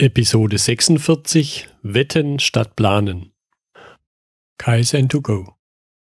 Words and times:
Episode 0.00 0.56
46 0.56 1.68
Wetten 1.82 2.38
statt 2.38 2.74
Planen. 2.74 3.34
Kaizen2Go. 4.58 5.56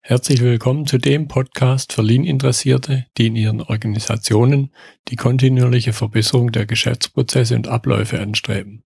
Herzlich 0.00 0.40
willkommen 0.40 0.86
zu 0.86 0.96
dem 0.96 1.28
Podcast 1.28 1.92
für 1.92 2.00
Lean-Interessierte, 2.00 3.04
die 3.18 3.26
in 3.26 3.36
ihren 3.36 3.60
Organisationen 3.60 4.72
die 5.08 5.16
kontinuierliche 5.16 5.92
Verbesserung 5.92 6.50
der 6.50 6.64
Geschäftsprozesse 6.64 7.56
und 7.56 7.68
Abläufe 7.68 8.18
anstreben, 8.18 8.84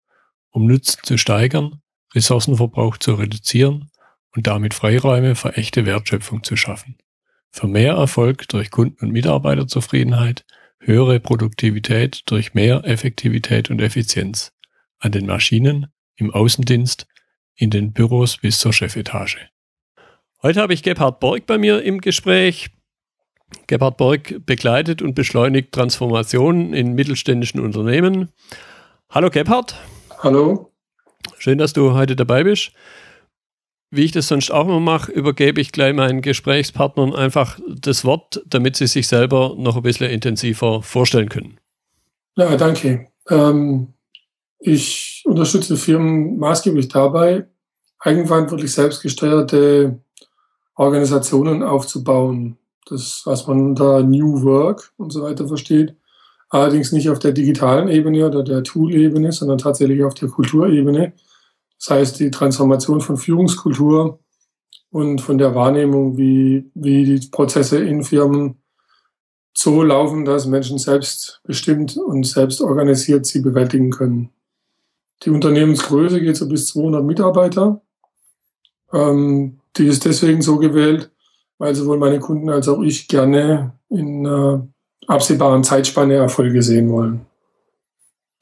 um 0.50 0.66
Nutzen 0.66 1.00
zu 1.02 1.16
steigern, 1.16 1.80
Ressourcenverbrauch 2.14 2.98
zu 2.98 3.14
reduzieren 3.14 3.88
und 4.36 4.46
damit 4.46 4.74
Freiräume 4.74 5.36
für 5.36 5.56
echte 5.56 5.86
Wertschöpfung 5.86 6.42
zu 6.42 6.54
schaffen. 6.54 6.98
Für 7.50 7.66
mehr 7.66 7.94
Erfolg 7.94 8.46
durch 8.48 8.70
Kunden- 8.70 9.02
und 9.02 9.12
Mitarbeiterzufriedenheit, 9.12 10.44
höhere 10.80 11.18
Produktivität 11.18 12.24
durch 12.26 12.52
mehr 12.52 12.84
Effektivität 12.84 13.70
und 13.70 13.80
Effizienz 13.80 14.52
an 15.02 15.12
den 15.12 15.26
Maschinen, 15.26 15.88
im 16.16 16.30
Außendienst, 16.30 17.06
in 17.54 17.70
den 17.70 17.92
Büros 17.92 18.38
bis 18.38 18.58
zur 18.58 18.72
Chefetage. 18.72 19.48
Heute 20.42 20.60
habe 20.60 20.74
ich 20.74 20.82
Gebhard 20.82 21.20
Borg 21.20 21.46
bei 21.46 21.58
mir 21.58 21.82
im 21.82 22.00
Gespräch. 22.00 22.70
Gebhard 23.66 23.96
Borg 23.96 24.46
begleitet 24.46 25.02
und 25.02 25.14
beschleunigt 25.14 25.72
Transformationen 25.72 26.72
in 26.72 26.94
mittelständischen 26.94 27.60
Unternehmen. 27.60 28.30
Hallo 29.10 29.28
Gebhard. 29.28 29.76
Hallo. 30.20 30.72
Schön, 31.38 31.58
dass 31.58 31.72
du 31.72 31.92
heute 31.92 32.16
dabei 32.16 32.44
bist. 32.44 32.72
Wie 33.90 34.04
ich 34.04 34.12
das 34.12 34.28
sonst 34.28 34.50
auch 34.50 34.66
immer 34.66 34.80
mache, 34.80 35.12
übergebe 35.12 35.60
ich 35.60 35.70
gleich 35.70 35.94
meinen 35.94 36.22
Gesprächspartnern 36.22 37.14
einfach 37.14 37.60
das 37.68 38.04
Wort, 38.04 38.42
damit 38.46 38.76
sie 38.76 38.86
sich 38.86 39.06
selber 39.06 39.54
noch 39.58 39.76
ein 39.76 39.82
bisschen 39.82 40.10
intensiver 40.10 40.82
vorstellen 40.82 41.28
können. 41.28 41.58
Ja, 42.36 42.56
danke. 42.56 43.08
Ähm, 43.28 43.92
ich 44.64 45.22
unterstütze 45.26 45.76
Firmen 45.76 46.38
maßgeblich 46.38 46.88
dabei, 46.88 47.46
eigenverantwortlich 47.98 48.72
selbstgesteuerte 48.72 50.00
Organisationen 50.76 51.62
aufzubauen. 51.62 52.58
Das, 52.86 53.22
was 53.24 53.46
man 53.46 53.60
unter 53.60 54.02
New 54.02 54.42
Work 54.42 54.92
und 54.96 55.12
so 55.12 55.22
weiter 55.22 55.46
versteht. 55.46 55.94
Allerdings 56.48 56.92
nicht 56.92 57.08
auf 57.08 57.20
der 57.20 57.32
digitalen 57.32 57.88
Ebene 57.88 58.26
oder 58.26 58.42
der 58.42 58.64
Tool-Ebene, 58.64 59.32
sondern 59.32 59.58
tatsächlich 59.58 60.02
auf 60.02 60.14
der 60.14 60.28
Kulturebene. 60.28 61.12
Das 61.78 61.90
heißt, 61.90 62.20
die 62.20 62.30
Transformation 62.30 63.00
von 63.00 63.16
Führungskultur 63.16 64.18
und 64.90 65.20
von 65.20 65.38
der 65.38 65.54
Wahrnehmung, 65.54 66.16
wie, 66.16 66.70
wie 66.74 67.04
die 67.04 67.28
Prozesse 67.28 67.82
in 67.82 68.02
Firmen 68.02 68.62
so 69.56 69.82
laufen, 69.82 70.24
dass 70.24 70.46
Menschen 70.46 70.78
selbst 70.78 71.40
bestimmt 71.44 71.96
und 71.96 72.26
selbst 72.26 72.60
organisiert 72.60 73.26
sie 73.26 73.40
bewältigen 73.40 73.90
können. 73.90 74.30
Die 75.24 75.30
Unternehmensgröße 75.30 76.20
geht 76.20 76.36
so 76.36 76.48
bis 76.48 76.68
200 76.68 77.04
Mitarbeiter. 77.04 77.80
Ähm, 78.92 79.60
die 79.76 79.86
ist 79.86 80.04
deswegen 80.04 80.42
so 80.42 80.58
gewählt, 80.58 81.10
weil 81.58 81.74
sowohl 81.74 81.98
meine 81.98 82.18
Kunden 82.18 82.50
als 82.50 82.68
auch 82.68 82.82
ich 82.82 83.08
gerne 83.08 83.72
in 83.88 84.26
äh, 84.26 84.58
absehbaren 85.06 85.64
Zeitspanne 85.64 86.14
Erfolge 86.14 86.62
sehen 86.62 86.90
wollen. 86.90 87.26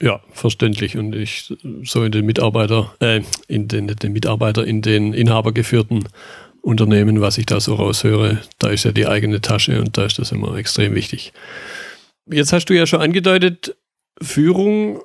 Ja, 0.03 0.21
verständlich. 0.33 0.97
Und 0.97 1.15
ich 1.15 1.55
so 1.85 2.05
in 2.05 2.13
den 2.13 2.25
Mitarbeiter, 2.25 2.95
äh, 3.01 3.23
in 3.49 3.69
den, 3.69 3.87
den 3.89 4.13
Mitarbeiter 4.13 4.67
in 4.67 4.81
den 4.81 5.13
inhabergeführten 5.13 6.09
Unternehmen, 6.63 7.21
was 7.21 7.39
ich 7.39 7.47
da 7.47 7.61
so 7.61 7.75
raushöre, 7.75 8.39
da 8.59 8.69
ist 8.69 8.85
ja 8.85 8.93
die 8.93 9.07
eigene 9.07 9.41
Tasche 9.41 9.81
und 9.81 9.97
da 9.99 10.05
ist 10.05 10.19
das 10.19 10.33
immer 10.33 10.57
extrem 10.57 10.95
wichtig. 10.95 11.33
Jetzt 12.27 12.53
hast 12.53 12.67
du 12.67 12.75
ja 12.75 12.87
schon 12.87 13.01
angedeutet, 13.01 13.77
Führung 14.23 15.03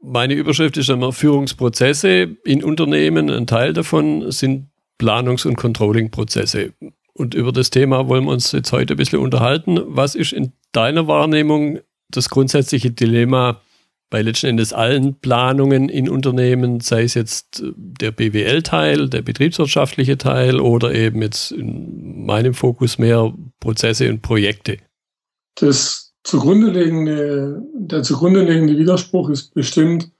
meine 0.00 0.34
Überschrift 0.34 0.76
ist 0.76 0.90
immer 0.90 1.12
Führungsprozesse 1.12 2.36
in 2.44 2.62
Unternehmen. 2.62 3.30
Ein 3.30 3.46
Teil 3.46 3.72
davon 3.72 4.30
sind 4.30 4.68
Planungs- 4.98 5.46
und 5.46 5.56
Controlling-Prozesse. 5.56 6.72
Und 7.12 7.34
über 7.34 7.52
das 7.52 7.70
Thema 7.70 8.08
wollen 8.08 8.24
wir 8.24 8.32
uns 8.32 8.52
jetzt 8.52 8.72
heute 8.72 8.94
ein 8.94 8.96
bisschen 8.96 9.18
unterhalten. 9.18 9.80
Was 9.86 10.14
ist 10.14 10.32
in 10.32 10.52
deiner 10.72 11.06
Wahrnehmung 11.08 11.80
das 12.10 12.30
grundsätzliche 12.30 12.90
Dilemma 12.90 13.60
bei 14.10 14.22
letzten 14.22 14.46
Endes 14.46 14.72
allen 14.72 15.16
Planungen 15.20 15.88
in 15.88 16.08
Unternehmen, 16.08 16.80
sei 16.80 17.02
es 17.02 17.14
jetzt 17.14 17.62
der 17.76 18.10
BWL-Teil, 18.10 19.08
der 19.08 19.22
betriebswirtschaftliche 19.22 20.16
Teil 20.16 20.60
oder 20.60 20.94
eben 20.94 21.20
jetzt 21.20 21.50
in 21.52 22.24
meinem 22.24 22.54
Fokus 22.54 22.98
mehr 22.98 23.34
Prozesse 23.60 24.08
und 24.08 24.22
Projekte? 24.22 24.78
Das 25.56 26.07
zugrunde 26.28 26.70
liegende, 26.70 27.62
der 27.72 28.02
zugrunde 28.02 28.42
liegende 28.42 28.76
Widerspruch 28.76 29.30
ist 29.30 29.54
bestimmt, 29.54 30.10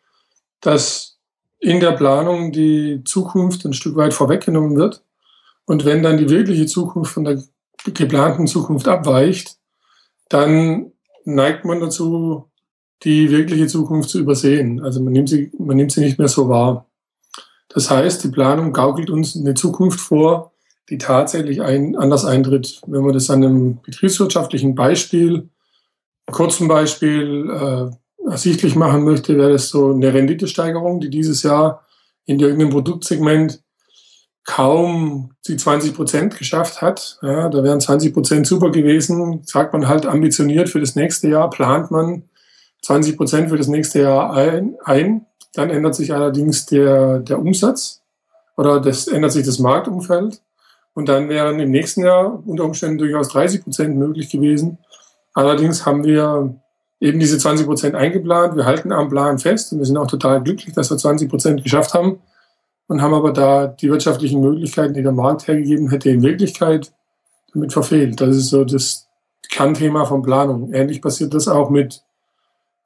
dass 0.63 1.19
in 1.61 1.81
der 1.81 1.93
Planung 1.93 2.51
die 2.51 3.03
Zukunft 3.05 3.67
ein 3.67 3.75
Stück 3.75 3.95
weit 3.97 4.15
vorweggenommen 4.15 4.75
wird. 4.79 5.05
Und 5.67 5.85
wenn 5.85 6.03
dann 6.03 6.17
die 6.17 6.31
wirkliche 6.31 6.65
Zukunft 6.65 7.13
von 7.13 7.25
der 7.25 7.43
geplanten 7.93 8.47
Zukunft 8.47 8.89
abweicht, 8.89 9.59
dann 10.31 10.93
neigt 11.25 11.67
man 11.67 11.81
dazu, 11.81 12.47
die 13.03 13.31
wirkliche 13.31 13.67
Zukunft 13.67 14.09
zu 14.09 14.19
übersehen. 14.19 14.83
Also 14.83 15.03
man 15.03 15.13
nimmt 15.13 15.29
sie, 15.29 15.53
man 15.59 15.77
nimmt 15.77 15.93
sie 15.93 16.01
nicht 16.01 16.19
mehr 16.19 16.29
so 16.29 16.49
wahr. 16.49 16.87
Das 17.69 17.91
heißt, 17.91 18.25
die 18.25 18.31
Planung 18.31 18.73
gaukelt 18.73 19.11
uns 19.11 19.37
eine 19.37 19.53
Zukunft 19.53 20.01
vor, 20.01 20.53
die 20.89 20.97
tatsächlich 20.97 21.61
ein, 21.61 21.97
anders 21.97 22.25
eintritt. 22.25 22.81
Wenn 22.87 23.03
man 23.03 23.13
das 23.13 23.29
an 23.29 23.45
einem 23.45 23.83
betriebswirtschaftlichen 23.83 24.75
Beispiel 24.75 25.51
kurzen 26.31 26.69
Beispiel 26.69 27.50
äh, 27.50 28.31
ersichtlich 28.31 28.75
machen 28.77 29.05
möchte, 29.05 29.37
wäre 29.37 29.53
das 29.53 29.69
so 29.69 29.93
eine 29.93 30.12
Renditesteigerung, 30.12 31.00
die 31.00 31.11
dieses 31.11 31.43
Jahr 31.43 31.84
in 32.27 32.39
irgendeinem 32.39 32.71
Produktsegment 32.71 33.62
kaum 34.44 35.33
die 35.47 35.56
20 35.56 35.94
Prozent 35.94 36.38
geschafft 36.38 36.81
hat. 36.81 37.19
Ja, 37.22 37.49
da 37.49 37.62
wären 37.62 37.81
20 37.81 38.15
Prozent 38.15 38.47
super 38.47 38.71
gewesen. 38.71 39.43
Sagt 39.44 39.72
man 39.72 39.88
halt 39.88 40.06
ambitioniert 40.06 40.69
für 40.69 40.81
das 40.81 40.94
nächste 40.94 41.28
Jahr, 41.28 41.50
plant 41.50 41.91
man 41.91 42.22
20 42.83 43.17
Prozent 43.17 43.50
für 43.50 43.59
das 43.59 43.69
nächste 43.69 44.03
Jahr 44.03 44.33
ein, 44.33 44.77
ein. 44.84 45.27
Dann 45.55 45.71
ändert 45.71 45.94
sich 45.94 46.15
allerdings 46.15 46.67
der, 46.67 47.19
der 47.21 47.38
Umsatz 47.38 48.03
oder 48.56 48.81
das 48.81 49.06
ändert 49.06 49.33
sich 49.33 49.44
das 49.44 49.59
Marktumfeld. 49.59 50.41
Und 50.94 51.09
dann 51.09 51.28
wären 51.28 51.61
im 51.61 51.71
nächsten 51.71 52.03
Jahr 52.03 52.43
unter 52.47 52.65
Umständen 52.65 52.99
durchaus 52.99 53.28
30 53.28 53.62
Prozent 53.62 53.97
möglich 53.97 54.31
gewesen. 54.31 54.78
Allerdings 55.38 55.87
haben 55.87 56.03
wir 56.03 56.60
eben 56.99 57.21
diese 57.21 57.38
20 57.38 57.65
Prozent 57.65 57.94
eingeplant. 57.94 58.56
Wir 58.56 58.65
halten 58.65 58.91
am 58.91 59.09
Plan 59.09 59.38
fest 59.38 59.72
und 59.72 59.78
wir 59.78 59.87
sind 59.87 59.97
auch 59.97 60.09
total 60.09 60.43
glücklich, 60.43 60.75
dass 60.75 60.91
wir 60.91 60.97
20 60.97 61.31
Prozent 61.31 61.62
geschafft 61.62 61.94
haben 61.94 62.19
und 62.88 63.03
haben 63.03 63.15
aber 63.15 63.32
da 63.32 63.69
die 63.69 63.88
wirtschaftlichen 63.88 64.41
Möglichkeiten, 64.41 64.94
die 64.94 65.03
der 65.04 65.12
Markt 65.12 65.47
hergegeben 65.47 65.91
hätte, 65.91 66.10
in 66.10 66.25
Wirklichkeit 66.25 66.93
damit 67.54 67.72
verfehlt. 67.72 68.21
Das 68.21 68.37
ist 68.37 68.49
so 68.49 68.65
das 68.65 69.06
Kernthema 69.49 70.06
von 70.06 70.22
Planung. 70.22 70.72
Ähnlich 70.72 71.00
passiert 71.00 71.32
das 71.32 71.47
auch 71.47 71.70
mit 71.70 72.03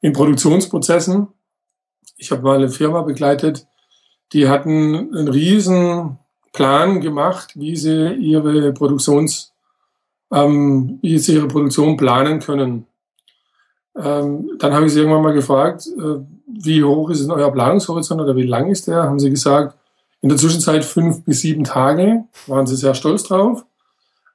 in 0.03 0.13
Produktionsprozessen. 0.13 1.29
Ich 2.19 2.33
habe 2.33 2.43
mal 2.43 2.59
eine 2.59 2.69
Firma 2.69 3.01
begleitet, 3.01 3.67
die 4.35 4.51
hatten 4.51 5.17
einen 5.17 5.29
riesen 5.29 6.19
Plan 6.53 7.01
gemacht, 7.01 7.53
wie 7.55 7.77
sie 7.77 8.13
ihre 8.13 8.75
Produktions 8.75 9.52
ähm, 10.33 10.99
wie 11.03 11.19
sie 11.19 11.35
ihre 11.35 11.49
Produktion 11.49 11.97
planen 11.97 12.41
können. 12.41 12.87
Ähm, 13.97 14.51
dann 14.59 14.73
habe 14.73 14.87
ich 14.87 14.93
sie 14.93 15.01
irgendwann 15.01 15.23
mal 15.23 15.35
gefragt, 15.35 15.87
äh, 15.87 16.21
wie 16.47 16.83
hoch 16.83 17.11
ist 17.11 17.23
denn 17.23 17.31
euer 17.31 17.53
Planungshorizont 17.53 18.21
oder 18.21 18.35
wie 18.37 18.47
lang 18.47 18.71
ist 18.71 18.87
der? 18.87 19.03
Haben 19.05 19.21
sie 19.21 19.31
gesagt, 19.31 19.77
in 20.23 20.29
der 20.29 20.39
Zwischenzeit 20.39 20.85
fünf 20.85 21.25
bis 21.25 21.41
sieben 21.41 21.65
Tage, 21.65 22.25
waren 22.47 22.67
sie 22.67 22.77
sehr 22.77 22.95
stolz 22.95 23.25
drauf. 23.25 23.65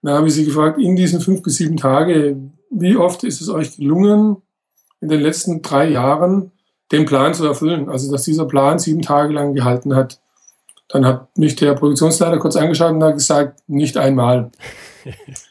Dann 0.04 0.16
habe 0.16 0.28
ich 0.28 0.36
sie 0.36 0.46
gefragt, 0.46 0.80
in 0.80 0.96
diesen 0.96 1.22
fünf 1.22 1.42
bis 1.42 1.56
sieben 1.56 1.78
Tage, 1.78 2.38
wie 2.70 2.98
oft 2.98 3.24
ist 3.24 3.42
es 3.42 3.50
euch 3.50 3.78
gelungen, 3.78 4.38
in 5.02 5.10
den 5.10 5.22
letzten 5.22 5.62
drei 5.62 5.90
Jahren 5.90 6.52
den 6.92 7.06
Plan 7.06 7.34
zu 7.34 7.46
erfüllen? 7.46 7.90
Also, 7.90 8.12
dass 8.12 8.24
dieser 8.24 8.46
Plan 8.46 8.80
sieben 8.80 9.02
Tage 9.02 9.34
lang 9.34 9.54
gehalten 9.54 9.96
hat. 9.96 10.20
Dann 10.90 11.06
hat 11.06 11.38
mich 11.38 11.56
der 11.56 11.74
Produktionsleiter 11.74 12.38
kurz 12.38 12.56
angeschaut 12.56 12.92
und 12.92 13.04
hat 13.04 13.16
gesagt, 13.16 13.64
nicht 13.68 13.98
einmal. 13.98 14.52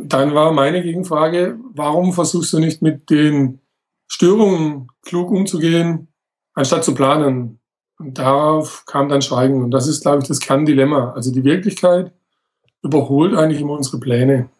dann 0.00 0.34
war 0.34 0.52
meine 0.52 0.82
Gegenfrage, 0.82 1.58
warum 1.72 2.12
versuchst 2.12 2.52
du 2.52 2.58
nicht 2.58 2.82
mit 2.82 3.10
den 3.10 3.60
Störungen 4.08 4.88
klug 5.02 5.30
umzugehen, 5.30 6.08
anstatt 6.54 6.84
zu 6.84 6.94
planen? 6.94 7.60
Und 7.98 8.18
darauf 8.18 8.84
kam 8.86 9.08
dann 9.08 9.22
Schweigen. 9.22 9.62
Und 9.62 9.70
das 9.70 9.86
ist, 9.86 10.02
glaube 10.02 10.22
ich, 10.22 10.28
das 10.28 10.40
Kerndilemma. 10.40 11.12
Also 11.12 11.32
die 11.32 11.44
Wirklichkeit 11.44 12.12
überholt 12.82 13.34
eigentlich 13.34 13.60
immer 13.60 13.74
unsere 13.74 14.00
Pläne. 14.00 14.50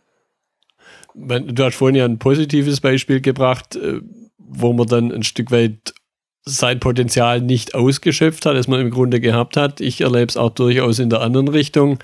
Du 1.14 1.64
hast 1.64 1.76
vorhin 1.76 1.96
ja 1.96 2.04
ein 2.04 2.18
positives 2.18 2.80
Beispiel 2.80 3.20
gebracht, 3.20 3.76
äh, 3.76 4.00
wo 4.38 4.72
man 4.72 4.86
dann 4.86 5.12
ein 5.12 5.22
Stück 5.22 5.50
weit 5.50 5.94
sein 6.46 6.80
Potenzial 6.80 7.40
nicht 7.40 7.74
ausgeschöpft 7.74 8.44
hat, 8.46 8.56
das 8.56 8.68
man 8.68 8.80
im 8.80 8.90
Grunde 8.90 9.20
gehabt 9.20 9.56
hat. 9.56 9.80
Ich 9.80 10.00
erlebe 10.00 10.26
es 10.26 10.36
auch 10.36 10.50
durchaus 10.50 10.98
in 10.98 11.10
der 11.10 11.20
anderen 11.20 11.48
Richtung. 11.48 11.98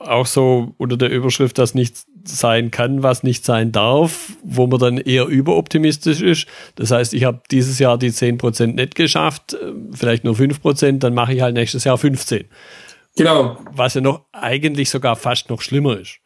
Auch 0.00 0.26
so 0.26 0.74
unter 0.76 0.96
der 0.96 1.10
Überschrift, 1.10 1.58
dass 1.58 1.74
nichts 1.74 2.06
sein 2.24 2.70
kann, 2.70 3.02
was 3.02 3.22
nicht 3.22 3.44
sein 3.44 3.72
darf, 3.72 4.32
wo 4.44 4.66
man 4.66 4.78
dann 4.78 4.98
eher 4.98 5.26
überoptimistisch 5.26 6.20
ist. 6.20 6.46
Das 6.76 6.90
heißt, 6.90 7.14
ich 7.14 7.24
habe 7.24 7.40
dieses 7.50 7.78
Jahr 7.78 7.98
die 7.98 8.10
10% 8.10 8.74
nicht 8.74 8.94
geschafft, 8.94 9.56
vielleicht 9.92 10.24
nur 10.24 10.34
5%, 10.34 10.98
dann 10.98 11.14
mache 11.14 11.34
ich 11.34 11.40
halt 11.40 11.54
nächstes 11.54 11.84
Jahr 11.84 11.96
15%. 11.96 12.44
Genau. 13.16 13.58
Was 13.72 13.94
ja 13.94 14.00
noch 14.00 14.26
eigentlich 14.32 14.90
sogar 14.90 15.16
fast 15.16 15.50
noch 15.50 15.62
schlimmer 15.62 15.98
ist. 15.98 16.18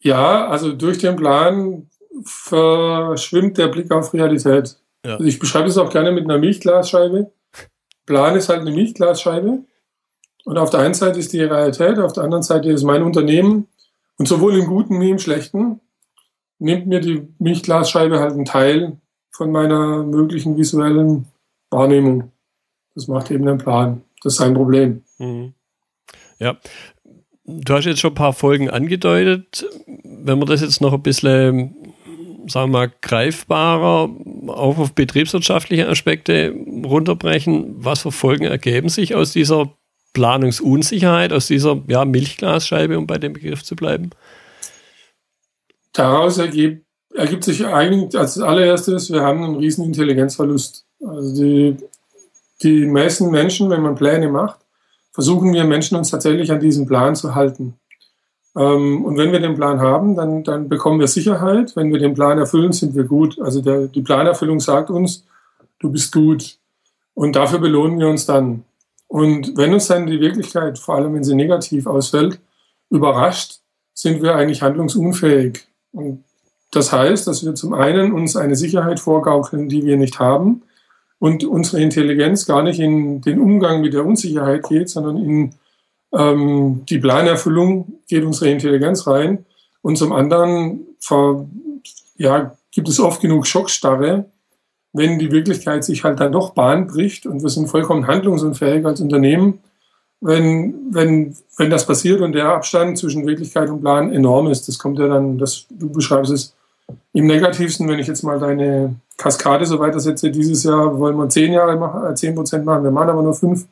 Ja, 0.00 0.48
also 0.48 0.72
durch 0.72 0.98
den 0.98 1.16
Plan 1.16 1.90
verschwimmt 2.24 3.58
der 3.58 3.68
Blick 3.68 3.90
auf 3.92 4.14
Realität. 4.14 4.76
Ja. 5.04 5.14
Also 5.14 5.24
ich 5.24 5.38
beschreibe 5.38 5.68
es 5.68 5.76
auch 5.76 5.90
gerne 5.90 6.12
mit 6.12 6.24
einer 6.24 6.38
Milchglasscheibe. 6.38 7.30
Plan 8.06 8.36
ist 8.36 8.48
halt 8.48 8.60
eine 8.60 8.70
Milchglasscheibe. 8.70 9.64
Und 10.46 10.58
auf 10.58 10.70
der 10.70 10.78
einen 10.78 10.94
Seite 10.94 11.18
ist 11.18 11.32
die 11.32 11.42
Realität, 11.42 11.98
auf 11.98 12.12
der 12.12 12.22
anderen 12.22 12.44
Seite 12.44 12.70
ist 12.70 12.84
mein 12.84 13.02
Unternehmen. 13.02 13.66
Und 14.16 14.28
sowohl 14.28 14.56
im 14.56 14.66
Guten 14.66 15.00
wie 15.00 15.10
im 15.10 15.18
Schlechten 15.18 15.80
nimmt 16.60 16.86
mir 16.86 17.00
die 17.00 17.26
Milchglasscheibe 17.40 18.20
halt 18.20 18.32
einen 18.32 18.44
Teil 18.44 18.96
von 19.32 19.50
meiner 19.50 20.04
möglichen 20.04 20.56
visuellen 20.56 21.26
Wahrnehmung. 21.70 22.30
Das 22.94 23.08
macht 23.08 23.32
eben 23.32 23.44
den 23.44 23.58
Plan. 23.58 24.02
Das 24.22 24.34
ist 24.34 24.40
ein 24.40 24.54
Problem. 24.54 25.02
Mhm. 25.18 25.52
Ja. 26.38 26.56
Du 27.44 27.74
hast 27.74 27.84
jetzt 27.84 28.00
schon 28.00 28.12
ein 28.12 28.16
paar 28.16 28.32
Folgen 28.32 28.70
angedeutet. 28.70 29.66
Wenn 30.04 30.38
wir 30.38 30.46
das 30.46 30.60
jetzt 30.60 30.80
noch 30.80 30.92
ein 30.92 31.02
bisschen 31.02 31.74
sagen 32.48 32.70
wir 32.70 32.78
mal, 32.78 32.92
greifbarer 33.02 34.08
auch 34.46 34.78
auf 34.78 34.92
betriebswirtschaftliche 34.92 35.88
Aspekte 35.88 36.54
runterbrechen. 36.84 37.74
Was 37.78 38.02
für 38.02 38.12
Folgen 38.12 38.44
ergeben 38.44 38.88
sich 38.88 39.16
aus 39.16 39.32
dieser 39.32 39.72
Planungsunsicherheit, 40.16 41.30
aus 41.30 41.46
dieser 41.46 41.82
ja, 41.88 42.06
Milchglasscheibe, 42.06 42.96
um 42.96 43.06
bei 43.06 43.18
dem 43.18 43.34
Begriff 43.34 43.62
zu 43.62 43.76
bleiben? 43.76 44.08
Daraus 45.92 46.38
ergibt, 46.38 46.86
ergibt 47.14 47.44
sich 47.44 47.66
eigentlich 47.66 48.18
als 48.18 48.38
allererstes, 48.40 49.12
wir 49.12 49.20
haben 49.20 49.44
einen 49.44 49.56
riesen 49.56 49.84
Intelligenzverlust. 49.84 50.86
Also 51.06 51.34
die, 51.34 51.76
die 52.62 52.86
meisten 52.86 53.30
Menschen, 53.30 53.68
wenn 53.68 53.82
man 53.82 53.94
Pläne 53.94 54.30
macht, 54.30 54.58
versuchen 55.12 55.52
wir 55.52 55.64
Menschen 55.64 55.98
uns 55.98 56.10
tatsächlich 56.10 56.50
an 56.50 56.60
diesen 56.60 56.86
Plan 56.86 57.14
zu 57.14 57.34
halten. 57.34 57.74
Ähm, 58.56 59.04
und 59.04 59.18
wenn 59.18 59.32
wir 59.32 59.40
den 59.40 59.54
Plan 59.54 59.80
haben, 59.80 60.16
dann, 60.16 60.44
dann 60.44 60.70
bekommen 60.70 60.98
wir 60.98 61.08
Sicherheit. 61.08 61.76
Wenn 61.76 61.92
wir 61.92 61.98
den 61.98 62.14
Plan 62.14 62.38
erfüllen, 62.38 62.72
sind 62.72 62.94
wir 62.94 63.04
gut. 63.04 63.38
Also 63.38 63.60
der, 63.60 63.88
die 63.88 64.00
Planerfüllung 64.00 64.60
sagt 64.60 64.88
uns, 64.88 65.26
du 65.78 65.90
bist 65.90 66.10
gut. 66.10 66.56
Und 67.12 67.36
dafür 67.36 67.58
belohnen 67.58 67.98
wir 67.98 68.08
uns 68.08 68.24
dann. 68.24 68.64
Und 69.08 69.56
wenn 69.56 69.72
uns 69.72 69.86
dann 69.86 70.06
die 70.06 70.20
Wirklichkeit, 70.20 70.78
vor 70.78 70.96
allem 70.96 71.14
wenn 71.14 71.24
sie 71.24 71.34
negativ 71.34 71.86
ausfällt, 71.86 72.40
überrascht, 72.90 73.60
sind 73.94 74.22
wir 74.22 74.34
eigentlich 74.34 74.62
handlungsunfähig. 74.62 75.66
Und 75.92 76.24
das 76.72 76.92
heißt, 76.92 77.26
dass 77.26 77.44
wir 77.44 77.54
zum 77.54 77.72
einen 77.72 78.12
uns 78.12 78.36
eine 78.36 78.56
Sicherheit 78.56 79.00
vorgaukeln, 79.00 79.68
die 79.68 79.84
wir 79.84 79.96
nicht 79.96 80.18
haben, 80.18 80.62
und 81.18 81.44
unsere 81.44 81.80
Intelligenz 81.80 82.46
gar 82.46 82.62
nicht 82.62 82.78
in 82.78 83.22
den 83.22 83.40
Umgang 83.40 83.80
mit 83.80 83.94
der 83.94 84.04
Unsicherheit 84.04 84.64
geht, 84.68 84.90
sondern 84.90 85.16
in 85.16 85.54
ähm, 86.12 86.84
die 86.88 86.98
Planerfüllung 86.98 88.00
geht 88.06 88.24
unsere 88.24 88.50
Intelligenz 88.50 89.06
rein 89.06 89.46
und 89.82 89.96
zum 89.96 90.12
anderen 90.12 90.86
ja, 92.16 92.56
gibt 92.70 92.88
es 92.88 93.00
oft 93.00 93.20
genug 93.20 93.46
Schockstarre, 93.46 94.26
wenn 94.96 95.18
die 95.18 95.30
Wirklichkeit 95.30 95.84
sich 95.84 96.04
halt 96.04 96.20
dann 96.20 96.32
doch 96.32 96.50
Bahn 96.50 96.86
bricht 96.86 97.26
und 97.26 97.42
wir 97.42 97.50
sind 97.50 97.68
vollkommen 97.68 98.06
handlungsunfähig 98.06 98.84
als 98.84 99.00
Unternehmen, 99.00 99.60
wenn, 100.20 100.74
wenn, 100.90 101.36
wenn 101.58 101.70
das 101.70 101.86
passiert 101.86 102.20
und 102.20 102.32
der 102.32 102.48
Abstand 102.48 102.98
zwischen 102.98 103.26
Wirklichkeit 103.26 103.68
und 103.68 103.80
Plan 103.80 104.12
enorm 104.12 104.48
ist. 104.48 104.66
Das 104.68 104.78
kommt 104.78 104.98
ja 104.98 105.08
dann, 105.08 105.38
das, 105.38 105.66
du 105.70 105.90
beschreibst 105.90 106.32
es 106.32 106.54
im 107.12 107.26
Negativsten, 107.26 107.88
wenn 107.88 107.98
ich 107.98 108.06
jetzt 108.06 108.22
mal 108.22 108.38
deine 108.38 108.96
Kaskade 109.16 109.66
so 109.66 109.78
weitersetze, 109.78 110.30
dieses 110.30 110.64
Jahr 110.64 110.98
wollen 110.98 111.16
wir 111.16 111.28
zehn 111.28 111.52
Jahre 111.52 111.76
machen, 111.76 112.16
zehn 112.16 112.34
Prozent 112.34 112.64
machen, 112.64 112.84
wir 112.84 112.90
machen 112.90 113.10
aber 113.10 113.22
nur 113.22 113.34
fünf, 113.34 113.66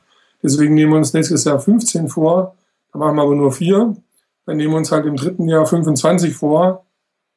Deswegen 0.44 0.75
nehmen 0.75 0.93
wir 0.93 0.99
uns 0.99 1.15
nächstes 1.15 1.44
Jahr 1.44 1.59
15 1.59 2.09
vor, 2.09 2.55
da 2.93 2.99
machen 2.99 3.17
wir 3.17 3.23
aber 3.23 3.35
nur 3.35 3.50
vier. 3.50 3.97
Dann 4.44 4.59
nehmen 4.59 4.75
wir 4.75 4.76
uns 4.76 4.93
halt 4.93 5.06
im 5.06 5.17
dritten 5.17 5.49
Jahr 5.49 5.65
25 5.65 6.37
vor, 6.37 6.85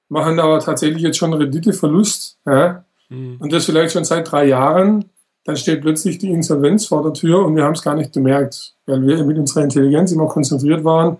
machen 0.09 0.41
aber 0.41 0.59
tatsächlich 0.59 1.03
jetzt 1.03 1.17
schon 1.17 1.33
Renditeverlust. 1.33 2.37
Ja? 2.45 2.83
Mhm. 3.09 3.37
Und 3.39 3.53
das 3.53 3.65
vielleicht 3.65 3.93
schon 3.93 4.05
seit 4.05 4.31
drei 4.31 4.45
Jahren. 4.45 5.05
Dann 5.43 5.55
steht 5.55 5.81
plötzlich 5.81 6.17
die 6.17 6.31
Insolvenz 6.31 6.85
vor 6.87 7.03
der 7.03 7.13
Tür 7.13 7.45
und 7.45 7.55
wir 7.55 7.63
haben 7.63 7.73
es 7.73 7.81
gar 7.81 7.95
nicht 7.95 8.11
gemerkt, 8.11 8.75
weil 8.85 9.01
wir 9.07 9.23
mit 9.23 9.37
unserer 9.37 9.63
Intelligenz 9.63 10.11
immer 10.11 10.27
konzentriert 10.27 10.83
waren, 10.83 11.17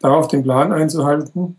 darauf 0.00 0.26
den 0.26 0.42
Plan 0.42 0.72
einzuhalten 0.72 1.56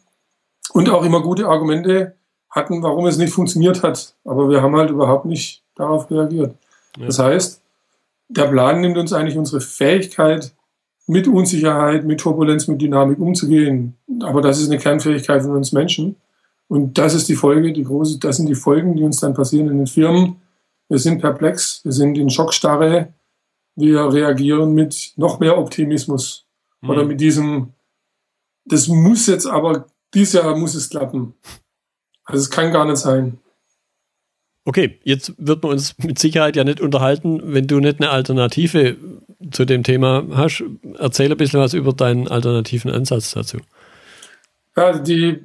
und 0.74 0.90
auch 0.90 1.06
immer 1.06 1.22
gute 1.22 1.48
Argumente 1.48 2.16
hatten, 2.50 2.84
warum 2.84 3.06
es 3.06 3.18
nicht 3.18 3.31
funktioniert 3.31 3.84
hat. 3.84 4.16
Aber 4.26 4.50
wir 4.50 4.62
haben 4.62 4.76
halt 4.76 4.90
überhaupt 4.90 5.26
nicht 5.26 5.64
darauf 5.76 6.12
reagiert. 6.12 6.56
Ja. 6.98 7.06
Das 7.06 7.20
heißt, 7.20 7.62
der 8.28 8.48
Plan 8.48 8.82
nimmt 8.82 8.98
uns 8.98 9.14
eigentlich 9.14 9.38
unsere 9.38 9.62
Fähigkeit, 9.62 10.54
mit 11.08 11.28
Unsicherheit, 11.28 12.06
mit 12.06 12.20
Turbulenz, 12.20 12.68
mit 12.68 12.82
Dynamik 12.82 13.18
umzugehen. 13.18 13.96
Aber 14.22 14.42
das 14.42 14.60
ist 14.60 14.70
eine 14.70 14.78
Kernfähigkeit 14.78 15.42
von 15.42 15.56
uns 15.56 15.72
Menschen. 15.72 16.18
Und 16.69 17.00
das 17.00 17.16
ist 17.16 17.27
die 17.27 17.36
Folge, 17.36 17.74
die 17.74 17.83
große, 17.83 18.19
das 18.19 18.38
sind 18.38 18.48
die 18.48 18.56
Folgen, 18.56 18.95
die 18.95 19.04
uns 19.04 19.19
dann 19.19 19.33
passieren 19.33 19.69
in 19.69 19.77
den 19.80 19.88
Firmen. 19.88 20.36
Wir 20.88 21.00
sind 21.00 21.19
perplex, 21.19 21.83
wir 21.83 21.92
sind 21.92 22.18
in 22.18 22.30
Schockstarre, 22.30 23.13
wir 23.75 24.13
reagieren 24.13 24.74
mit 24.74 25.13
noch 25.16 25.39
mehr 25.39 25.57
Optimismus 25.57 26.45
mhm. 26.81 26.89
oder 26.89 27.06
mit 27.06 27.19
diesem, 27.19 27.74
das 28.66 28.88
muss 28.88 29.25
jetzt 29.25 29.48
aber, 29.48 29.88
dieses 30.13 30.33
Jahr 30.33 30.56
muss 30.56 30.75
es 30.75 30.89
klappen. 30.89 31.33
Also 32.24 32.44
es 32.44 32.51
kann 32.51 32.72
gar 32.72 32.86
nicht 32.86 32.98
sein. 32.98 33.39
Okay, 34.65 35.00
jetzt 35.04 35.33
wird 35.39 35.63
man 35.63 35.72
uns 35.72 35.98
mit 35.98 36.19
Sicherheit 36.19 36.56
ja 36.56 36.63
nicht 36.63 36.81
unterhalten, 36.81 37.42
wenn 37.54 37.65
du 37.65 37.80
nicht 37.80 38.00
eine 38.00 38.12
Alternative 38.12 38.98
zu 39.50 39.65
dem 39.65 39.81
Thema 39.81 40.24
hast. 40.36 40.63
Erzähl 41.00 41.31
ein 41.31 41.38
bisschen 41.38 41.60
was 41.60 41.74
über 41.74 41.94
deinen 41.94 42.27
alternativen 42.27 42.92
Ansatz 42.92 43.31
dazu. 43.31 43.57
Ja, 44.75 45.00
die, 45.00 45.39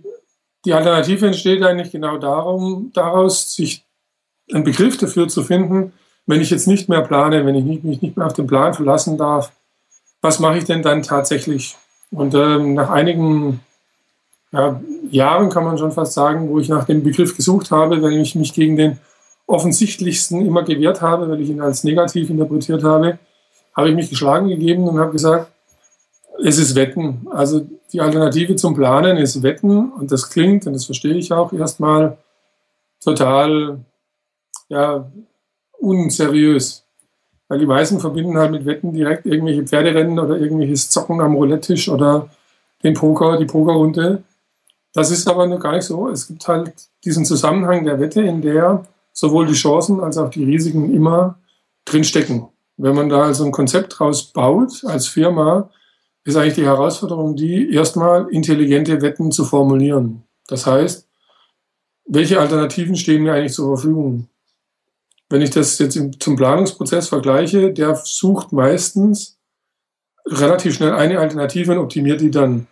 die 0.64 0.72
Alternative 0.72 1.26
entsteht 1.26 1.62
eigentlich 1.62 1.92
genau 1.92 2.18
darum, 2.18 2.90
daraus, 2.94 3.54
sich 3.54 3.84
einen 4.52 4.64
Begriff 4.64 4.96
dafür 4.96 5.28
zu 5.28 5.42
finden, 5.42 5.92
wenn 6.26 6.40
ich 6.40 6.50
jetzt 6.50 6.66
nicht 6.66 6.88
mehr 6.88 7.02
plane, 7.02 7.44
wenn 7.44 7.54
ich 7.54 7.64
mich 7.64 8.02
nicht 8.02 8.16
mehr 8.16 8.26
auf 8.26 8.32
den 8.32 8.46
Plan 8.46 8.74
verlassen 8.74 9.18
darf, 9.18 9.52
was 10.20 10.38
mache 10.38 10.58
ich 10.58 10.64
denn 10.64 10.82
dann 10.82 11.02
tatsächlich? 11.02 11.76
Und 12.10 12.34
ähm, 12.34 12.74
nach 12.74 12.90
einigen 12.90 13.60
ja, 14.52 14.80
Jahren 15.10 15.50
kann 15.50 15.64
man 15.64 15.76
schon 15.76 15.92
fast 15.92 16.14
sagen, 16.14 16.48
wo 16.48 16.58
ich 16.58 16.68
nach 16.68 16.84
dem 16.84 17.02
Begriff 17.02 17.36
gesucht 17.36 17.70
habe, 17.70 18.02
wenn 18.02 18.12
ich 18.12 18.34
mich 18.34 18.54
gegen 18.54 18.76
den 18.76 18.98
offensichtlichsten 19.46 20.46
immer 20.46 20.62
gewehrt 20.62 21.02
habe, 21.02 21.28
weil 21.28 21.40
ich 21.40 21.50
ihn 21.50 21.60
als 21.60 21.84
negativ 21.84 22.30
interpretiert 22.30 22.84
habe, 22.84 23.18
habe 23.76 23.88
ich 23.90 23.94
mich 23.94 24.08
geschlagen 24.08 24.48
gegeben 24.48 24.88
und 24.88 24.98
habe 24.98 25.12
gesagt, 25.12 25.50
es 26.42 26.58
ist 26.58 26.74
Wetten. 26.74 27.26
Also 27.30 27.66
die 27.94 28.00
Alternative 28.00 28.56
zum 28.56 28.74
Planen 28.74 29.16
ist 29.16 29.44
Wetten 29.44 29.92
und 29.92 30.10
das 30.10 30.28
klingt, 30.28 30.66
und 30.66 30.72
das 30.72 30.84
verstehe 30.84 31.14
ich 31.14 31.32
auch 31.32 31.52
erstmal, 31.52 32.18
total 33.00 33.78
ja, 34.68 35.08
unseriös. 35.78 36.84
Weil 37.46 37.60
die 37.60 37.66
meisten 37.66 38.00
verbinden 38.00 38.36
halt 38.36 38.50
mit 38.50 38.66
Wetten 38.66 38.92
direkt 38.92 39.26
irgendwelche 39.26 39.62
Pferderennen 39.62 40.18
oder 40.18 40.36
irgendwelches 40.36 40.90
Zocken 40.90 41.20
am 41.20 41.36
Roulette-Tisch 41.36 41.88
oder 41.88 42.30
den 42.82 42.94
Poker, 42.94 43.36
die 43.36 43.44
Pokerrunde. 43.44 44.24
Das 44.92 45.12
ist 45.12 45.28
aber 45.28 45.46
nur 45.46 45.60
gar 45.60 45.72
nicht 45.72 45.84
so. 45.84 46.08
Es 46.08 46.26
gibt 46.26 46.48
halt 46.48 46.72
diesen 47.04 47.24
Zusammenhang 47.24 47.84
der 47.84 48.00
Wette, 48.00 48.22
in 48.22 48.42
der 48.42 48.84
sowohl 49.12 49.46
die 49.46 49.52
Chancen 49.52 50.00
als 50.00 50.18
auch 50.18 50.30
die 50.30 50.44
Risiken 50.44 50.92
immer 50.92 51.38
drinstecken. 51.84 52.48
Wenn 52.76 52.96
man 52.96 53.08
da 53.08 53.22
also 53.22 53.44
ein 53.44 53.52
Konzept 53.52 54.00
draus 54.00 54.32
baut 54.32 54.82
als 54.84 55.06
Firma, 55.06 55.70
ist 56.24 56.36
eigentlich 56.36 56.54
die 56.54 56.64
Herausforderung 56.64 57.36
die, 57.36 57.72
erstmal 57.72 58.28
intelligente 58.30 59.02
Wetten 59.02 59.30
zu 59.30 59.44
formulieren. 59.44 60.24
Das 60.48 60.66
heißt, 60.66 61.06
welche 62.06 62.40
Alternativen 62.40 62.96
stehen 62.96 63.22
mir 63.22 63.34
eigentlich 63.34 63.52
zur 63.52 63.76
Verfügung? 63.76 64.28
Wenn 65.28 65.42
ich 65.42 65.50
das 65.50 65.78
jetzt 65.78 65.98
zum 66.20 66.36
Planungsprozess 66.36 67.08
vergleiche, 67.08 67.72
der 67.72 67.96
sucht 67.96 68.52
meistens 68.52 69.38
relativ 70.26 70.74
schnell 70.74 70.92
eine 70.92 71.18
Alternative 71.18 71.72
und 71.72 71.78
optimiert 71.78 72.20
die 72.20 72.30
dann 72.30 72.66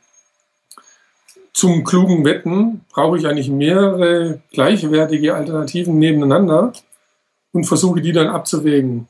zum 1.53 1.85
klugen 1.85 2.25
Wetten 2.25 2.85
brauche 2.91 3.19
ich 3.19 3.27
eigentlich 3.27 3.51
mehrere 3.51 4.41
gleichwertige 4.53 5.35
Alternativen 5.35 5.99
nebeneinander 5.99 6.73
und 7.53 7.65
versuche 7.65 8.01
die 8.01 8.13
dann 8.13 8.29
abzuwägen. 8.29 9.07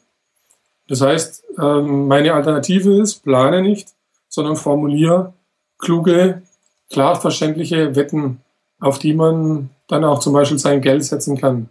Das 0.88 1.00
heißt, 1.00 1.44
ähm, 1.58 2.08
meine 2.08 2.34
Alternative 2.34 3.00
ist, 3.00 3.22
plane 3.22 3.62
nicht, 3.62 3.88
sondern 4.32 4.56
formuliere 4.56 5.34
kluge, 5.78 6.42
klar 6.90 7.20
verständliche 7.20 7.94
Wetten, 7.94 8.40
auf 8.80 8.98
die 8.98 9.12
man 9.12 9.68
dann 9.88 10.04
auch 10.04 10.20
zum 10.20 10.32
Beispiel 10.32 10.58
sein 10.58 10.80
Geld 10.80 11.04
setzen 11.04 11.36
kann. 11.36 11.68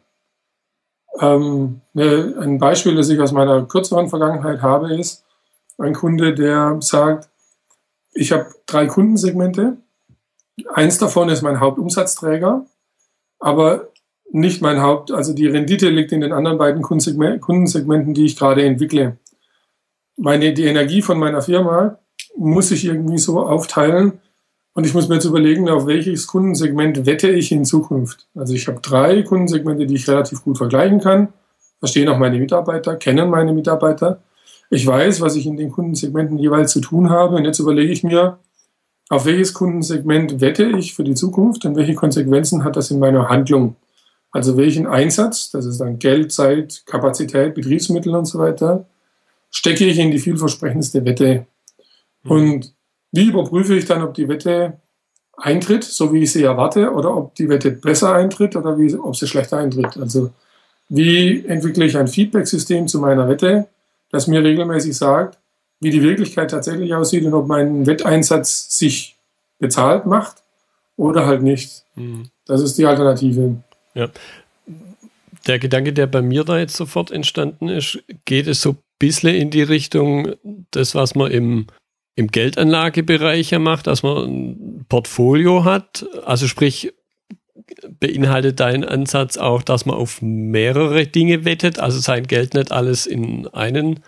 Ähm, 1.20 1.82
ne, 1.94 2.36
ein 2.39 2.60
Beispiel, 2.60 2.96
das 2.96 3.10
ich 3.10 3.20
aus 3.20 3.32
meiner 3.32 3.65
kürzeren 3.65 4.10
Vergangenheit 4.10 4.62
habe, 4.62 4.94
ist 4.94 5.25
ein 5.80 5.94
Kunde, 5.94 6.36
der 6.36 6.77
sagt, 6.82 7.30
ich 8.13 8.32
habe 8.32 8.53
drei 8.68 8.86
Kundensegmente. 8.86 9.77
Eins 10.74 11.00
davon 11.00 11.30
ist 11.30 11.41
mein 11.41 11.60
Hauptumsatzträger, 11.60 12.65
aber 13.39 13.88
nicht 14.30 14.62
mein 14.62 14.82
Haupt, 14.82 15.12
also 15.12 15.34
die 15.34 15.48
Rendite 15.48 15.89
liegt 15.89 16.12
in 16.12 16.22
den 16.22 16.32
anderen 16.32 16.58
beiden 16.58 16.82
Kundensegmenten, 16.84 18.13
die 18.13 18.25
ich 18.25 18.38
gerade 18.38 18.63
entwickle. 18.63 19.18
Meine, 20.15 20.53
die 20.53 20.65
Energie 20.65 21.01
von 21.01 21.18
meiner 21.18 21.41
Firma 21.41 21.98
muss 22.38 22.71
ich 22.71 22.85
irgendwie 22.85 23.17
so 23.17 23.39
aufteilen 23.39 24.13
und 24.73 24.85
ich 24.85 24.93
muss 24.93 25.09
mir 25.09 25.15
jetzt 25.15 25.25
überlegen, 25.25 25.69
auf 25.69 25.85
welches 25.85 26.27
Kundensegment 26.27 27.05
wette 27.05 27.29
ich 27.29 27.51
in 27.51 27.65
Zukunft. 27.65 28.27
Also 28.35 28.53
ich 28.53 28.67
habe 28.67 28.79
drei 28.81 29.21
Kundensegmente, 29.23 29.85
die 29.85 29.95
ich 29.95 30.07
relativ 30.07 30.43
gut 30.43 30.57
vergleichen 30.57 31.00
kann, 31.01 31.29
verstehen 31.79 32.07
auch 32.07 32.17
meine 32.17 32.39
Mitarbeiter, 32.39 32.95
kennen 32.95 33.29
meine 33.29 33.53
Mitarbeiter. 33.53 34.21
Ich 34.69 34.88
weiß, 34.88 35.19
was 35.19 35.35
ich 35.35 35.45
in 35.45 35.57
den 35.57 35.71
Kundensegmenten 35.71 36.38
jeweils 36.38 36.71
zu 36.71 36.79
tun 36.79 37.09
habe 37.09 37.35
und 37.35 37.43
jetzt 37.43 37.59
überlege 37.59 37.91
ich 37.91 38.03
mir, 38.03 38.39
auf 39.09 39.25
welches 39.25 39.53
Kundensegment 39.53 40.39
wette 40.39 40.63
ich 40.63 40.93
für 40.93 41.03
die 41.03 41.15
Zukunft 41.15 41.65
und 41.65 41.75
welche 41.75 41.95
Konsequenzen 41.95 42.63
hat 42.63 42.77
das 42.77 42.91
in 42.91 43.00
meiner 43.00 43.27
Handlung. 43.27 43.75
Also 44.31 44.55
welchen 44.55 44.88
Einsatz, 44.88 45.51
das 45.51 45.65
ist 45.65 45.81
dann 45.81 46.00
Geld, 46.00 46.31
Zeit, 46.31 46.83
Kapazität, 46.85 47.53
Betriebsmittel 47.53 48.15
und 48.15 48.23
so 48.23 48.39
weiter, 48.39 48.85
stecke 49.50 49.85
ich 49.85 50.00
in 50.00 50.11
die 50.11 50.19
vielversprechendste 50.19 51.03
Wette. 51.03 51.45
Mhm. 52.24 52.32
Und 52.32 52.74
wie 53.12 53.28
überprüfe 53.28 53.75
ich 53.75 53.86
dann, 53.86 54.01
ob 54.01 54.13
die 54.13 54.28
Wette 54.28 54.80
eintritt, 55.38 55.84
so 55.84 56.13
wie 56.13 56.24
ich 56.24 56.32
sie 56.32 56.44
erwarte, 56.44 56.92
oder 56.92 57.16
ob 57.16 57.36
die 57.36 57.50
Wette 57.50 57.72
besser 57.72 58.13
eintritt 58.13 58.56
oder 58.56 58.78
wie, 58.78 58.94
ob 58.96 59.16
sie 59.16 59.28
schlechter 59.28 59.58
eintritt? 59.58 59.98
Also 59.98 60.32
wie 60.90 61.46
entwickle 61.46 61.86
ich 61.86 61.98
ein 61.98 62.08
Feedback-System 62.08 62.88
zu 62.88 63.00
meiner 63.00 63.28
Wette, 63.28 63.68
das 64.12 64.28
mir 64.28 64.44
regelmäßig 64.44 64.96
sagt, 64.96 65.38
wie 65.80 65.90
die 65.90 66.04
Wirklichkeit 66.04 66.51
tatsächlich 66.51 66.94
aussieht 66.94 67.25
und 67.25 67.34
ob 67.34 67.48
mein 67.48 67.88
Wetteinsatz 67.88 68.78
sich 68.78 69.16
bezahlt 69.60 70.06
macht 70.06 70.44
oder 70.98 71.25
halt 71.25 71.42
nicht. 71.42 71.84
Mhm. 71.96 72.30
Das 72.46 72.62
ist 72.62 72.78
die 72.78 72.86
Alternative. 72.86 73.56
Ja. 73.94 74.10
Der 75.48 75.60
Gedanke, 75.60 75.94
der 75.94 76.08
bei 76.08 76.22
mir 76.22 76.44
da 76.44 76.60
jetzt 76.60 76.75
sofort 76.75 77.10
entstanden 77.10 77.68
ist, 77.68 78.00
geht 78.25 78.48
es 78.48 78.62
so 78.62 78.72
ein 78.72 78.78
bisschen 79.00 79.34
in 79.34 79.50
die 79.50 79.63
Richtung, 79.63 80.34
das, 80.72 80.94
was 80.94 81.16
man 81.16 81.32
im, 81.32 81.68
im 82.15 82.27
Geldanlagebereich 82.27 83.51
ja 83.51 83.60
macht, 83.60 83.88
dass 83.88 84.03
man 84.03 84.18
ein 84.25 84.86
Portfolio 84.89 85.63
hat. 85.63 86.06
Also 86.25 86.48
sprich, 86.48 86.94
beinhaltet 88.00 88.60
dein 88.60 88.84
Ansatz 88.84 89.38
auch, 89.38 89.62
dass 89.62 89.86
man 89.86 89.96
auf 89.96 90.22
mehrere 90.22 91.08
Dinge 91.08 91.46
wettet, 91.46 91.80
also 91.80 92.00
sein 92.00 92.27
Geld 92.27 92.53
nicht 92.53 92.72
alles 92.72 93.06
in 93.06 93.48
einen 93.48 94.01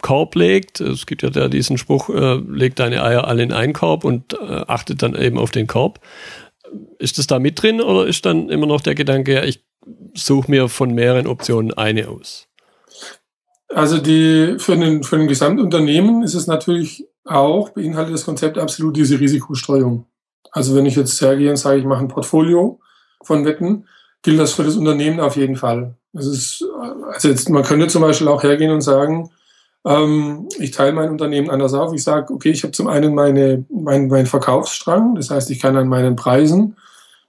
Korb 0.00 0.34
legt. 0.34 0.80
Es 0.80 1.06
gibt 1.06 1.22
ja 1.22 1.30
da 1.30 1.48
diesen 1.48 1.78
Spruch, 1.78 2.08
äh, 2.10 2.34
legt 2.34 2.80
deine 2.80 3.02
Eier 3.02 3.26
alle 3.26 3.42
in 3.42 3.52
einen 3.52 3.72
Korb 3.72 4.04
und 4.04 4.34
äh, 4.34 4.64
achtet 4.66 5.02
dann 5.02 5.14
eben 5.14 5.38
auf 5.38 5.50
den 5.50 5.66
Korb. 5.66 6.00
Ist 6.98 7.18
das 7.18 7.26
da 7.26 7.38
mit 7.38 7.62
drin 7.62 7.80
oder 7.80 8.06
ist 8.06 8.26
dann 8.26 8.48
immer 8.48 8.66
noch 8.66 8.80
der 8.80 8.94
Gedanke, 8.94 9.34
ja, 9.34 9.44
ich 9.44 9.64
suche 10.14 10.50
mir 10.50 10.68
von 10.68 10.94
mehreren 10.94 11.26
Optionen 11.26 11.72
eine 11.72 12.08
aus? 12.08 12.48
Also 13.68 13.98
die, 13.98 14.56
für, 14.58 14.74
ein, 14.74 15.02
für 15.02 15.16
ein 15.16 15.28
Gesamtunternehmen 15.28 16.22
ist 16.22 16.34
es 16.34 16.46
natürlich 16.46 17.06
auch, 17.24 17.70
beinhaltet 17.70 18.14
das 18.14 18.24
Konzept 18.24 18.58
absolut 18.58 18.96
diese 18.96 19.18
Risikostreuung. 19.18 20.06
Also 20.50 20.74
wenn 20.74 20.86
ich 20.86 20.96
jetzt 20.96 21.20
hergehe 21.20 21.50
und 21.50 21.56
sage, 21.56 21.78
ich 21.78 21.84
mache 21.84 22.00
ein 22.00 22.08
Portfolio 22.08 22.80
von 23.22 23.44
Wetten, 23.44 23.86
gilt 24.22 24.38
das 24.38 24.52
für 24.52 24.64
das 24.64 24.76
Unternehmen 24.76 25.20
auf 25.20 25.36
jeden 25.36 25.56
Fall. 25.56 25.94
Es 26.12 26.26
ist, 26.26 26.64
also 27.12 27.28
jetzt, 27.28 27.48
man 27.48 27.62
könnte 27.62 27.88
zum 27.88 28.02
Beispiel 28.02 28.28
auch 28.28 28.42
hergehen 28.42 28.70
und 28.70 28.82
sagen, 28.82 29.30
ähm, 29.84 30.48
ich 30.58 30.70
teile 30.70 30.92
mein 30.92 31.10
Unternehmen 31.10 31.50
anders 31.50 31.74
auf. 31.74 31.92
Ich 31.94 32.02
sage, 32.02 32.32
okay, 32.32 32.50
ich 32.50 32.62
habe 32.62 32.72
zum 32.72 32.86
einen 32.86 33.14
meine, 33.14 33.64
mein, 33.70 34.08
mein 34.08 34.26
Verkaufsstrang, 34.26 35.14
das 35.14 35.30
heißt, 35.30 35.50
ich 35.50 35.60
kann 35.60 35.76
an 35.76 35.88
meinen 35.88 36.16
Preisen 36.16 36.76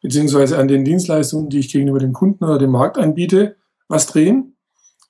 beziehungsweise 0.01 0.57
an 0.57 0.67
den 0.67 0.83
Dienstleistungen, 0.83 1.49
die 1.49 1.59
ich 1.59 1.71
gegenüber 1.71 1.99
dem 1.99 2.13
Kunden 2.13 2.43
oder 2.43 2.59
dem 2.59 2.71
Markt 2.71 2.97
anbiete, 2.97 3.55
was 3.87 4.05
drehen. 4.05 4.52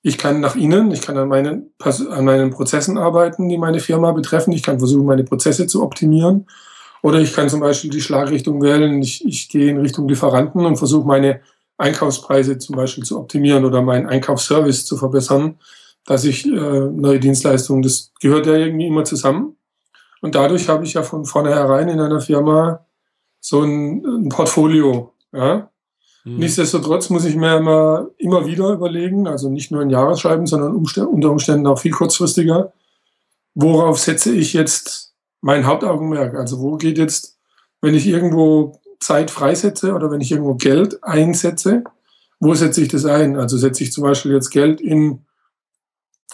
Ich 0.03 0.17
kann 0.17 0.41
nach 0.41 0.55
innen, 0.55 0.91
ich 0.91 1.01
kann 1.01 1.17
an 1.17 1.29
meinen, 1.29 1.71
an 1.79 2.25
meinen 2.25 2.51
Prozessen 2.51 2.97
arbeiten, 2.97 3.49
die 3.49 3.57
meine 3.57 3.79
Firma 3.79 4.11
betreffen. 4.11 4.51
Ich 4.51 4.61
kann 4.61 4.77
versuchen, 4.77 5.05
meine 5.05 5.23
Prozesse 5.23 5.65
zu 5.65 5.81
optimieren. 5.81 6.45
Oder 7.01 7.19
ich 7.19 7.33
kann 7.33 7.49
zum 7.49 7.61
Beispiel 7.61 7.89
die 7.89 8.01
Schlagrichtung 8.01 8.61
wählen. 8.61 9.01
Ich, 9.01 9.25
ich 9.25 9.49
gehe 9.49 9.69
in 9.69 9.79
Richtung 9.79 10.07
Lieferanten 10.07 10.65
und 10.65 10.77
versuche 10.77 11.07
meine 11.07 11.41
Einkaufspreise 11.77 12.59
zum 12.59 12.75
Beispiel 12.75 13.03
zu 13.03 13.17
optimieren 13.17 13.65
oder 13.65 13.81
meinen 13.81 14.05
Einkaufsservice 14.05 14.85
zu 14.85 14.97
verbessern 14.97 15.55
dass 16.05 16.25
ich 16.25 16.45
äh, 16.45 16.49
neue 16.49 17.19
Dienstleistungen, 17.19 17.81
das 17.81 18.11
gehört 18.19 18.45
ja 18.45 18.53
irgendwie 18.55 18.87
immer 18.87 19.05
zusammen. 19.05 19.57
Und 20.21 20.35
dadurch 20.35 20.69
habe 20.69 20.85
ich 20.85 20.93
ja 20.93 21.03
von 21.03 21.25
vornherein 21.25 21.89
in 21.89 21.99
einer 21.99 22.21
Firma 22.21 22.85
so 23.39 23.61
ein, 23.61 24.05
ein 24.05 24.29
Portfolio. 24.29 25.13
Ja? 25.33 25.69
Mhm. 26.23 26.37
Nichtsdestotrotz 26.37 27.09
muss 27.09 27.25
ich 27.25 27.35
mir 27.35 27.57
immer, 27.57 28.09
immer 28.17 28.45
wieder 28.45 28.69
überlegen, 28.69 29.27
also 29.27 29.49
nicht 29.49 29.71
nur 29.71 29.81
in 29.81 29.89
Jahresschreiben, 29.89 30.47
sondern 30.47 30.75
unter 30.75 31.31
Umständen 31.31 31.67
auch 31.67 31.79
viel 31.79 31.91
kurzfristiger, 31.91 32.73
worauf 33.55 33.99
setze 33.99 34.33
ich 34.33 34.53
jetzt 34.53 35.13
mein 35.41 35.65
Hauptaugenmerk? 35.65 36.35
Also 36.35 36.59
wo 36.59 36.77
geht 36.77 36.97
jetzt, 36.97 37.37
wenn 37.81 37.95
ich 37.95 38.07
irgendwo 38.07 38.79
Zeit 38.99 39.31
freisetze 39.31 39.93
oder 39.93 40.09
wenn 40.11 40.21
ich 40.21 40.31
irgendwo 40.31 40.55
Geld 40.55 41.03
einsetze, 41.03 41.83
wo 42.39 42.53
setze 42.53 42.81
ich 42.81 42.87
das 42.87 43.05
ein? 43.05 43.37
Also 43.37 43.57
setze 43.57 43.83
ich 43.83 43.91
zum 43.91 44.03
Beispiel 44.03 44.31
jetzt 44.31 44.49
Geld 44.49 44.81
in 44.81 45.25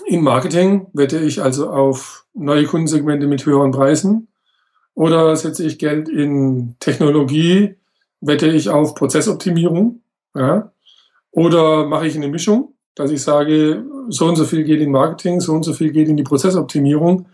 im 0.06 0.24
Marketing 0.24 0.88
wette 0.94 1.20
ich 1.20 1.42
also 1.42 1.70
auf 1.70 2.26
neue 2.34 2.66
Kundensegmente 2.66 3.28
mit 3.28 3.46
höheren 3.46 3.72
Preisen 3.72 4.28
oder 4.94 5.36
setze 5.36 5.66
ich 5.66 5.78
Geld 5.78 6.10
in 6.10 6.76
Technologie, 6.80 7.76
wette 8.22 8.48
ich 8.48 8.70
auf 8.70 8.96
Prozessoptimierung, 8.96 10.02
ja? 10.36 10.72
oder 11.32 11.86
mache 11.86 12.08
ich 12.08 12.16
eine 12.16 12.28
Mischung, 12.28 12.74
dass 12.96 13.12
ich 13.12 13.22
sage, 13.22 13.86
so 14.10 14.26
und 14.26 14.36
so 14.36 14.46
viel 14.46 14.64
geht 14.64 14.82
in 14.82 14.92
Marketing, 14.92 15.40
so 15.40 15.54
und 15.54 15.64
so 15.64 15.74
viel 15.74 15.92
geht 15.92 16.08
in 16.08 16.18
die 16.18 16.24
Prozessoptimierung. 16.24 17.28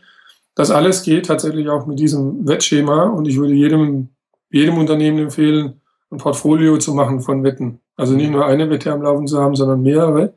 Das 0.53 0.71
alles 0.71 1.03
geht 1.03 1.25
tatsächlich 1.25 1.69
auch 1.69 1.85
mit 1.85 1.99
diesem 1.99 2.47
Wettschema 2.47 3.03
und 3.03 3.27
ich 3.27 3.37
würde 3.37 3.53
jedem, 3.53 4.09
jedem 4.49 4.77
Unternehmen 4.77 5.19
empfehlen, 5.19 5.81
ein 6.11 6.17
Portfolio 6.17 6.77
zu 6.77 6.93
machen 6.93 7.21
von 7.21 7.43
Wetten. 7.43 7.79
Also 7.95 8.13
nicht 8.13 8.31
nur 8.31 8.45
eine 8.45 8.69
Wette 8.69 8.91
am 8.91 9.01
Laufen 9.01 9.27
zu 9.27 9.39
haben, 9.39 9.55
sondern 9.55 9.81
mehrere. 9.81 10.33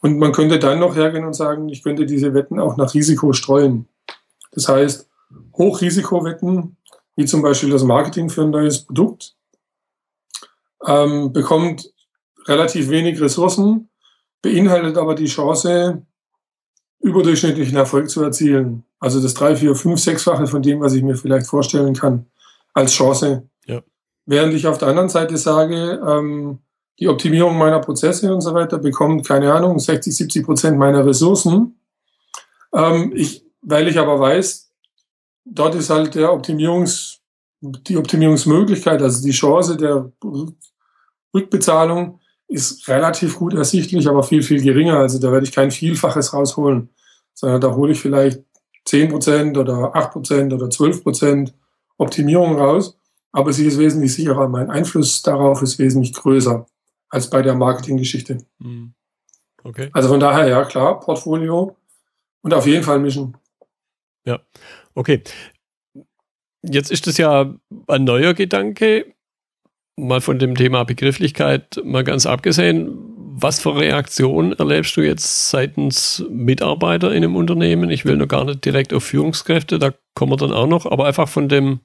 Und 0.00 0.18
man 0.18 0.32
könnte 0.32 0.58
dann 0.58 0.80
noch 0.80 0.96
hergehen 0.96 1.24
und 1.24 1.34
sagen, 1.34 1.68
ich 1.68 1.82
könnte 1.82 2.06
diese 2.06 2.34
Wetten 2.34 2.58
auch 2.58 2.76
nach 2.76 2.94
Risiko 2.94 3.32
streuen. 3.32 3.86
Das 4.52 4.68
heißt, 4.68 5.08
Hochrisikowetten, 5.56 6.76
wie 7.16 7.24
zum 7.24 7.42
Beispiel 7.42 7.70
das 7.70 7.84
Marketing 7.84 8.28
für 8.28 8.42
ein 8.42 8.50
neues 8.50 8.84
Produkt, 8.84 9.34
ähm, 10.86 11.32
bekommt 11.32 11.92
relativ 12.46 12.88
wenig 12.90 13.20
Ressourcen, 13.20 13.88
beinhaltet 14.42 14.98
aber 14.98 15.14
die 15.14 15.26
Chance, 15.26 16.04
überdurchschnittlichen 17.00 17.76
Erfolg 17.76 18.08
zu 18.08 18.22
erzielen. 18.22 18.84
Also 18.98 19.20
das 19.20 19.34
drei, 19.34 19.56
vier, 19.56 19.74
fünf, 19.74 20.00
sechsfache 20.00 20.46
von 20.46 20.62
dem, 20.62 20.80
was 20.80 20.94
ich 20.94 21.02
mir 21.02 21.16
vielleicht 21.16 21.46
vorstellen 21.46 21.94
kann, 21.94 22.26
als 22.72 22.92
Chance. 22.92 23.48
Ja. 23.66 23.82
Während 24.26 24.54
ich 24.54 24.66
auf 24.66 24.78
der 24.78 24.88
anderen 24.88 25.10
Seite 25.10 25.36
sage, 25.36 26.00
ähm, 26.06 26.60
die 26.98 27.08
Optimierung 27.08 27.58
meiner 27.58 27.80
Prozesse 27.80 28.32
und 28.32 28.40
so 28.40 28.54
weiter 28.54 28.78
bekommt, 28.78 29.26
keine 29.26 29.52
Ahnung, 29.52 29.78
60, 29.78 30.16
70 30.16 30.44
Prozent 30.44 30.78
meiner 30.78 31.04
Ressourcen. 31.04 31.78
Ähm, 32.72 33.12
ich, 33.14 33.44
weil 33.60 33.88
ich 33.88 33.98
aber 33.98 34.18
weiß, 34.18 34.72
dort 35.44 35.74
ist 35.74 35.90
halt 35.90 36.14
der 36.14 36.32
Optimierungs, 36.32 37.20
die 37.60 37.96
Optimierungsmöglichkeit, 37.96 39.02
also 39.02 39.22
die 39.22 39.32
Chance 39.32 39.76
der 39.76 40.12
Rückbezahlung 41.34 42.20
ist 42.48 42.88
relativ 42.88 43.36
gut 43.36 43.54
ersichtlich, 43.54 44.08
aber 44.08 44.22
viel, 44.22 44.42
viel 44.42 44.62
geringer. 44.62 44.98
Also 44.98 45.18
da 45.18 45.32
werde 45.32 45.46
ich 45.46 45.52
kein 45.52 45.70
Vielfaches 45.70 46.32
rausholen, 46.32 46.90
sondern 47.32 47.60
da 47.60 47.74
hole 47.74 47.92
ich 47.92 48.00
vielleicht 48.00 48.42
10 48.84 49.10
Prozent 49.10 49.58
oder 49.58 49.94
8 49.94 50.12
Prozent 50.12 50.52
oder 50.52 50.70
12 50.70 51.02
Prozent 51.02 51.54
Optimierung 51.96 52.56
raus. 52.58 52.98
Aber 53.32 53.52
sie 53.52 53.66
ist 53.66 53.78
wesentlich 53.78 54.14
sicherer. 54.14 54.48
Mein 54.48 54.70
Einfluss 54.70 55.22
darauf 55.22 55.62
ist 55.62 55.78
wesentlich 55.78 56.12
größer 56.12 56.66
als 57.08 57.30
bei 57.30 57.42
der 57.42 57.54
Marketinggeschichte. 57.54 58.38
Hm. 58.60 58.94
Okay. 59.64 59.88
Also 59.92 60.08
von 60.10 60.20
daher, 60.20 60.46
ja, 60.46 60.64
klar, 60.64 61.00
Portfolio 61.00 61.76
und 62.42 62.54
auf 62.54 62.66
jeden 62.66 62.84
Fall 62.84 63.00
mischen. 63.00 63.36
Ja, 64.24 64.40
okay. 64.94 65.22
Jetzt 66.62 66.90
ist 66.90 67.06
es 67.06 67.16
ja 67.16 67.54
ein 67.88 68.04
neuer 68.04 68.34
Gedanke, 68.34 69.13
mal 69.96 70.20
von 70.20 70.38
dem 70.38 70.54
Thema 70.54 70.84
Begrifflichkeit 70.84 71.80
mal 71.84 72.04
ganz 72.04 72.26
abgesehen. 72.26 72.98
Was 73.36 73.60
für 73.60 73.76
Reaktionen 73.76 74.52
erlebst 74.52 74.96
du 74.96 75.00
jetzt 75.00 75.50
seitens 75.50 76.24
Mitarbeiter 76.30 77.10
in 77.10 77.24
einem 77.24 77.36
Unternehmen? 77.36 77.90
Ich 77.90 78.04
will 78.04 78.16
noch 78.16 78.28
gar 78.28 78.44
nicht 78.44 78.64
direkt 78.64 78.92
auf 78.92 79.04
Führungskräfte, 79.04 79.78
da 79.78 79.92
kommen 80.14 80.32
wir 80.32 80.36
dann 80.36 80.52
auch 80.52 80.68
noch, 80.68 80.86
aber 80.86 81.06
einfach 81.06 81.28
von 81.28 81.48
dem 81.48 81.80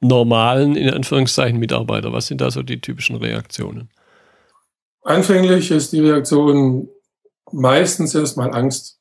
normalen, 0.00 0.76
in 0.76 0.90
Anführungszeichen, 0.90 1.58
Mitarbeiter. 1.58 2.12
Was 2.12 2.26
sind 2.26 2.40
da 2.40 2.50
so 2.50 2.62
die 2.62 2.80
typischen 2.80 3.16
Reaktionen? 3.16 3.90
Anfänglich 5.02 5.70
ist 5.70 5.92
die 5.92 6.00
Reaktion 6.00 6.88
meistens 7.50 8.14
erstmal 8.14 8.54
Angst. 8.54 9.00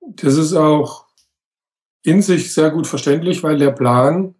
Das 0.00 0.36
ist 0.36 0.54
auch 0.54 1.06
in 2.02 2.22
sich 2.22 2.52
sehr 2.52 2.70
gut 2.70 2.86
verständlich, 2.86 3.42
weil 3.42 3.58
der 3.58 3.70
Plan, 3.70 4.34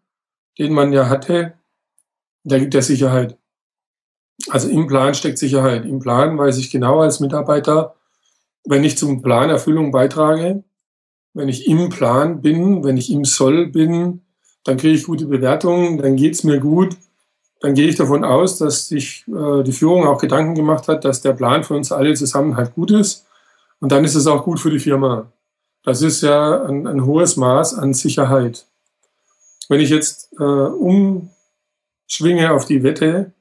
den 0.58 0.72
man 0.72 0.92
ja 0.92 1.08
hatte, 1.08 1.54
der 2.44 2.60
gibt 2.60 2.74
der 2.74 2.82
Sicherheit. 2.82 3.36
Also 4.48 4.68
im 4.68 4.86
Plan 4.86 5.14
steckt 5.14 5.38
Sicherheit. 5.38 5.84
Im 5.84 5.98
Plan 6.00 6.36
weiß 6.36 6.58
ich 6.58 6.70
genau 6.70 7.00
als 7.00 7.20
Mitarbeiter, 7.20 7.94
wenn 8.64 8.84
ich 8.84 8.98
zum 8.98 9.22
Planerfüllung 9.22 9.90
beitrage, 9.90 10.62
wenn 11.34 11.48
ich 11.48 11.66
im 11.66 11.88
Plan 11.88 12.42
bin, 12.42 12.84
wenn 12.84 12.96
ich 12.96 13.10
im 13.10 13.24
Soll 13.24 13.66
bin, 13.66 14.22
dann 14.64 14.76
kriege 14.76 14.94
ich 14.94 15.04
gute 15.04 15.26
Bewertungen, 15.26 15.98
dann 15.98 16.16
geht's 16.16 16.44
mir 16.44 16.60
gut. 16.60 16.96
Dann 17.60 17.74
gehe 17.74 17.88
ich 17.88 17.96
davon 17.96 18.24
aus, 18.24 18.58
dass 18.58 18.88
sich 18.88 19.24
äh, 19.28 19.62
die 19.62 19.72
Führung 19.72 20.06
auch 20.06 20.20
Gedanken 20.20 20.54
gemacht 20.54 20.88
hat, 20.88 21.04
dass 21.04 21.22
der 21.22 21.32
Plan 21.32 21.62
für 21.62 21.74
uns 21.74 21.92
alle 21.92 22.14
zusammen 22.14 22.56
halt 22.56 22.74
gut 22.74 22.90
ist. 22.90 23.26
Und 23.80 23.92
dann 23.92 24.04
ist 24.04 24.16
es 24.16 24.26
auch 24.26 24.44
gut 24.44 24.58
für 24.58 24.70
die 24.70 24.80
Firma. 24.80 25.30
Das 25.84 26.02
ist 26.02 26.22
ja 26.22 26.64
ein, 26.64 26.86
ein 26.86 27.04
hohes 27.04 27.36
Maß 27.36 27.74
an 27.74 27.94
Sicherheit. 27.94 28.66
Wenn 29.68 29.80
ich 29.80 29.90
jetzt 29.90 30.32
äh, 30.38 30.44
umschwinge 32.12 32.52
auf 32.52 32.66
die 32.66 32.82
Wette, 32.82 33.32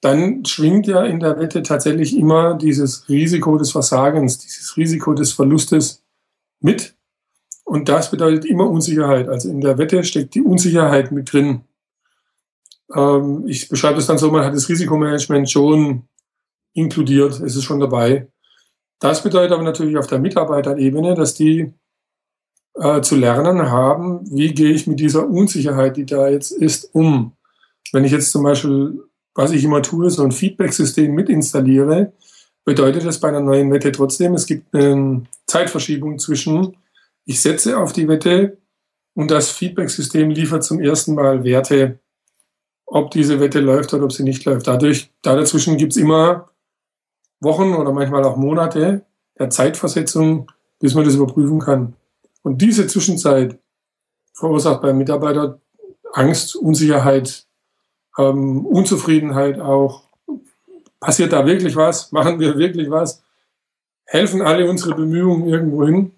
dann 0.00 0.44
schwingt 0.44 0.86
ja 0.86 1.04
in 1.04 1.20
der 1.20 1.38
Wette 1.38 1.62
tatsächlich 1.62 2.16
immer 2.16 2.54
dieses 2.54 3.08
Risiko 3.08 3.56
des 3.58 3.72
Versagens, 3.72 4.38
dieses 4.38 4.76
Risiko 4.76 5.14
des 5.14 5.32
Verlustes 5.32 6.02
mit. 6.60 6.94
Und 7.64 7.88
das 7.88 8.10
bedeutet 8.10 8.44
immer 8.44 8.68
Unsicherheit. 8.68 9.28
Also 9.28 9.48
in 9.48 9.60
der 9.60 9.78
Wette 9.78 10.04
steckt 10.04 10.34
die 10.34 10.42
Unsicherheit 10.42 11.12
mit 11.12 11.32
drin. 11.32 11.62
Ähm, 12.94 13.44
ich 13.46 13.68
beschreibe 13.68 13.98
es 13.98 14.06
dann 14.06 14.18
so, 14.18 14.30
man 14.30 14.44
hat 14.44 14.54
das 14.54 14.68
Risikomanagement 14.68 15.50
schon 15.50 16.02
inkludiert, 16.74 17.40
es 17.40 17.56
ist 17.56 17.64
schon 17.64 17.80
dabei. 17.80 18.28
Das 19.00 19.22
bedeutet 19.22 19.52
aber 19.52 19.62
natürlich 19.62 19.96
auf 19.96 20.06
der 20.06 20.18
Mitarbeiterebene, 20.18 21.14
dass 21.14 21.34
die 21.34 21.72
äh, 22.74 23.00
zu 23.00 23.16
lernen 23.16 23.70
haben, 23.70 24.20
wie 24.30 24.52
gehe 24.52 24.72
ich 24.72 24.86
mit 24.86 25.00
dieser 25.00 25.26
Unsicherheit, 25.26 25.96
die 25.96 26.06
da 26.06 26.28
jetzt 26.28 26.50
ist, 26.50 26.94
um. 26.94 27.32
Wenn 27.92 28.04
ich 28.04 28.12
jetzt 28.12 28.32
zum 28.32 28.42
Beispiel 28.42 29.00
was 29.34 29.50
ich 29.50 29.64
immer 29.64 29.82
tue, 29.82 30.10
so 30.10 30.22
ein 30.22 30.32
Feedback-System 30.32 31.12
mit 31.12 31.28
installiere, 31.28 32.12
bedeutet 32.64 33.04
das 33.04 33.20
bei 33.20 33.28
einer 33.28 33.40
neuen 33.40 33.72
Wette 33.72 33.92
trotzdem, 33.92 34.34
es 34.34 34.46
gibt 34.46 34.74
eine 34.74 35.24
Zeitverschiebung 35.46 36.18
zwischen, 36.18 36.76
ich 37.24 37.42
setze 37.42 37.78
auf 37.78 37.92
die 37.92 38.08
Wette 38.08 38.58
und 39.14 39.30
das 39.30 39.50
Feedback-System 39.50 40.30
liefert 40.30 40.64
zum 40.64 40.80
ersten 40.80 41.14
Mal 41.14 41.44
Werte, 41.44 41.98
ob 42.86 43.10
diese 43.10 43.40
Wette 43.40 43.60
läuft 43.60 43.92
oder 43.92 44.04
ob 44.04 44.12
sie 44.12 44.22
nicht 44.22 44.44
läuft. 44.44 44.66
Dadurch, 44.66 45.10
da 45.22 45.36
dazwischen 45.36 45.76
gibt's 45.76 45.96
immer 45.96 46.50
Wochen 47.40 47.74
oder 47.74 47.92
manchmal 47.92 48.24
auch 48.24 48.36
Monate 48.36 49.04
der 49.38 49.50
Zeitversetzung, 49.50 50.50
bis 50.78 50.94
man 50.94 51.04
das 51.04 51.14
überprüfen 51.14 51.58
kann. 51.60 51.94
Und 52.42 52.62
diese 52.62 52.86
Zwischenzeit 52.86 53.58
verursacht 54.32 54.82
beim 54.82 54.98
Mitarbeiter 54.98 55.60
Angst, 56.12 56.56
Unsicherheit, 56.56 57.46
ähm, 58.18 58.64
Unzufriedenheit 58.66 59.60
auch. 59.60 60.04
Passiert 61.00 61.32
da 61.32 61.46
wirklich 61.46 61.76
was? 61.76 62.12
Machen 62.12 62.40
wir 62.40 62.58
wirklich 62.58 62.90
was? 62.90 63.22
Helfen 64.06 64.42
alle 64.42 64.68
unsere 64.68 64.94
Bemühungen 64.94 65.48
irgendwo 65.48 65.84
hin? 65.86 66.12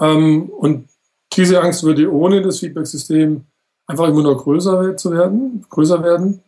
Ähm, 0.00 0.50
und 0.50 0.88
diese 1.34 1.60
Angst 1.60 1.82
würde 1.82 2.12
ohne 2.12 2.42
das 2.42 2.58
Feedback-System 2.58 3.44
einfach 3.86 4.08
immer 4.08 4.22
noch 4.22 4.42
größer 4.42 4.96
zu 4.96 5.12
werden, 5.12 5.64
größer 5.68 6.02
werden. 6.02 6.42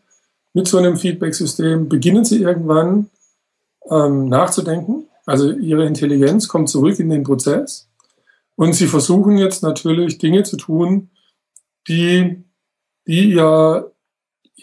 Mit 0.53 0.69
so 0.69 0.79
einem 0.79 0.97
Feedback-System 0.97 1.89
beginnen 1.89 2.25
sie 2.25 2.43
irgendwann 2.43 3.11
ähm, 3.91 4.29
nachzudenken. 4.29 5.09
Also 5.27 5.51
ihre 5.51 5.87
Intelligenz 5.87 6.49
kommt 6.49 6.69
zurück 6.69 6.99
in 7.01 7.11
den 7.11 7.25
Prozess. 7.25 7.89
Und 8.57 8.75
sie 8.75 8.87
versuchen 8.87 9.37
jetzt 9.37 9.63
natürlich 9.63 10.19
Dinge 10.19 10.45
zu 10.45 10.57
tun, 10.57 11.11
die, 11.89 12.45
die 13.07 13.33
ihr 13.33 13.91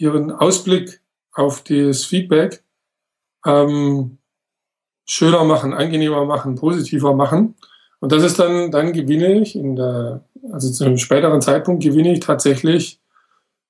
Ihren 0.01 0.31
Ausblick 0.31 1.01
auf 1.31 1.63
das 1.63 2.05
Feedback 2.05 2.63
ähm, 3.45 4.17
schöner 5.05 5.43
machen, 5.43 5.73
angenehmer 5.73 6.25
machen, 6.25 6.55
positiver 6.55 7.13
machen. 7.13 7.55
Und 7.99 8.11
das 8.11 8.23
ist 8.23 8.39
dann, 8.39 8.71
dann 8.71 8.93
gewinne 8.93 9.39
ich 9.39 9.55
in 9.55 9.75
der, 9.75 10.25
also 10.51 10.71
zu 10.71 10.85
einem 10.85 10.97
späteren 10.97 11.41
Zeitpunkt 11.41 11.83
gewinne 11.83 12.13
ich 12.13 12.19
tatsächlich 12.19 12.99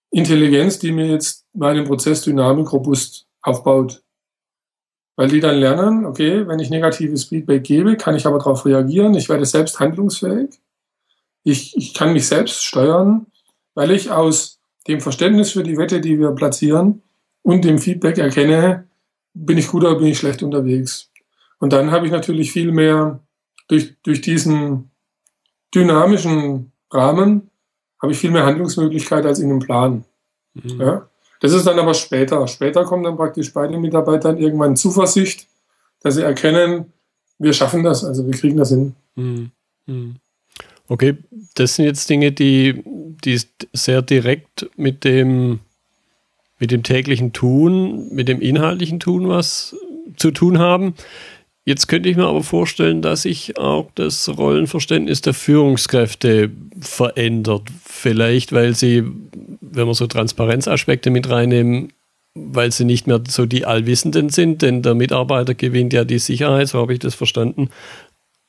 Intelligenz, 0.09 0.79
die 0.79 0.93
mir 0.93 1.07
jetzt 1.07 1.45
meinen 1.53 1.85
Prozess 1.85 2.21
Dynamik 2.21 2.71
robust 2.71 3.27
aufbaut. 3.41 4.01
Weil 5.17 5.27
die 5.27 5.41
dann 5.41 5.57
lernen, 5.57 6.05
okay, 6.05 6.47
wenn 6.47 6.59
ich 6.59 6.69
negatives 6.69 7.25
Feedback 7.25 7.63
gebe, 7.65 7.97
kann 7.97 8.15
ich 8.15 8.25
aber 8.25 8.37
darauf 8.37 8.65
reagieren. 8.65 9.13
Ich 9.15 9.27
werde 9.27 9.45
selbst 9.45 9.79
handlungsfähig. 9.79 10.61
Ich, 11.43 11.75
ich 11.75 11.93
kann 11.93 12.13
mich 12.13 12.27
selbst 12.27 12.63
steuern, 12.63 13.27
weil 13.73 13.91
ich 13.91 14.11
aus 14.11 14.60
dem 14.87 15.01
Verständnis 15.01 15.51
für 15.51 15.63
die 15.63 15.77
Wette, 15.77 16.01
die 16.01 16.19
wir 16.19 16.31
platzieren 16.31 17.01
und 17.43 17.65
dem 17.65 17.79
Feedback 17.79 18.17
erkenne, 18.17 18.87
bin 19.33 19.57
ich 19.57 19.67
gut 19.67 19.83
oder 19.83 19.95
bin 19.95 20.07
ich 20.07 20.17
schlecht 20.17 20.43
unterwegs. 20.43 21.09
Und 21.59 21.73
dann 21.73 21.91
habe 21.91 22.05
ich 22.05 22.11
natürlich 22.11 22.51
viel 22.51 22.71
mehr 22.71 23.19
durch, 23.67 23.95
durch 24.03 24.21
diesen 24.21 24.89
dynamischen 25.73 26.71
Rahmen 26.91 27.49
habe 28.01 28.11
ich 28.11 28.17
viel 28.17 28.31
mehr 28.31 28.45
Handlungsmöglichkeit 28.45 29.25
als 29.25 29.39
in 29.39 29.49
einem 29.49 29.59
Plan. 29.59 30.03
Mhm. 30.55 30.81
Ja? 30.81 31.07
Das 31.39 31.53
ist 31.53 31.65
dann 31.65 31.79
aber 31.79 31.93
später. 31.93 32.47
Später 32.47 32.83
kommt 32.83 33.05
dann 33.05 33.15
praktisch 33.15 33.53
bei 33.53 33.67
den 33.67 33.81
Mitarbeitern 33.81 34.37
irgendwann 34.37 34.75
Zuversicht, 34.75 35.47
dass 36.01 36.15
sie 36.15 36.23
erkennen, 36.23 36.91
wir 37.39 37.53
schaffen 37.53 37.83
das, 37.83 38.03
also 38.03 38.25
wir 38.25 38.33
kriegen 38.33 38.57
das 38.57 38.69
hin. 38.69 38.95
Mhm. 39.15 39.51
Mhm. 39.85 40.15
Okay, 40.87 41.17
das 41.55 41.75
sind 41.75 41.85
jetzt 41.85 42.09
Dinge, 42.09 42.31
die, 42.31 42.81
die 42.85 43.39
sehr 43.73 44.01
direkt 44.01 44.69
mit 44.77 45.03
dem, 45.03 45.59
mit 46.59 46.71
dem 46.71 46.83
täglichen 46.83 47.33
Tun, 47.33 48.09
mit 48.13 48.27
dem 48.27 48.41
inhaltlichen 48.41 48.99
Tun 48.99 49.27
was 49.27 49.75
zu 50.17 50.31
tun 50.31 50.59
haben. 50.59 50.93
Jetzt 51.63 51.87
könnte 51.87 52.09
ich 52.09 52.17
mir 52.17 52.25
aber 52.25 52.43
vorstellen, 52.43 53.01
dass 53.01 53.23
sich 53.23 53.57
auch 53.57 53.91
das 53.93 54.29
Rollenverständnis 54.35 55.21
der 55.21 55.33
Führungskräfte 55.33 56.49
verändert. 56.79 57.63
Vielleicht, 57.85 58.51
weil 58.51 58.75
sie, 58.75 59.03
wenn 59.61 59.87
wir 59.87 59.93
so 59.93 60.07
Transparenzaspekte 60.07 61.11
mit 61.11 61.29
reinnehmen, 61.29 61.93
weil 62.33 62.71
sie 62.71 62.85
nicht 62.85 63.07
mehr 63.07 63.21
so 63.27 63.45
die 63.45 63.65
Allwissenden 63.65 64.29
sind, 64.29 64.61
denn 64.61 64.81
der 64.81 64.95
Mitarbeiter 64.95 65.53
gewinnt 65.53 65.93
ja 65.93 66.03
die 66.03 66.19
Sicherheit, 66.19 66.69
so 66.69 66.79
habe 66.79 66.93
ich 66.93 66.99
das 66.99 67.13
verstanden, 67.13 67.69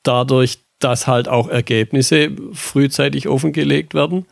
dadurch, 0.03 0.59
dass 0.83 1.07
halt 1.07 1.27
auch 1.27 1.47
Ergebnisse 1.47 2.31
frühzeitig 2.53 3.27
offengelegt 3.27 3.93
werden, 3.93 4.25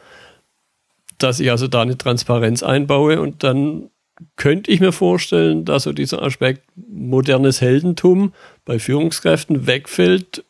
dass 1.18 1.40
ich 1.40 1.50
also 1.52 1.68
da 1.68 1.82
eine 1.82 1.98
Transparenz 1.98 2.64
einbaue 2.64 3.22
und 3.22 3.44
dann 3.44 3.90
könnte 4.36 4.70
ich 4.70 4.80
mir 4.80 4.92
vorstellen, 4.92 5.66
dass 5.66 5.84
so 5.84 5.94
dieser 5.94 6.22
Aspekt 6.22 6.64
modernes 6.76 7.62
Heldentum 7.62 8.34
bei 8.66 8.80
Führungskräften 8.80 9.66
wegfällt. 9.66 10.44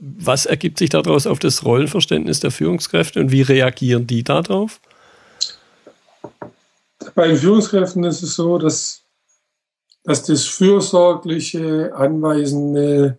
Was 0.00 0.46
ergibt 0.46 0.78
sich 0.78 0.90
daraus 0.90 1.26
auf 1.26 1.38
das 1.38 1.64
Rollenverständnis 1.64 2.40
der 2.40 2.50
Führungskräfte 2.50 3.20
und 3.20 3.32
wie 3.32 3.42
reagieren 3.42 4.06
die 4.06 4.22
darauf? 4.22 4.80
Bei 7.14 7.26
den 7.26 7.36
Führungskräften 7.36 8.04
ist 8.04 8.22
es 8.22 8.34
so, 8.34 8.58
dass, 8.58 9.02
dass 10.04 10.22
das 10.24 10.44
fürsorgliche, 10.44 11.92
anweisende, 11.96 13.18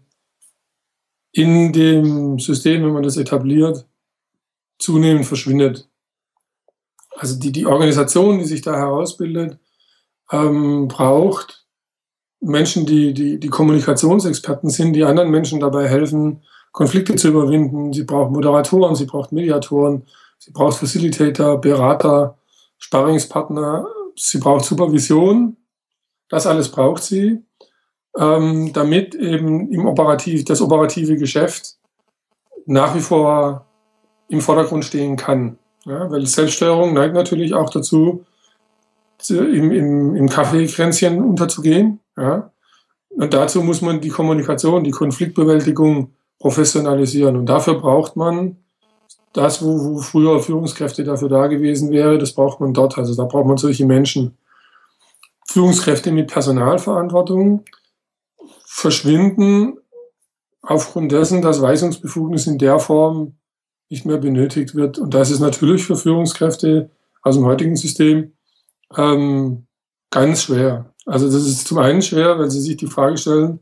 in 1.32 1.72
dem 1.74 2.40
System, 2.40 2.84
wenn 2.84 2.94
man 2.94 3.04
das 3.04 3.18
etabliert, 3.18 3.86
zunehmend 4.78 5.26
verschwindet. 5.26 5.88
Also 7.16 7.38
die, 7.38 7.52
die 7.52 7.66
Organisation, 7.66 8.40
die 8.40 8.46
sich 8.46 8.62
da 8.62 8.76
herausbildet, 8.76 9.58
ähm, 10.32 10.88
braucht 10.88 11.66
Menschen, 12.40 12.86
die, 12.86 13.14
die, 13.14 13.40
die 13.40 13.50
Kommunikationsexperten 13.50 14.70
sind, 14.70 14.94
die 14.94 15.04
anderen 15.04 15.30
Menschen 15.30 15.60
dabei 15.60 15.88
helfen, 15.88 16.44
Konflikte 16.72 17.16
zu 17.16 17.28
überwinden. 17.28 17.92
Sie 17.92 18.04
braucht 18.04 18.32
Moderatoren, 18.32 18.96
sie 18.96 19.06
braucht 19.06 19.32
Mediatoren, 19.32 20.06
sie 20.38 20.52
braucht 20.52 20.78
Facilitator, 20.78 21.60
Berater, 21.60 22.38
Sparringspartner, 22.78 23.88
sie 24.16 24.38
braucht 24.38 24.64
Supervision. 24.64 25.58
Das 26.30 26.48
alles 26.48 26.70
braucht 26.70 27.04
sie 27.04 27.44
ähm, 28.20 28.74
damit 28.74 29.16
eben 29.16 29.72
im 29.72 29.86
Operativ, 29.86 30.44
das 30.44 30.62
operative 30.62 31.16
Geschäft 31.16 31.78
nach 32.66 32.94
wie 32.94 33.00
vor 33.00 33.66
im 34.28 34.42
Vordergrund 34.42 34.86
stehen 34.86 35.16
kann. 35.16 35.58
Ja, 35.86 36.12
weil 36.12 36.26
Selbststeuerung 36.26 36.94
neigt 36.94 37.16
natürlich 37.16 37.54
auch 37.54 37.70
dazu, 37.70 38.26
im, 39.30 39.72
im, 39.72 40.16
im 40.16 40.30
Kaffeekränzchen 40.30 41.24
unterzugehen. 41.24 42.00
Ja. 42.18 42.52
Und 43.10 43.34
dazu 43.34 43.64
muss 43.64 43.82
man 43.82 44.02
die 44.02 44.10
Kommunikation, 44.10 44.84
die 44.84 44.92
Konfliktbewältigung 44.92 46.14
professionalisieren. 46.40 47.36
Und 47.38 47.48
dafür 47.48 47.76
braucht 47.76 48.16
man 48.16 48.58
das, 49.34 49.64
wo, 49.64 49.96
wo 49.96 50.00
früher 50.00 50.40
Führungskräfte 50.40 51.04
dafür 51.04 51.30
da 51.30 51.48
gewesen 51.48 51.92
wäre, 51.92 52.18
das 52.18 52.34
braucht 52.34 52.60
man 52.60 52.74
dort. 52.74 52.98
Also 52.98 53.16
da 53.16 53.24
braucht 53.24 53.48
man 53.48 53.58
solche 53.58 53.86
Menschen. 53.86 54.38
Führungskräfte 55.48 56.12
mit 56.12 56.32
Personalverantwortung 56.32 57.64
verschwinden 58.72 59.80
aufgrund 60.62 61.12
dessen, 61.12 61.42
dass 61.42 61.62
Weisungsbefugnis 61.62 62.46
in 62.46 62.60
der 62.60 62.78
Form 62.80 63.36
nicht 63.90 64.06
mehr 64.06 64.20
benötigt 64.20 64.76
wird. 64.76 65.00
Und 65.00 65.16
das 65.16 65.32
ist 65.32 65.40
natürlich 65.40 65.86
für 65.86 65.96
Führungskräfte 65.96 66.92
aus 67.24 67.36
dem 67.36 67.46
heutigen 67.46 67.76
System 67.76 68.34
ähm, 68.96 69.66
ganz 70.12 70.44
schwer. 70.44 70.94
Also 71.08 71.26
das 71.26 71.48
ist 71.48 71.68
zum 71.68 71.80
einen 71.80 72.04
schwer, 72.04 72.38
weil 72.38 72.52
sie 72.52 72.62
sich 72.62 72.78
die 72.78 72.86
Frage 72.86 73.18
stellen, 73.18 73.60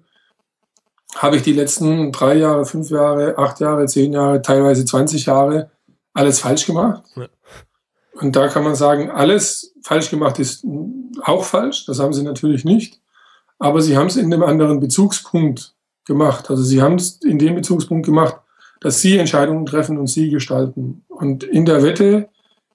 habe 1.15 1.38
ich 1.38 1.41
die 1.41 1.54
letzten 1.54 2.12
drei 2.12 2.36
Jahre, 2.36 2.65
fünf 2.65 2.89
Jahre, 2.89 3.38
acht 3.38 3.62
Jahre, 3.62 3.86
zehn 3.86 4.12
Jahre, 4.12 4.41
teilweise 4.41 4.84
20 4.84 5.26
Jahre 5.26 5.72
alles 6.13 6.41
falsch 6.41 6.65
gemacht? 6.65 7.04
Ja. 7.15 7.28
Und 8.20 8.36
da 8.36 8.50
kann 8.50 8.65
man 8.65 8.76
sagen, 8.76 9.10
alles 9.10 9.74
falsch 9.84 10.10
gemacht 10.10 10.38
ist 10.38 10.65
auch 11.24 11.46
falsch. 11.46 11.86
Das 11.86 12.00
haben 12.00 12.13
sie 12.13 12.24
natürlich 12.24 12.65
nicht. 12.65 13.00
Aber 13.60 13.82
sie 13.82 13.98
haben 13.98 14.08
es 14.08 14.17
in 14.17 14.32
einem 14.32 14.43
anderen 14.43 14.80
Bezugspunkt 14.80 15.74
gemacht. 16.06 16.50
Also 16.50 16.63
sie 16.63 16.82
haben 16.82 16.96
es 16.96 17.22
in 17.24 17.39
dem 17.39 17.56
Bezugspunkt 17.56 18.06
gemacht, 18.06 18.38
dass 18.80 19.02
sie 19.02 19.17
Entscheidungen 19.17 19.65
treffen 19.65 19.98
und 19.98 20.08
sie 20.08 20.30
gestalten. 20.30 21.04
Und 21.08 21.43
in 21.43 21.65
der 21.65 21.84
Wette 21.84 22.30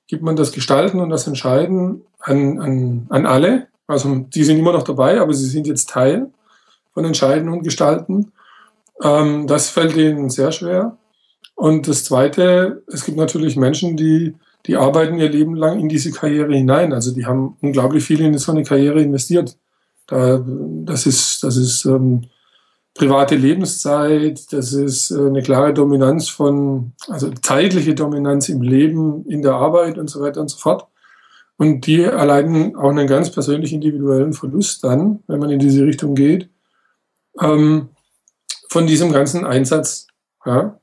gibt 0.07 0.23
man 0.23 0.37
das 0.37 0.53
Gestalten 0.53 1.01
und 1.01 1.11
das 1.11 1.27
Entscheiden 1.27 2.03
an, 2.21 2.61
an, 2.61 3.07
an 3.09 3.27
alle. 3.27 3.69
Also 3.87 4.15
die 4.17 4.45
sind 4.45 4.59
immer 4.59 4.73
noch 4.73 4.83
dabei, 4.83 5.21
aber 5.21 5.33
sie 5.35 5.47
sind 5.47 5.67
jetzt 5.67 5.89
Teil 5.89 6.31
von 6.93 7.05
Entscheiden 7.05 7.49
und 7.49 7.63
Gestalten. 7.63 8.33
Ähm, 9.03 9.47
das 9.47 9.71
fällt 9.71 9.97
ihnen 9.97 10.31
sehr 10.31 10.53
schwer. 10.53 10.99
Und 11.55 11.89
das 11.89 12.05
Zweite, 12.05 12.83
es 12.89 13.05
gibt 13.05 13.19
natürlich 13.19 13.57
Menschen, 13.57 13.97
die, 13.97 14.35
die 14.67 14.77
arbeiten 14.77 15.19
ihr 15.19 15.29
Leben 15.29 15.55
lang 15.55 15.79
in 15.79 15.89
diese 15.89 16.11
Karriere 16.11 16.55
hinein. 16.55 16.93
Also 16.93 17.15
die 17.15 17.27
haben 17.27 17.57
unglaublich 17.61 18.05
viel 18.05 18.21
in 18.21 18.37
so 18.39 18.53
eine 18.53 18.65
Karriere 18.65 19.01
investiert. 19.01 19.57
Da, 20.07 20.45
das 20.85 21.07
ist, 21.07 21.43
das 21.43 21.57
ist 21.57 21.85
ähm, 21.85 22.27
private 22.95 23.37
Lebenszeit, 23.37 24.53
das 24.53 24.73
ist 24.73 25.11
äh, 25.11 25.27
eine 25.27 25.43
klare 25.43 25.73
Dominanz 25.73 26.29
von, 26.29 26.93
also 27.09 27.31
zeitliche 27.31 27.95
Dominanz 27.95 28.49
im 28.49 28.63
Leben, 28.63 29.25
in 29.27 29.43
der 29.43 29.55
Arbeit 29.55 29.99
und 29.99 30.11
so 30.11 30.21
weiter 30.21 30.41
und 30.41 30.49
so 30.49 30.59
fort. 30.59 30.87
Und 31.57 31.87
die 31.87 32.03
erleiden 32.03 32.77
auch 32.77 32.91
einen 32.91 33.07
ganz 33.07 33.31
persönlich 33.31 33.73
individuellen 33.73 34.33
Verlust 34.33 34.85
dann, 34.85 35.23
wenn 35.27 35.39
man 35.39 35.51
in 35.51 35.59
diese 35.59 35.85
Richtung 35.85 36.15
geht, 36.15 36.51
ähm, 37.41 37.91
von 38.69 38.87
diesem 38.87 39.13
ganzen 39.13 39.45
Einsatz. 39.45 40.09
Ja. 40.45 40.79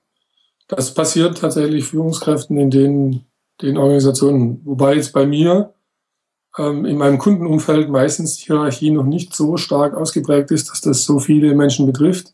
Das 0.68 0.94
passiert 0.94 1.40
tatsächlich 1.40 1.86
Führungskräften 1.86 2.58
in 2.58 2.70
den, 2.70 3.26
den 3.62 3.78
Organisationen. 3.78 4.62
Wobei 4.64 4.96
jetzt 4.96 5.12
bei 5.12 5.26
mir 5.26 5.74
in 6.58 6.98
meinem 6.98 7.20
Kundenumfeld 7.20 7.90
meistens 7.90 8.38
die 8.38 8.46
Hierarchie 8.46 8.92
noch 8.92 9.06
nicht 9.06 9.36
so 9.36 9.56
stark 9.58 9.96
ausgeprägt 9.96 10.52
ist, 10.52 10.70
dass 10.70 10.82
das 10.82 11.06
so 11.06 11.20
viele 11.20 11.56
Menschen 11.56 11.86
betrifft. 11.86 12.34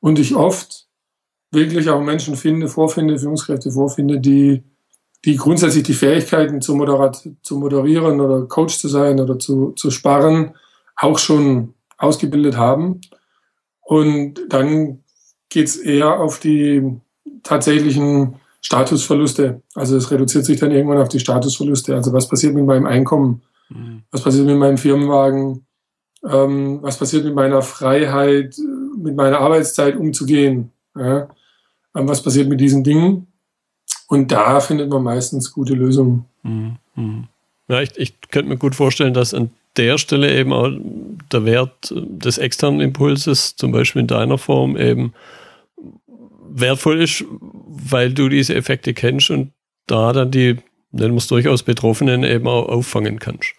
Und 0.00 0.18
ich 0.18 0.34
oft 0.34 0.86
wirklich 1.50 1.90
auch 1.90 2.00
Menschen 2.00 2.36
finde, 2.36 2.68
vorfinde, 2.68 3.18
Führungskräfte 3.18 3.72
vorfinde, 3.72 4.20
die, 4.20 4.62
die 5.24 5.36
grundsätzlich 5.36 5.82
die 5.82 5.94
Fähigkeiten 5.94 6.60
zu, 6.60 6.74
moderat, 6.74 7.28
zu 7.42 7.56
moderieren 7.56 8.20
oder 8.20 8.46
Coach 8.46 8.78
zu 8.78 8.88
sein 8.88 9.20
oder 9.20 9.38
zu, 9.38 9.72
zu 9.72 9.90
sparen 9.90 10.54
auch 10.96 11.18
schon 11.18 11.74
ausgebildet 11.98 12.56
haben. 12.56 13.00
Und 13.82 14.40
dann 14.48 15.02
geht's 15.48 15.76
eher 15.76 16.20
auf 16.20 16.38
die 16.38 17.00
tatsächlichen 17.42 18.36
Statusverluste. 18.60 19.62
Also 19.74 19.96
es 19.96 20.10
reduziert 20.10 20.44
sich 20.44 20.60
dann 20.60 20.70
irgendwann 20.70 20.98
auf 20.98 21.08
die 21.08 21.20
Statusverluste. 21.20 21.94
Also 21.94 22.12
was 22.12 22.28
passiert 22.28 22.54
mit 22.54 22.66
meinem 22.66 22.86
Einkommen? 22.86 23.42
Mhm. 23.68 24.02
Was 24.10 24.22
passiert 24.22 24.46
mit 24.46 24.58
meinem 24.58 24.78
Firmenwagen? 24.78 25.64
Ähm, 26.28 26.78
was 26.82 26.98
passiert 26.98 27.24
mit 27.24 27.34
meiner 27.34 27.62
Freiheit, 27.62 28.56
mit 28.98 29.16
meiner 29.16 29.38
Arbeitszeit 29.38 29.96
umzugehen? 29.96 30.70
Ja? 30.94 31.28
Ähm, 31.96 32.08
was 32.08 32.22
passiert 32.22 32.48
mit 32.48 32.60
diesen 32.60 32.84
Dingen? 32.84 33.26
Und 34.08 34.32
da 34.32 34.60
findet 34.60 34.90
man 34.90 35.02
meistens 35.02 35.52
gute 35.52 35.74
Lösungen. 35.74 36.24
Mhm. 36.42 37.28
Ja, 37.68 37.80
ich, 37.80 37.96
ich 37.96 38.20
könnte 38.30 38.48
mir 38.48 38.58
gut 38.58 38.74
vorstellen, 38.74 39.14
dass 39.14 39.32
an 39.32 39.50
der 39.76 39.98
Stelle 39.98 40.36
eben 40.36 40.52
auch 40.52 40.70
der 41.32 41.44
Wert 41.44 41.94
des 41.94 42.38
externen 42.38 42.80
Impulses, 42.80 43.54
zum 43.54 43.70
Beispiel 43.70 44.00
in 44.00 44.08
deiner 44.08 44.38
Form, 44.38 44.76
eben 44.76 45.14
wertvoll 46.52 47.00
ist, 47.00 47.24
weil 47.70 48.12
du 48.12 48.28
diese 48.28 48.54
Effekte 48.54 48.94
kennst 48.94 49.30
und 49.30 49.52
da 49.86 50.12
dann 50.12 50.30
die, 50.30 50.56
nennen 50.90 51.14
wir 51.14 51.18
es 51.18 51.28
durchaus 51.28 51.62
Betroffenen 51.62 52.24
eben 52.24 52.46
auch 52.46 52.68
auffangen 52.68 53.18
kannst. 53.18 53.54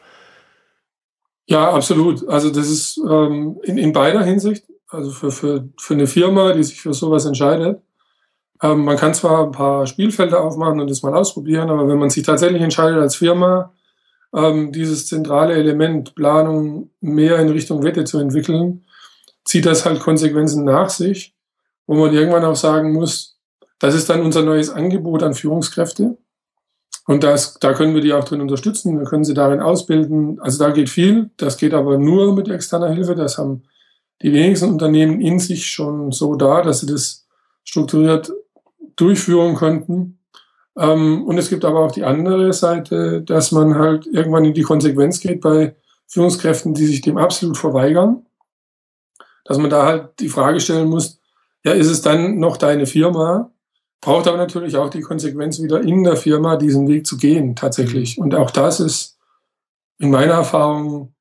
Ja, 1.47 1.71
absolut. 1.71 2.27
Also 2.27 2.49
das 2.49 2.69
ist 2.69 2.99
ähm, 3.09 3.59
in, 3.63 3.77
in 3.77 3.93
beider 3.93 4.23
Hinsicht, 4.23 4.65
also 4.87 5.11
für, 5.11 5.31
für, 5.31 5.69
für 5.77 5.93
eine 5.93 6.07
Firma, 6.07 6.53
die 6.53 6.63
sich 6.63 6.81
für 6.81 6.93
sowas 6.93 7.25
entscheidet. 7.25 7.81
Ähm, 8.61 8.85
man 8.85 8.97
kann 8.97 9.13
zwar 9.13 9.45
ein 9.45 9.51
paar 9.51 9.87
Spielfelder 9.87 10.43
aufmachen 10.43 10.79
und 10.79 10.89
das 10.89 11.01
mal 11.01 11.15
ausprobieren, 11.15 11.69
aber 11.69 11.87
wenn 11.87 11.97
man 11.97 12.09
sich 12.09 12.23
tatsächlich 12.23 12.61
entscheidet 12.61 12.99
als 12.99 13.15
Firma, 13.15 13.73
ähm, 14.33 14.71
dieses 14.71 15.07
zentrale 15.07 15.55
Element 15.55 16.15
Planung 16.15 16.89
mehr 17.01 17.39
in 17.39 17.49
Richtung 17.49 17.83
Wette 17.83 18.05
zu 18.05 18.19
entwickeln, 18.19 18.85
zieht 19.43 19.65
das 19.65 19.85
halt 19.85 19.99
Konsequenzen 19.99 20.63
nach 20.63 20.89
sich 20.89 21.35
wo 21.91 21.95
man 21.95 22.13
irgendwann 22.13 22.45
auch 22.45 22.55
sagen 22.55 22.93
muss, 22.93 23.37
das 23.81 23.95
ist 23.95 24.09
dann 24.09 24.21
unser 24.21 24.43
neues 24.43 24.69
Angebot 24.69 25.23
an 25.23 25.33
Führungskräfte. 25.33 26.17
Und 27.07 27.23
das, 27.23 27.55
da 27.55 27.73
können 27.73 27.95
wir 27.95 28.01
die 28.01 28.13
auch 28.13 28.23
drin 28.23 28.41
unterstützen, 28.41 28.99
wir 28.99 29.05
können 29.05 29.23
sie 29.23 29.33
darin 29.33 29.59
ausbilden. 29.59 30.39
Also 30.39 30.63
da 30.63 30.69
geht 30.69 30.89
viel, 30.89 31.31
das 31.37 31.57
geht 31.57 31.73
aber 31.73 31.97
nur 31.97 32.33
mit 32.35 32.47
externer 32.47 32.91
Hilfe. 32.91 33.15
Das 33.15 33.39
haben 33.39 33.63
die 34.21 34.31
wenigsten 34.31 34.69
Unternehmen 34.69 35.19
in 35.19 35.39
sich 35.39 35.65
schon 35.65 36.11
so 36.11 36.35
da, 36.35 36.61
dass 36.61 36.81
sie 36.81 36.85
das 36.85 37.27
strukturiert 37.63 38.31
durchführen 38.95 39.55
könnten. 39.55 40.19
Ähm, 40.77 41.23
und 41.25 41.39
es 41.39 41.49
gibt 41.49 41.65
aber 41.65 41.79
auch 41.79 41.91
die 41.91 42.03
andere 42.03 42.53
Seite, 42.53 43.23
dass 43.23 43.51
man 43.51 43.75
halt 43.75 44.05
irgendwann 44.05 44.45
in 44.45 44.53
die 44.53 44.61
Konsequenz 44.61 45.19
geht 45.19 45.41
bei 45.41 45.75
Führungskräften, 46.07 46.75
die 46.75 46.85
sich 46.85 47.01
dem 47.01 47.17
absolut 47.17 47.57
verweigern. 47.57 48.27
Dass 49.45 49.57
man 49.57 49.71
da 49.71 49.85
halt 49.87 50.19
die 50.19 50.29
Frage 50.29 50.59
stellen 50.59 50.87
muss, 50.87 51.19
ja, 51.63 51.71
ist 51.71 51.89
es 51.89 52.01
dann 52.01 52.37
noch 52.37 52.57
deine 52.57 52.85
Firma? 52.85 53.51
Braucht 54.01 54.27
aber 54.27 54.37
natürlich 54.37 54.75
auch 54.75 54.89
die 54.89 55.01
Konsequenz 55.01 55.61
wieder 55.61 55.81
in 55.81 56.03
der 56.03 56.15
Firma, 56.15 56.57
diesen 56.57 56.87
Weg 56.87 57.05
zu 57.05 57.17
gehen, 57.17 57.55
tatsächlich. 57.55 58.17
Und 58.17 58.33
auch 58.33 58.49
das 58.51 58.79
ist 58.79 59.17
in 59.99 60.09
meiner 60.09 60.33
Erfahrung 60.33 61.13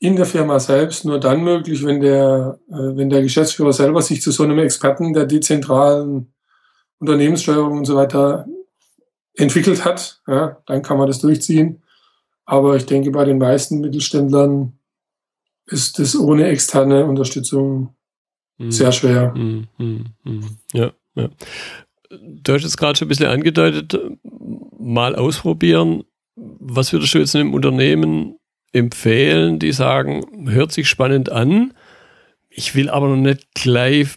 in 0.00 0.16
der 0.16 0.26
Firma 0.26 0.60
selbst 0.60 1.04
nur 1.04 1.18
dann 1.20 1.42
möglich, 1.42 1.84
wenn 1.84 2.00
der, 2.00 2.58
äh, 2.68 2.96
wenn 2.96 3.10
der 3.10 3.22
Geschäftsführer 3.22 3.72
selber 3.72 4.02
sich 4.02 4.22
zu 4.22 4.30
so 4.30 4.42
einem 4.42 4.58
Experten 4.58 5.12
der 5.12 5.26
dezentralen 5.26 6.32
Unternehmenssteuerung 6.98 7.78
und 7.78 7.84
so 7.84 7.96
weiter 7.96 8.46
entwickelt 9.34 9.84
hat. 9.84 10.20
Ja, 10.26 10.58
dann 10.66 10.82
kann 10.82 10.98
man 10.98 11.06
das 11.06 11.20
durchziehen. 11.20 11.82
Aber 12.44 12.76
ich 12.76 12.86
denke, 12.86 13.10
bei 13.10 13.24
den 13.24 13.38
meisten 13.38 13.80
Mittelständlern 13.80 14.72
ist 15.66 15.98
das 15.98 16.16
ohne 16.16 16.46
externe 16.48 17.04
Unterstützung 17.04 17.94
Mhm. 18.58 18.72
Sehr 18.72 18.92
schwer. 18.92 19.34
Mhm. 19.34 19.68
Mhm. 19.78 20.58
Ja, 20.72 20.92
ja. 21.14 21.30
Du 22.10 22.52
hast 22.54 22.64
es 22.64 22.76
gerade 22.76 22.98
schon 22.98 23.06
ein 23.06 23.08
bisschen 23.10 23.26
angedeutet, 23.26 23.98
mal 24.78 25.14
ausprobieren. 25.14 26.04
Was 26.36 26.92
würdest 26.92 27.14
du 27.14 27.18
jetzt 27.18 27.36
einem 27.36 27.54
Unternehmen 27.54 28.38
empfehlen, 28.72 29.58
die 29.58 29.72
sagen, 29.72 30.48
hört 30.48 30.72
sich 30.72 30.88
spannend 30.88 31.30
an, 31.30 31.74
ich 32.48 32.74
will 32.74 32.90
aber 32.90 33.08
noch 33.08 33.16
nicht 33.16 33.54
gleich 33.54 34.16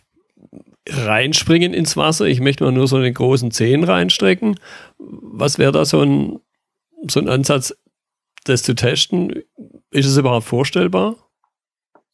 reinspringen 0.89 1.73
ins 1.73 1.95
Wasser, 1.95 2.25
ich 2.25 2.39
möchte 2.39 2.63
mal 2.63 2.71
nur 2.71 2.87
so 2.87 2.97
einen 2.97 3.13
großen 3.13 3.51
Zehen 3.51 3.83
reinstrecken. 3.83 4.59
Was 4.97 5.57
wäre 5.59 5.71
da 5.71 5.85
so 5.85 6.01
ein, 6.01 6.39
so 7.07 7.19
ein 7.19 7.29
Ansatz, 7.29 7.75
das 8.45 8.63
zu 8.63 8.73
testen? 8.73 9.43
Ist 9.91 10.07
es 10.07 10.17
überhaupt 10.17 10.45
vorstellbar? 10.45 11.15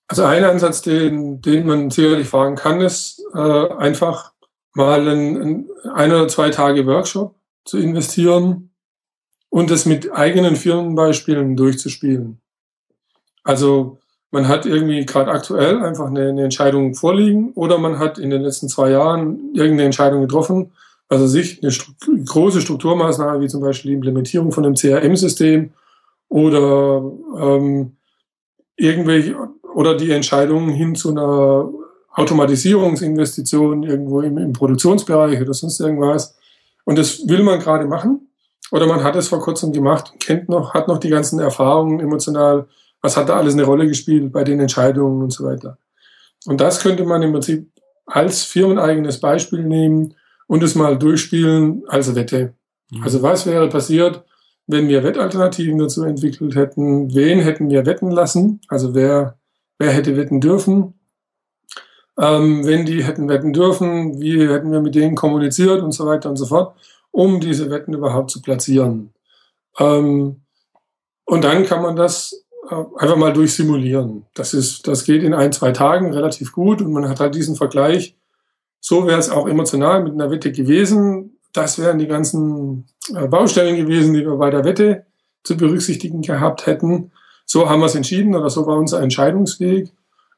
Also 0.10 0.24
ein 0.24 0.44
Ansatz, 0.44 0.82
den, 0.82 1.42
den 1.42 1.66
man 1.66 1.90
sicherlich 1.90 2.28
fragen 2.28 2.56
kann, 2.56 2.82
ist 2.82 3.22
äh, 3.34 3.70
einfach 3.78 4.34
mal 4.78 5.08
ein, 5.08 5.68
ein 5.94 6.12
oder 6.12 6.28
zwei 6.28 6.50
Tage 6.52 6.86
Workshop 6.86 7.36
zu 7.66 7.78
investieren 7.78 8.70
und 9.50 9.72
es 9.72 9.86
mit 9.86 10.12
eigenen 10.14 10.56
Firmenbeispielen 10.56 11.58
durchzuspielen. 11.58 12.40
Also 13.44 13.98
man 14.30 14.48
hat 14.48 14.66
irgendwie 14.66 15.06
gerade 15.06 15.32
aktuell 15.32 15.84
einfach 15.84 16.08
eine, 16.08 16.30
eine, 16.30 16.44
Entscheidung 16.44 16.94
vorliegen 16.94 17.54
oder 17.54 17.78
man 17.80 17.98
hat 17.98 18.20
in 18.20 18.30
den 18.30 18.44
letzten 18.44 18.70
zwei 18.70 18.92
Jahren 18.92 19.54
irgendeine 19.54 19.86
Entscheidung 19.86 20.22
getroffen, 20.22 20.72
also 21.10 21.26
sich 21.26 21.64
eine 21.64 21.72
Struktur, 21.72 22.16
große 22.18 22.62
Strukturmaßnahme 22.62 23.42
wie 23.42 23.48
zum 23.48 23.62
Beispiel 23.62 23.92
die 23.92 23.96
Implementierung 23.96 24.52
von 24.52 24.66
einem 24.66 24.76
CRM-System 24.76 25.72
oder 26.30 27.02
ähm, 27.38 27.96
irgendwelche 28.76 29.36
oder 29.74 29.96
die 29.96 30.12
Entscheidung 30.12 30.70
hin 30.70 30.96
zu 30.96 31.12
einer 31.12 31.70
Automatisierungsinvestition 32.18 33.84
irgendwo 33.84 34.22
im, 34.22 34.38
im 34.38 34.54
Produktionsbereich 34.54 35.42
oder 35.42 35.54
sonst 35.54 35.80
irgendwas. 35.80 36.36
Und 36.86 36.98
das 36.98 37.28
will 37.28 37.44
man 37.44 37.60
gerade 37.60 37.86
machen. 37.86 38.30
Oder 38.72 38.86
man 38.86 39.04
hat 39.04 39.16
es 39.16 39.30
vor 39.30 39.40
kurzem 39.40 39.72
gemacht 39.72 40.12
und 40.12 40.20
kennt 40.20 40.50
noch, 40.50 40.74
hat 40.74 40.88
noch 40.88 40.98
die 40.98 41.10
ganzen 41.10 41.40
Erfahrungen 41.40 42.00
emotional 42.00 42.68
was 43.02 43.18
hat 43.18 43.30
da 43.30 43.38
alles 43.38 43.54
eine 43.54 43.64
Rolle 43.64 43.88
gespielt 43.88 44.32
bei 44.32 44.44
den 44.44 44.60
Entscheidungen 44.60 45.22
und 45.22 45.32
so 45.32 45.46
weiter. 45.46 45.78
Und 46.46 46.62
das 46.62 46.82
könnte 46.82 47.06
man 47.06 47.22
im 47.22 47.32
Prinzip 47.32 47.72
als 48.06 48.44
firmeneigenes 48.44 49.20
Beispiel 49.20 49.64
nehmen 49.64 50.14
und 50.48 50.64
es 50.64 50.76
mal 50.76 50.98
durchspielen 50.98 51.84
als 51.88 52.16
Wette. 52.16 52.54
Mhm. 52.92 53.04
Also 53.04 53.22
was 53.22 53.46
wäre 53.46 53.70
passiert, 53.70 54.24
wenn 54.66 54.88
wir 54.88 55.04
Wettalternativen 55.04 55.78
dazu 55.78 56.04
entwickelt 56.04 56.56
hätten? 56.56 57.14
Wen 57.14 57.40
hätten 57.40 57.70
wir 57.70 57.86
wetten 57.86 58.12
lassen? 58.12 58.62
Also 58.68 58.94
wer, 58.94 59.38
wer 59.78 59.92
hätte 59.92 60.18
wetten 60.18 60.42
dürfen? 60.42 60.94
Ähm, 62.20 62.66
wenn 62.66 62.86
die 62.86 63.04
hätten 63.04 63.30
wetten 63.30 63.54
dürfen, 63.54 64.20
wie 64.20 64.48
hätten 64.48 64.72
wir 64.72 64.82
mit 64.82 64.96
denen 64.96 65.16
kommuniziert 65.16 65.82
und 65.82 65.92
so 65.92 66.06
weiter 66.06 66.30
und 66.30 66.38
so 66.38 66.48
fort, 66.48 66.76
um 67.12 67.40
diese 67.40 67.70
Wetten 67.70 67.94
überhaupt 67.94 68.32
zu 68.32 68.42
platzieren. 68.42 69.14
Ähm, 69.80 70.42
und 71.26 71.44
dann 71.44 71.66
kann 71.66 71.84
man 71.84 71.96
das 71.96 72.46
äh, 72.70 72.76
einfach 72.98 73.18
mal 73.18 73.34
durchsimulieren. 73.34 74.26
Das 74.34 74.54
ist, 74.54 74.88
das 74.88 75.04
geht 75.04 75.24
in 75.24 75.34
ein, 75.34 75.52
zwei 75.52 75.72
Tagen 75.72 76.14
relativ 76.14 76.52
gut 76.52 76.82
und 76.82 76.92
man 76.92 77.08
hat 77.08 77.20
halt 77.20 77.36
diesen 77.36 77.56
Vergleich. 77.56 78.16
So 78.80 79.06
wäre 79.06 79.20
es 79.20 79.30
auch 79.30 79.48
emotional 79.48 80.04
mit 80.04 80.14
einer 80.14 80.32
Wette 80.32 80.52
gewesen. 80.52 81.38
Das 81.54 81.80
wären 81.80 82.00
die 82.00 82.08
ganzen 82.08 82.88
äh, 83.14 83.28
Baustellen 83.28 83.76
gewesen, 83.76 84.14
die 84.14 84.26
wir 84.26 84.36
bei 84.38 84.50
der 84.50 84.64
Wette 84.64 85.06
zu 85.44 85.58
berücksichtigen 85.58 86.22
gehabt 86.22 86.66
hätten. 86.66 87.12
So 87.46 87.70
haben 87.70 87.80
wir 87.80 87.86
es 87.86 87.96
entschieden 87.96 88.36
oder 88.36 88.50
so 88.50 88.66
war 88.66 88.78
unser 88.78 89.02
Entscheidungsweg. 89.02 89.92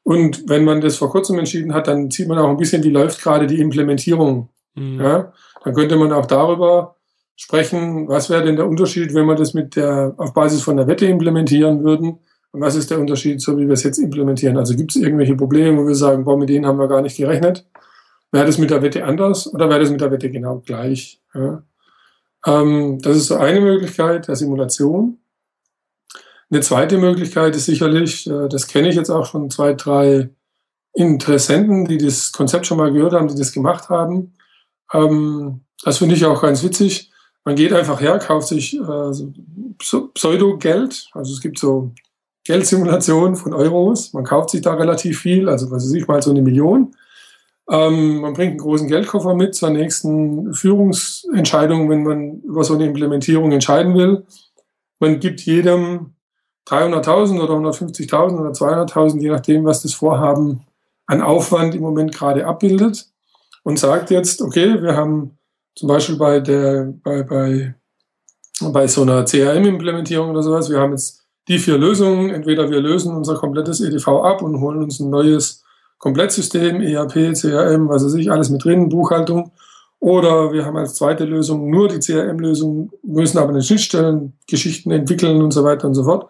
Und 0.10 0.50
wenn 0.50 0.65
man 0.65 0.82
das 0.82 0.98
vor 0.98 1.12
kurzem 1.12 1.38
entschieden 1.38 1.76
hat, 1.76 1.88
dann 1.88 2.10
sieht 2.10 2.28
man 2.28 2.39
auch 2.39 2.50
ein 2.50 2.58
bisschen, 2.58 2.84
wie 2.84 2.89
läuft 2.89 3.22
gerade 3.22 3.45
die 3.45 3.62
Implementierung. 3.62 4.50
Mhm. 4.74 5.00
Ja? 5.00 5.34
Dann 5.63 5.76
könnte 5.76 5.98
man 5.98 6.12
auch 6.12 6.26
darüber 6.26 6.95
sprechen, 7.36 8.08
was 8.08 8.28
wäre 8.32 8.43
denn 8.43 8.56
der 8.56 8.67
Unterschied, 8.67 9.13
wenn 9.13 9.28
wir 9.28 9.36
das 9.36 9.54
mit 9.54 9.76
der, 9.76 10.15
auf 10.17 10.34
Basis 10.34 10.63
von 10.63 10.78
der 10.78 10.88
Wette 10.88 11.06
implementieren 11.06 11.84
würden? 11.84 12.17
Und 12.52 12.60
was 12.60 12.74
ist 12.74 12.89
der 12.89 13.00
Unterschied, 13.00 13.39
so 13.39 13.56
wie 13.60 13.67
wir 13.67 13.74
es 13.74 13.84
jetzt 13.84 14.00
implementieren? 14.00 14.58
Also 14.58 14.76
gibt 14.76 14.95
es 14.95 15.00
irgendwelche 15.00 15.36
Probleme, 15.36 15.78
wo 15.78 15.86
wir 15.86 15.93
sagen, 15.93 16.24
boah, 16.24 16.39
mit 16.39 16.50
denen 16.50 16.65
haben 16.65 16.80
wir 16.80 16.88
gar 16.88 17.04
nicht 17.04 17.15
gerechnet? 17.15 17.67
Wäre 18.32 18.48
das 18.48 18.58
mit 18.58 18.72
der 18.72 18.82
Wette 18.82 19.06
anders 19.06 19.54
oder 19.54 19.69
wäre 19.69 19.82
das 19.82 19.91
mit 19.91 20.02
der 20.02 20.10
Wette 20.10 20.32
genau 20.32 20.63
gleich? 20.65 21.22
Ja? 21.36 21.62
Ähm, 22.48 22.98
das 23.04 23.15
ist 23.15 23.28
so 23.28 23.36
eine 23.36 23.62
Möglichkeit 23.62 24.28
der 24.28 24.36
Simulation. 24.36 25.19
Eine 26.51 26.62
zweite 26.62 26.97
Möglichkeit 26.97 27.55
ist 27.55 27.65
sicherlich, 27.65 28.27
äh, 28.27 28.47
das 28.49 28.67
kenne 28.67 28.89
ich 28.89 28.95
jetzt 28.95 29.09
auch 29.09 29.27
von 29.27 29.49
zwei, 29.49 29.73
drei 29.73 30.29
Interessenten, 30.93 31.85
die 31.85 31.97
das 31.97 32.31
Konzept 32.31 32.65
schon 32.65 32.77
mal 32.77 32.91
gehört 32.91 33.13
haben, 33.13 33.27
die 33.27 33.35
das 33.35 33.51
gemacht 33.51 33.89
haben. 33.89 34.33
Ähm, 34.93 35.62
das 35.83 35.99
finde 35.99 36.15
ich 36.15 36.25
auch 36.25 36.41
ganz 36.41 36.63
witzig. 36.63 37.12
Man 37.45 37.55
geht 37.55 37.71
einfach 37.71 38.01
her, 38.01 38.17
kauft 38.19 38.47
sich 38.47 38.75
äh, 38.79 39.12
Pseudo-Geld. 39.77 41.09
Also 41.13 41.33
es 41.33 41.41
gibt 41.41 41.59
so 41.59 41.93
Geldsimulationen 42.43 43.35
von 43.35 43.53
Euros. 43.53 44.13
Man 44.13 44.23
kauft 44.23 44.49
sich 44.49 44.62
da 44.62 44.73
relativ 44.73 45.19
viel, 45.19 45.47
also 45.47 45.69
was 45.69 45.83
weiß 45.85 45.93
ich 45.93 46.07
mal 46.07 46.21
so 46.21 46.31
eine 46.31 46.41
Million. 46.41 46.95
Ähm, 47.69 48.21
man 48.21 48.33
bringt 48.33 48.51
einen 48.51 48.59
großen 48.59 48.88
Geldkoffer 48.88 49.35
mit 49.35 49.53
zur 49.53 49.69
nächsten 49.69 50.53
Führungsentscheidung, 50.55 51.89
wenn 51.89 52.03
man 52.03 52.41
über 52.41 52.63
so 52.63 52.73
eine 52.73 52.88
Implementierung 52.88 53.51
entscheiden 53.51 53.93
will. 53.93 54.25
Man 54.99 55.19
gibt 55.19 55.41
jedem 55.41 56.15
300.000 56.69 57.41
oder 57.41 57.53
150.000 57.55 58.39
oder 58.39 58.51
200.000, 58.51 59.19
je 59.19 59.29
nachdem, 59.29 59.65
was 59.65 59.82
das 59.82 59.93
Vorhaben 59.93 60.62
an 61.08 61.21
Aufwand 61.21 61.73
im 61.73 61.82
Moment 61.82 62.13
gerade 62.13 62.45
abbildet 62.45 63.08
und 63.63 63.79
sagt 63.79 64.12
jetzt, 64.12 64.41
okay, 64.41 64.82
wir 64.82 64.95
haben 64.95 65.38
zum 65.75 65.88
Beispiel 65.88 66.17
bei 66.17 66.39
der, 66.39 66.93
bei, 67.03 67.23
bei, 67.23 67.75
bei 68.71 68.88
so 68.88 69.01
einer 69.01 69.25
CRM-Implementierung 69.25 70.29
oder 70.29 70.43
sowas, 70.43 70.69
wir 70.69 70.79
haben 70.79 70.91
jetzt 70.91 71.25
die 71.47 71.60
vier 71.60 71.77
Lösungen. 71.77 72.29
Entweder 72.29 72.69
wir 72.69 72.79
lösen 72.79 73.15
unser 73.15 73.36
komplettes 73.36 73.82
EDV 73.82 74.08
ab 74.08 74.41
und 74.41 74.62
holen 74.62 74.84
uns 74.84 74.99
ein 74.99 75.10
neues 75.10 75.63
Komplettsystem, 75.97 76.82
ERP, 76.82 77.34
CRM, 77.34 77.89
was 77.89 78.05
weiß 78.05 78.13
ich, 78.15 78.32
alles 78.32 78.49
mit 78.49 78.63
drin, 78.63 78.89
Buchhaltung. 78.89 79.51
Oder 79.99 80.53
wir 80.53 80.65
haben 80.65 80.77
als 80.77 80.95
zweite 80.95 81.25
Lösung 81.25 81.69
nur 81.69 81.89
die 81.89 81.99
CRM-Lösung, 81.99 82.91
müssen 83.03 83.38
aber 83.38 83.49
eine 83.49 83.62
Schnittstellen, 83.62 84.34
Geschichten 84.47 84.91
entwickeln 84.91 85.41
und 85.41 85.51
so 85.51 85.63
weiter 85.65 85.88
und 85.88 85.93
so 85.93 86.05
fort. 86.05 86.29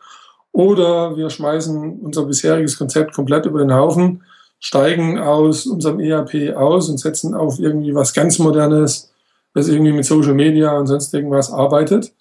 Oder 0.52 1.16
wir 1.16 1.30
schmeißen 1.30 2.00
unser 2.00 2.26
bisheriges 2.26 2.78
Konzept 2.78 3.14
komplett 3.14 3.46
über 3.46 3.60
den 3.60 3.74
Haufen, 3.74 4.24
steigen 4.60 5.20
aus 5.20 5.66
unserem 5.66 6.00
ERP 6.00 6.56
aus 6.56 6.90
und 6.90 6.98
setzen 6.98 7.34
auf 7.34 7.60
irgendwie 7.60 7.96
was 7.96 8.14
ganz 8.14 8.40
Modernes, 8.40 9.14
das 9.54 9.68
irgendwie 9.68 9.94
mit 9.94 10.06
Social 10.06 10.34
Media 10.34 10.78
und 10.78 10.88
sonst 10.88 11.14
irgendwas 11.14 11.52
arbeitet. 11.52 12.14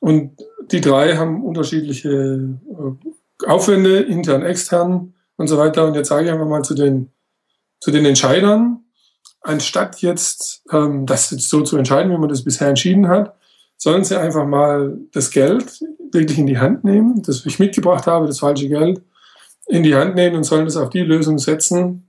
Und 0.00 0.32
die 0.70 0.80
drei 0.80 1.16
haben 1.16 1.44
unterschiedliche 1.44 2.10
äh, 2.10 3.46
Aufwände, 3.46 4.00
intern, 4.00 4.42
extern 4.42 5.14
und 5.36 5.48
so 5.48 5.58
weiter. 5.58 5.86
Und 5.86 5.94
jetzt 5.94 6.08
sage 6.08 6.26
ich 6.26 6.32
einfach 6.32 6.46
mal 6.46 6.62
zu 6.62 6.74
den, 6.74 7.10
zu 7.80 7.90
den 7.90 8.04
Entscheidern, 8.04 8.84
anstatt 9.42 10.02
jetzt 10.02 10.62
ähm, 10.72 11.06
das 11.06 11.30
jetzt 11.30 11.48
so 11.48 11.62
zu 11.62 11.76
entscheiden, 11.76 12.10
wie 12.10 12.18
man 12.18 12.28
das 12.28 12.42
bisher 12.42 12.68
entschieden 12.68 13.08
hat, 13.08 13.36
sollen 13.76 14.04
sie 14.04 14.18
einfach 14.18 14.46
mal 14.46 14.98
das 15.12 15.30
Geld 15.30 15.80
wirklich 16.12 16.38
in 16.38 16.46
die 16.46 16.58
Hand 16.58 16.84
nehmen, 16.84 17.22
das 17.22 17.44
ich 17.44 17.58
mitgebracht 17.58 18.06
habe, 18.06 18.26
das 18.26 18.40
falsche 18.40 18.68
Geld, 18.68 19.02
in 19.66 19.82
die 19.82 19.94
Hand 19.94 20.14
nehmen 20.14 20.36
und 20.36 20.44
sollen 20.44 20.66
es 20.66 20.76
auf 20.76 20.90
die 20.90 21.00
Lösung 21.00 21.38
setzen, 21.38 22.08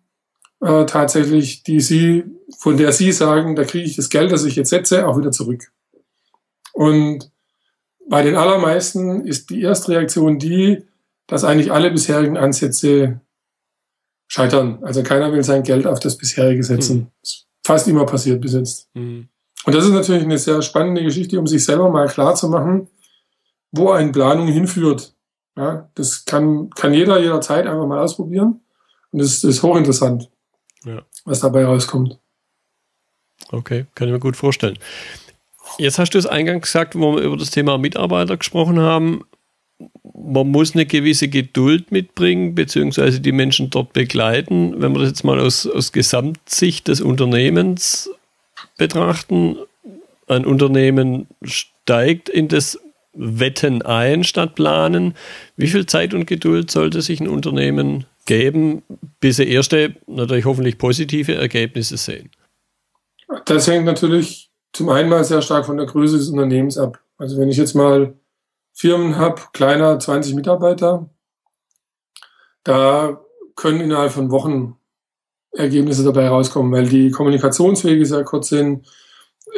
äh, 0.61 0.85
tatsächlich, 0.85 1.63
die 1.63 1.81
sie, 1.81 2.23
von 2.59 2.77
der 2.77 2.91
sie 2.91 3.11
sagen, 3.11 3.55
da 3.55 3.63
kriege 3.63 3.85
ich 3.85 3.95
das 3.95 4.09
Geld, 4.09 4.31
das 4.31 4.45
ich 4.45 4.55
jetzt 4.55 4.69
setze, 4.69 5.07
auch 5.07 5.17
wieder 5.17 5.31
zurück. 5.31 5.71
Und 6.73 7.31
bei 8.07 8.21
den 8.21 8.35
allermeisten 8.35 9.25
ist 9.25 9.49
die 9.49 9.61
erste 9.61 9.91
Reaktion 9.93 10.39
die, 10.39 10.83
dass 11.25 11.43
eigentlich 11.43 11.71
alle 11.71 11.91
bisherigen 11.91 12.37
Ansätze 12.37 13.19
scheitern. 14.27 14.79
Also 14.83 15.03
keiner 15.03 15.31
will 15.33 15.43
sein 15.43 15.63
Geld 15.63 15.87
auf 15.87 15.99
das 15.99 16.17
bisherige 16.17 16.63
setzen. 16.63 16.97
Mhm. 16.97 17.07
Das 17.21 17.31
ist 17.31 17.47
fast 17.65 17.87
immer 17.87 18.05
passiert 18.05 18.39
bis 18.39 18.53
jetzt. 18.53 18.89
Mhm. 18.93 19.27
Und 19.67 19.75
das 19.75 19.83
ist 19.83 19.91
natürlich 19.91 20.23
eine 20.23 20.37
sehr 20.37 20.61
spannende 20.61 21.03
Geschichte, 21.03 21.37
um 21.37 21.45
sich 21.45 21.65
selber 21.65 21.89
mal 21.89 22.07
klar 22.07 22.35
zu 22.35 22.47
machen, 22.47 22.87
wo 23.73 23.91
eine 23.91 24.13
Planung 24.13 24.47
hinführt. 24.47 25.13
Ja, 25.57 25.89
das 25.93 26.23
kann, 26.23 26.69
kann 26.69 26.93
jeder 26.93 27.19
jederzeit 27.19 27.67
einfach 27.67 27.85
mal 27.85 27.99
ausprobieren. 27.99 28.61
Und 29.11 29.21
das, 29.21 29.41
das 29.41 29.55
ist 29.55 29.63
hochinteressant, 29.63 30.29
ja. 30.85 31.01
was 31.25 31.41
dabei 31.41 31.65
rauskommt. 31.65 32.17
Okay, 33.51 33.87
kann 33.93 34.07
ich 34.07 34.13
mir 34.13 34.21
gut 34.21 34.37
vorstellen. 34.37 34.79
Jetzt 35.77 35.99
hast 35.99 36.11
du 36.11 36.17
es 36.17 36.25
eingangs 36.25 36.61
gesagt, 36.61 36.95
wo 36.97 37.17
wir 37.17 37.23
über 37.23 37.35
das 37.35 37.51
Thema 37.51 37.77
Mitarbeiter 37.77 38.37
gesprochen 38.37 38.79
haben. 38.79 39.25
Man 40.13 40.47
muss 40.47 40.75
eine 40.75 40.85
gewisse 40.85 41.27
Geduld 41.27 41.91
mitbringen, 41.91 42.55
beziehungsweise 42.55 43.19
die 43.19 43.33
Menschen 43.33 43.69
dort 43.69 43.91
begleiten. 43.91 44.81
Wenn 44.81 44.93
wir 44.93 44.99
das 44.99 45.09
jetzt 45.09 45.25
mal 45.25 45.41
aus, 45.41 45.67
aus 45.67 45.91
Gesamtsicht 45.91 46.87
des 46.87 47.01
Unternehmens 47.01 48.09
betrachten, 48.77 49.57
ein 50.27 50.45
Unternehmen 50.45 51.27
steigt 51.43 52.29
in 52.29 52.47
das 52.47 52.79
Wetten 53.13 53.81
ein 53.81 54.23
statt 54.23 54.55
planen. 54.55 55.15
Wie 55.55 55.67
viel 55.67 55.85
Zeit 55.85 56.13
und 56.13 56.27
Geduld 56.27 56.69
sollte 56.69 57.01
sich 57.01 57.19
ein 57.19 57.27
Unternehmen 57.27 58.05
geben, 58.25 58.83
bis 59.19 59.39
er 59.39 59.47
erste, 59.47 59.95
natürlich 60.05 60.45
hoffentlich 60.45 60.77
positive 60.77 61.35
Ergebnisse 61.35 61.97
sehen? 61.97 62.29
Das 63.45 63.67
hängt 63.67 63.85
natürlich 63.85 64.51
zum 64.73 64.89
einen 64.89 65.09
mal 65.09 65.23
sehr 65.23 65.41
stark 65.41 65.65
von 65.65 65.77
der 65.77 65.87
Größe 65.87 66.17
des 66.17 66.29
Unternehmens 66.29 66.77
ab. 66.77 66.99
Also 67.17 67.37
wenn 67.37 67.49
ich 67.49 67.57
jetzt 67.57 67.73
mal 67.73 68.13
Firmen 68.73 69.15
habe, 69.17 69.41
kleiner 69.53 69.97
20 69.99 70.35
Mitarbeiter, 70.35 71.09
da 72.63 73.19
können 73.55 73.81
innerhalb 73.81 74.11
von 74.11 74.29
Wochen 74.29 74.77
Ergebnisse 75.57 76.03
dabei 76.03 76.27
rauskommen, 76.27 76.71
weil 76.71 76.87
die 76.87 77.11
Kommunikationswege 77.11 78.05
sehr 78.05 78.23
kurz 78.23 78.49
sind. 78.49 78.87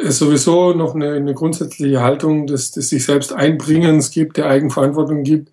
Es 0.02 0.18
sowieso 0.18 0.72
noch 0.72 0.94
eine, 0.94 1.12
eine 1.12 1.34
grundsätzliche 1.34 2.00
Haltung 2.00 2.46
des, 2.46 2.70
des 2.70 2.88
sich 2.88 3.04
selbst 3.04 3.32
Einbringens 3.32 4.10
gibt, 4.10 4.36
der 4.36 4.46
Eigenverantwortung 4.46 5.22
gibt. 5.22 5.50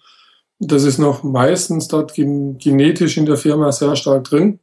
Das 0.59 0.83
ist 0.83 0.97
noch 0.97 1.23
meistens 1.23 1.87
dort 1.87 2.13
genetisch 2.15 3.17
in 3.17 3.25
der 3.25 3.37
Firma 3.37 3.71
sehr 3.71 3.95
stark 3.95 4.23
drin. 4.23 4.59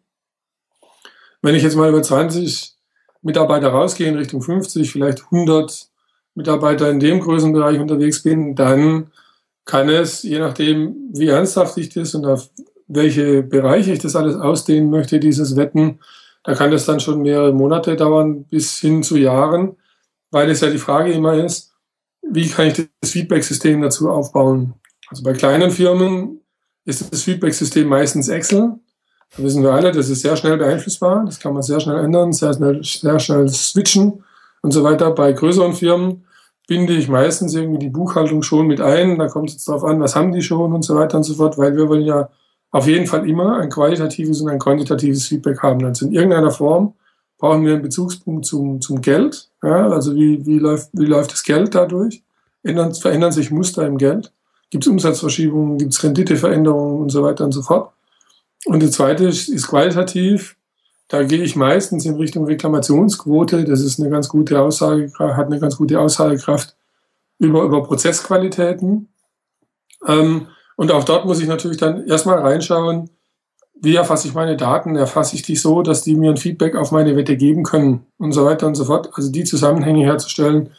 Wenn 1.43 1.55
ich 1.55 1.63
jetzt 1.63 1.77
mal 1.77 1.89
über 1.89 2.03
20 2.03 2.75
Mitarbeiter 3.23 3.69
rausgehen, 3.69 4.17
Richtung 4.17 4.43
50, 4.43 4.91
vielleicht 4.91 5.25
100 5.25 5.89
Mitarbeiter 6.35 6.91
in 6.91 7.01
dem 7.01 7.21
Größenbereich 7.21 7.79
unterwegs 7.79 8.23
bin, 8.23 8.55
dann 8.55 9.11
kann 9.65 9.89
es, 9.89 10.23
je 10.23 10.39
nachdem, 10.39 11.11
wie 11.13 11.29
ernsthaft 11.29 11.77
ich 11.79 11.91
das 11.91 12.15
und 12.15 12.27
auf 12.27 12.51
welche 12.87 13.43
Bereiche 13.43 13.93
ich 13.93 13.99
das 13.99 14.17
alles 14.17 14.37
ausdehnen 14.37 14.91
möchte, 14.91 15.19
dieses 15.19 15.57
Wetten, 15.57 16.01
da 16.43 16.55
kann 16.55 16.71
das 16.71 16.85
dann 16.85 17.01
schon 17.01 17.23
mehrere 17.23 17.53
Monate 17.53 17.97
dauern, 17.97 18.45
bis 18.45 18.79
hin 18.79 19.03
zu 19.03 19.17
Jahren, 19.17 19.77
weil 20.31 20.51
es 20.51 20.61
ja 20.61 20.71
die 20.71 20.79
Frage 20.79 21.13
immer 21.13 21.35
ist, 21.35 21.73
wie 22.23 22.49
kann 22.49 22.69
ich 22.69 22.89
das 23.01 23.11
Feedback-System 23.11 23.81
dazu 23.83 24.11
aufbauen? 24.11 24.75
Also 25.09 25.23
bei 25.23 25.33
kleinen 25.33 25.71
Firmen 25.71 26.41
ist 26.85 27.13
das 27.13 27.23
Feedback-System 27.23 27.89
meistens 27.89 28.29
Excel. 28.29 28.75
Da 29.37 29.43
wissen 29.43 29.63
wir 29.63 29.73
alle, 29.73 29.91
das 29.91 30.09
ist 30.09 30.21
sehr 30.21 30.37
schnell 30.37 30.57
beeinflussbar, 30.57 31.25
das 31.25 31.41
kann 31.41 31.55
man 31.55 31.63
sehr 31.63 31.81
schnell 31.81 31.99
ändern, 32.05 32.33
sehr 32.33 32.55
schnell, 32.55 32.83
sehr 32.83 33.19
schnell 33.19 33.49
switchen 33.49 34.23
und 34.63 34.73
so 34.73 34.85
weiter. 34.85 35.11
Bei 35.11 35.33
größeren 35.33 35.75
Firmen 35.75 36.25
binde 36.67 36.95
ich 36.95 37.09
meistens 37.09 37.55
irgendwie 37.55 37.79
die 37.79 37.91
Buchhaltung 37.91 38.43
schon 38.43 38.67
mit 38.67 38.81
ein. 38.81 39.19
Da 39.19 39.29
kommt 39.29 39.49
es 39.49 39.57
jetzt 39.57 39.69
darauf 39.69 39.85
an, 39.85 40.01
was 40.01 40.17
haben 40.17 40.33
die 40.33 40.43
schon 40.43 40.73
und 40.73 40.83
so 40.83 40.95
weiter 40.95 41.17
und 41.17 41.25
so 41.25 41.35
fort, 41.35 41.59
weil 41.59 41.77
wir 41.77 41.89
wollen 41.89 42.05
ja 42.05 42.29
auf 42.75 42.89
jeden 42.89 43.07
Fall 43.07 43.29
immer 43.29 43.59
ein 43.61 43.71
qualitatives 43.71 44.41
und 44.41 44.49
ein 44.49 44.59
quantitatives 44.59 45.29
Feedback 45.29 45.63
haben. 45.63 45.85
Also 45.85 46.07
in 46.07 46.13
irgendeiner 46.13 46.51
Form 46.51 46.95
brauchen 47.39 47.65
wir 47.65 47.75
einen 47.75 47.83
Bezugspunkt 47.83 48.47
zum, 48.47 48.81
zum 48.81 49.01
Geld. 49.01 49.49
Ja, 49.63 49.91
also 49.91 50.17
wie, 50.17 50.45
wie, 50.45 50.59
läuft, 50.59 50.89
wie 50.93 51.05
läuft 51.05 51.31
das 51.31 51.45
Geld 51.45 51.77
dadurch? 51.77 52.25
Ändern, 52.65 52.93
verändern 52.93 53.31
sich 53.31 53.53
Muster 53.53 53.87
im 53.87 53.97
Geld? 53.97 54.33
Gibt 54.71 54.83
es 54.83 54.91
Umsatzverschiebungen? 54.91 55.79
Gibt 55.79 55.93
es 55.93 56.03
Renditeveränderungen 56.03 57.01
und 57.01 57.11
so 57.11 57.23
weiter 57.23 57.45
und 57.45 57.53
so 57.53 57.63
fort? 57.63 57.93
Und 58.65 58.83
das 58.83 58.91
zweite 58.91 59.27
ist, 59.29 59.69
qualitativ. 59.69 60.57
Da 61.07 61.23
gehe 61.23 61.45
ich 61.45 61.55
meistens 61.55 62.05
in 62.07 62.17
Richtung 62.17 62.45
Reklamationsquote. 62.45 63.63
Das 63.63 63.83
ist 63.83 64.01
eine 64.01 64.11
ganz 64.11 64.29
gute 64.29 64.61
Aussage, 64.61 65.13
hat 65.17 65.47
eine 65.47 65.61
ganz 65.61 65.77
gute 65.77 66.01
Aussagekraft 66.01 66.75
über, 67.39 67.63
über 67.63 67.85
Prozessqualitäten. 67.85 69.11
Ähm, 70.09 70.49
und 70.77 70.91
auch 70.93 71.05
dort 71.05 71.25
muss 71.25 71.41
ich 71.41 71.49
natürlich 71.49 71.79
dann 71.79 72.07
erstmal 72.07 72.39
reinschauen, 72.39 73.11
wie 73.81 73.97
erfasse 73.97 74.29
ich 74.29 74.35
meine 74.35 74.57
Daten? 74.57 74.97
Erfasse 74.97 75.37
ich 75.37 75.43
die 75.43 75.57
so, 75.57 75.83
dass 75.83 76.03
die 76.03 76.15
mir 76.15 76.31
ein 76.31 76.37
Feedback 76.37 76.75
auf 76.75 76.91
meine 76.91 77.17
Wette 77.17 77.37
geben 77.37 77.65
können 77.65 78.07
und 78.19 78.33
so 78.33 78.45
weiter 78.45 78.67
und 78.67 78.75
so 78.75 78.85
fort. 78.85 79.11
Also 79.15 79.31
die 79.31 79.45
Zusammenhänge 79.45 80.05
herzustellen, 80.05 80.71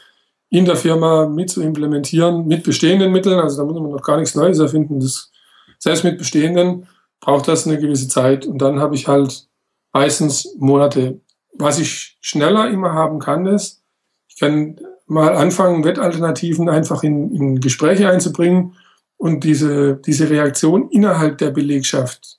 in 0.48 0.64
der 0.64 0.76
Firma 0.76 1.26
mit 1.26 1.50
zu 1.50 1.62
implementieren, 1.62 2.46
mit 2.46 2.64
bestehenden 2.64 3.12
Mitteln. 3.12 3.38
Also 3.38 3.58
da 3.58 3.64
muss 3.64 3.80
man 3.80 3.90
noch 3.90 4.02
gar 4.02 4.16
nichts 4.16 4.34
Neues 4.34 4.58
erfinden. 4.58 5.00
Das, 5.00 5.30
selbst 5.78 6.04
mit 6.04 6.18
bestehenden 6.18 6.88
braucht 7.20 7.48
das 7.48 7.66
eine 7.66 7.78
gewisse 7.78 8.08
Zeit. 8.08 8.46
Und 8.46 8.58
dann 8.58 8.80
habe 8.80 8.94
ich 8.94 9.06
halt 9.06 9.46
meistens 9.92 10.54
Monate. 10.58 11.20
Was 11.54 11.78
ich 11.78 12.18
schneller 12.20 12.68
immer 12.70 12.92
haben 12.92 13.18
kann, 13.18 13.46
ist, 13.46 13.82
ich 14.28 14.36
kann 14.36 14.80
mal 15.06 15.36
anfangen, 15.36 15.84
Wettalternativen 15.84 16.68
einfach 16.68 17.02
in, 17.02 17.30
in 17.34 17.60
Gespräche 17.60 18.08
einzubringen 18.08 18.74
und 19.16 19.44
diese, 19.44 19.96
diese 19.96 20.28
Reaktion 20.28 20.90
innerhalb 20.90 21.38
der 21.38 21.50
Belegschaft 21.50 22.38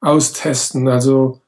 austesten. 0.00 0.88
Also 0.88 1.40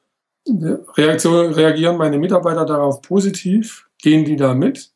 Reaktion, 0.47 1.53
reagieren 1.53 1.97
meine 1.97 2.17
Mitarbeiter 2.17 2.65
darauf 2.65 3.01
positiv? 3.01 3.87
Gehen 4.01 4.25
die 4.25 4.35
da 4.35 4.53
mit? 4.53 4.91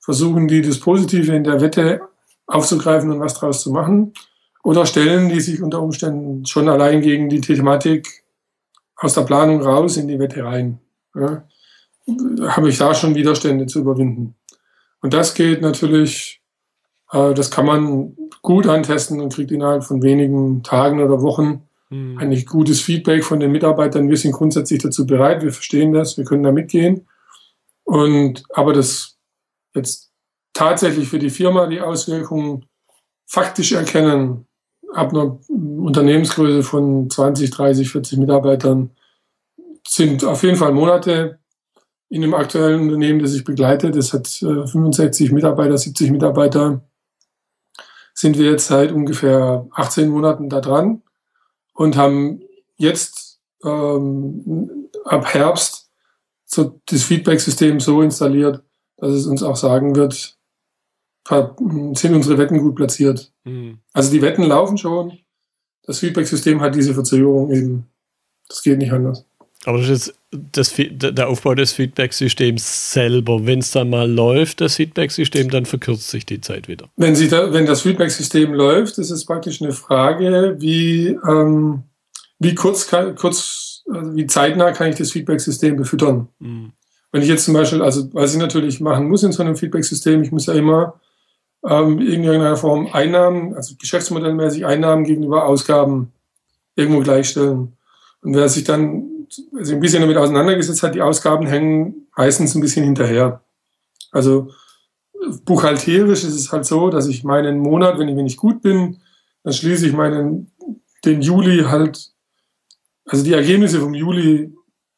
Versuchen 0.00 0.48
die 0.48 0.62
das 0.62 0.80
Positive 0.80 1.34
in 1.34 1.44
der 1.44 1.60
Wette 1.60 2.00
aufzugreifen 2.46 3.10
und 3.10 3.20
was 3.20 3.34
draus 3.34 3.62
zu 3.62 3.70
machen? 3.70 4.12
Oder 4.64 4.86
stellen 4.86 5.28
die 5.28 5.40
sich 5.40 5.62
unter 5.62 5.80
Umständen 5.80 6.44
schon 6.46 6.68
allein 6.68 7.00
gegen 7.00 7.28
die 7.28 7.40
Thematik 7.40 8.24
aus 8.96 9.14
der 9.14 9.22
Planung 9.22 9.62
raus 9.62 9.96
in 9.96 10.08
die 10.08 10.18
Wette 10.18 10.44
rein? 10.44 10.80
Ja? 11.14 11.44
Habe 12.48 12.68
ich 12.70 12.78
da 12.78 12.94
schon 12.94 13.14
Widerstände 13.14 13.66
zu 13.66 13.80
überwinden? 13.80 14.34
Und 15.00 15.14
das 15.14 15.34
geht 15.34 15.60
natürlich, 15.62 16.42
äh, 17.12 17.34
das 17.34 17.50
kann 17.50 17.66
man 17.66 18.16
gut 18.42 18.66
antesten 18.66 19.20
und 19.20 19.32
kriegt 19.32 19.50
innerhalb 19.50 19.84
von 19.84 20.02
wenigen 20.02 20.62
Tagen 20.62 21.00
oder 21.00 21.22
Wochen 21.22 21.62
mhm. 21.90 22.18
eigentlich 22.18 22.46
gutes 22.46 22.80
Feedback 22.80 23.24
von 23.24 23.40
den 23.40 23.52
Mitarbeitern. 23.52 24.08
Wir 24.08 24.16
sind 24.16 24.32
grundsätzlich 24.32 24.82
dazu 24.82 25.06
bereit, 25.06 25.42
wir 25.42 25.52
verstehen 25.52 25.92
das, 25.92 26.16
wir 26.16 26.24
können 26.24 26.42
da 26.42 26.52
mitgehen. 26.52 27.06
Und 27.84 28.44
aber 28.50 28.72
das 28.72 29.16
jetzt 29.74 30.10
tatsächlich 30.52 31.08
für 31.08 31.18
die 31.18 31.30
Firma 31.30 31.66
die 31.66 31.80
Auswirkungen 31.80 32.66
faktisch 33.26 33.72
erkennen, 33.72 34.46
ab 34.92 35.12
einer 35.12 35.38
Unternehmensgröße 35.48 36.62
von 36.62 37.10
20, 37.10 37.50
30, 37.50 37.90
40 37.90 38.18
Mitarbeitern 38.18 38.90
sind 39.86 40.24
auf 40.24 40.42
jeden 40.42 40.56
Fall 40.56 40.72
Monate 40.72 41.38
in 42.10 42.22
dem 42.22 42.34
aktuellen 42.34 42.82
Unternehmen, 42.82 43.20
das 43.20 43.34
ich 43.34 43.44
begleite. 43.44 43.90
Das 43.90 44.12
hat 44.12 44.26
65 44.26 45.30
äh, 45.30 45.34
Mitarbeiter, 45.34 45.76
70 45.76 46.10
Mitarbeiter. 46.10 46.82
Sind 48.18 48.36
wir 48.36 48.50
jetzt 48.50 48.66
seit 48.66 48.90
ungefähr 48.90 49.68
18 49.70 50.08
Monaten 50.08 50.48
da 50.48 50.60
dran 50.60 51.02
und 51.72 51.96
haben 51.96 52.42
jetzt 52.76 53.38
ähm, 53.62 54.88
ab 55.04 55.32
Herbst 55.32 55.88
so 56.44 56.80
das 56.86 57.04
Feedback-System 57.04 57.78
so 57.78 58.02
installiert, 58.02 58.64
dass 58.96 59.12
es 59.12 59.26
uns 59.26 59.44
auch 59.44 59.54
sagen 59.54 59.94
wird, 59.94 60.36
sind 61.28 62.12
unsere 62.12 62.38
Wetten 62.38 62.58
gut 62.58 62.74
platziert. 62.74 63.32
Mhm. 63.44 63.78
Also 63.92 64.10
die 64.10 64.22
Wetten 64.22 64.42
laufen 64.42 64.78
schon. 64.78 65.16
Das 65.84 66.00
Feedback-System 66.00 66.60
hat 66.60 66.74
diese 66.74 66.94
Verzögerung 66.94 67.52
eben. 67.52 67.86
Das 68.48 68.64
geht 68.64 68.78
nicht 68.78 68.90
anders. 68.90 69.26
Aber 69.64 69.78
das 69.78 69.90
ist 69.90 70.17
das, 70.30 70.74
der 70.76 71.28
Aufbau 71.28 71.54
des 71.54 71.72
Feedback-Systems 71.72 72.92
selber. 72.92 73.46
Wenn 73.46 73.60
es 73.60 73.70
dann 73.70 73.88
mal 73.88 74.10
läuft, 74.10 74.60
das 74.60 74.76
Feedback-System, 74.76 75.50
dann 75.50 75.64
verkürzt 75.64 76.10
sich 76.10 76.26
die 76.26 76.40
Zeit 76.40 76.68
wieder. 76.68 76.88
Wenn, 76.96 77.14
Sie 77.14 77.28
da, 77.28 77.52
wenn 77.52 77.66
das 77.66 77.82
Feedback-System 77.82 78.52
läuft, 78.52 78.98
ist 78.98 79.10
es 79.10 79.24
praktisch 79.24 79.62
eine 79.62 79.72
Frage, 79.72 80.56
wie, 80.58 81.18
ähm, 81.26 81.84
wie 82.38 82.54
kurz, 82.54 82.88
kann, 82.88 83.14
kurz 83.14 83.82
also 83.90 84.14
wie 84.14 84.26
zeitnah 84.26 84.72
kann 84.72 84.90
ich 84.90 84.96
das 84.96 85.12
Feedback-System 85.12 85.76
befüttern. 85.76 86.28
Mhm. 86.40 86.72
Wenn 87.10 87.22
ich 87.22 87.28
jetzt 87.28 87.46
zum 87.46 87.54
Beispiel, 87.54 87.80
also 87.80 88.12
was 88.12 88.34
ich 88.34 88.38
natürlich 88.38 88.80
machen 88.80 89.08
muss 89.08 89.22
in 89.22 89.32
so 89.32 89.42
einem 89.42 89.56
Feedback-System, 89.56 90.22
ich 90.22 90.30
muss 90.30 90.46
ja 90.46 90.52
immer 90.52 91.00
ähm, 91.66 92.00
in 92.00 92.22
irgendeiner 92.22 92.56
Form 92.56 92.88
Einnahmen, 92.92 93.54
also 93.54 93.74
geschäftsmodellmäßig 93.80 94.66
Einnahmen 94.66 95.04
gegenüber 95.04 95.46
Ausgaben 95.46 96.12
irgendwo 96.76 97.00
gleichstellen. 97.00 97.72
Und 98.20 98.34
wer 98.34 98.48
sich 98.50 98.64
dann 98.64 99.17
also 99.56 99.74
ein 99.74 99.80
bisschen 99.80 100.02
damit 100.02 100.16
auseinandergesetzt 100.16 100.82
hat, 100.82 100.94
die 100.94 101.02
Ausgaben 101.02 101.46
hängen 101.46 102.08
meistens 102.16 102.54
ein 102.54 102.60
bisschen 102.60 102.84
hinterher. 102.84 103.42
Also 104.10 104.50
buchhalterisch 105.44 106.24
ist 106.24 106.34
es 106.34 106.52
halt 106.52 106.64
so, 106.64 106.90
dass 106.90 107.06
ich 107.06 107.24
meinen 107.24 107.58
Monat, 107.58 107.98
wenn 107.98 108.08
ich, 108.08 108.16
wenn 108.16 108.26
ich 108.26 108.36
gut 108.36 108.62
bin, 108.62 109.00
dann 109.42 109.52
schließe 109.52 109.86
ich 109.86 109.92
meinen, 109.92 110.52
den 111.04 111.22
Juli 111.22 111.64
halt, 111.64 112.12
also 113.06 113.24
die 113.24 113.32
Ergebnisse 113.32 113.80
vom 113.80 113.94
Juli 113.94 114.52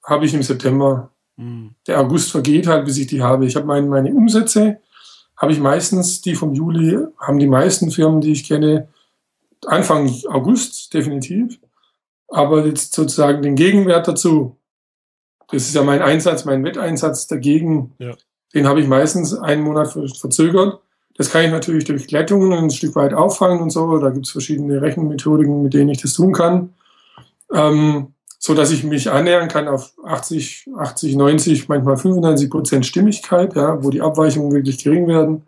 habe 0.04 0.24
ich 0.24 0.34
im 0.34 0.42
September. 0.42 1.10
Mhm. 1.36 1.74
Der 1.86 2.00
August 2.00 2.30
vergeht 2.30 2.66
halt, 2.66 2.84
bis 2.84 2.98
ich 2.98 3.06
die 3.06 3.22
habe. 3.22 3.46
Ich 3.46 3.56
habe 3.56 3.66
meine, 3.66 3.86
meine 3.86 4.12
Umsätze, 4.14 4.80
habe 5.36 5.52
ich 5.52 5.60
meistens, 5.60 6.20
die 6.20 6.34
vom 6.34 6.52
Juli, 6.52 6.98
haben 7.18 7.38
die 7.38 7.46
meisten 7.46 7.90
Firmen, 7.90 8.20
die 8.20 8.32
ich 8.32 8.44
kenne, 8.44 8.88
Anfang 9.66 10.12
August 10.28 10.92
definitiv. 10.92 11.58
Aber 12.30 12.64
jetzt 12.64 12.94
sozusagen 12.94 13.42
den 13.42 13.56
Gegenwert 13.56 14.08
dazu, 14.08 14.56
das 15.50 15.62
ist 15.62 15.74
ja 15.74 15.82
mein 15.82 16.00
Einsatz, 16.00 16.44
mein 16.44 16.64
Wetteinsatz 16.64 17.26
dagegen, 17.26 17.92
ja. 17.98 18.14
den 18.54 18.68
habe 18.68 18.80
ich 18.80 18.86
meistens 18.86 19.34
einen 19.34 19.62
Monat 19.62 19.92
verzögert. 19.92 20.80
Das 21.16 21.30
kann 21.30 21.44
ich 21.44 21.50
natürlich 21.50 21.84
durch 21.84 22.06
Glättungen 22.06 22.52
ein 22.52 22.70
Stück 22.70 22.94
weit 22.94 23.12
auffangen 23.12 23.60
und 23.60 23.70
so. 23.70 23.98
Da 23.98 24.10
gibt 24.10 24.26
es 24.26 24.32
verschiedene 24.32 24.80
Rechenmethodiken, 24.80 25.62
mit 25.62 25.74
denen 25.74 25.90
ich 25.90 26.00
das 26.00 26.14
tun 26.14 26.32
kann. 26.32 26.72
Ähm, 27.52 28.14
so 28.38 28.54
dass 28.54 28.70
ich 28.70 28.84
mich 28.84 29.10
annähern 29.10 29.48
kann 29.48 29.68
auf 29.68 29.92
80, 30.02 30.70
80, 30.74 31.16
90, 31.16 31.68
manchmal 31.68 31.98
95 31.98 32.48
Prozent 32.48 32.86
Stimmigkeit, 32.86 33.54
ja, 33.54 33.84
wo 33.84 33.90
die 33.90 34.00
Abweichungen 34.00 34.52
wirklich 34.52 34.82
gering 34.82 35.06
werden. 35.08 35.42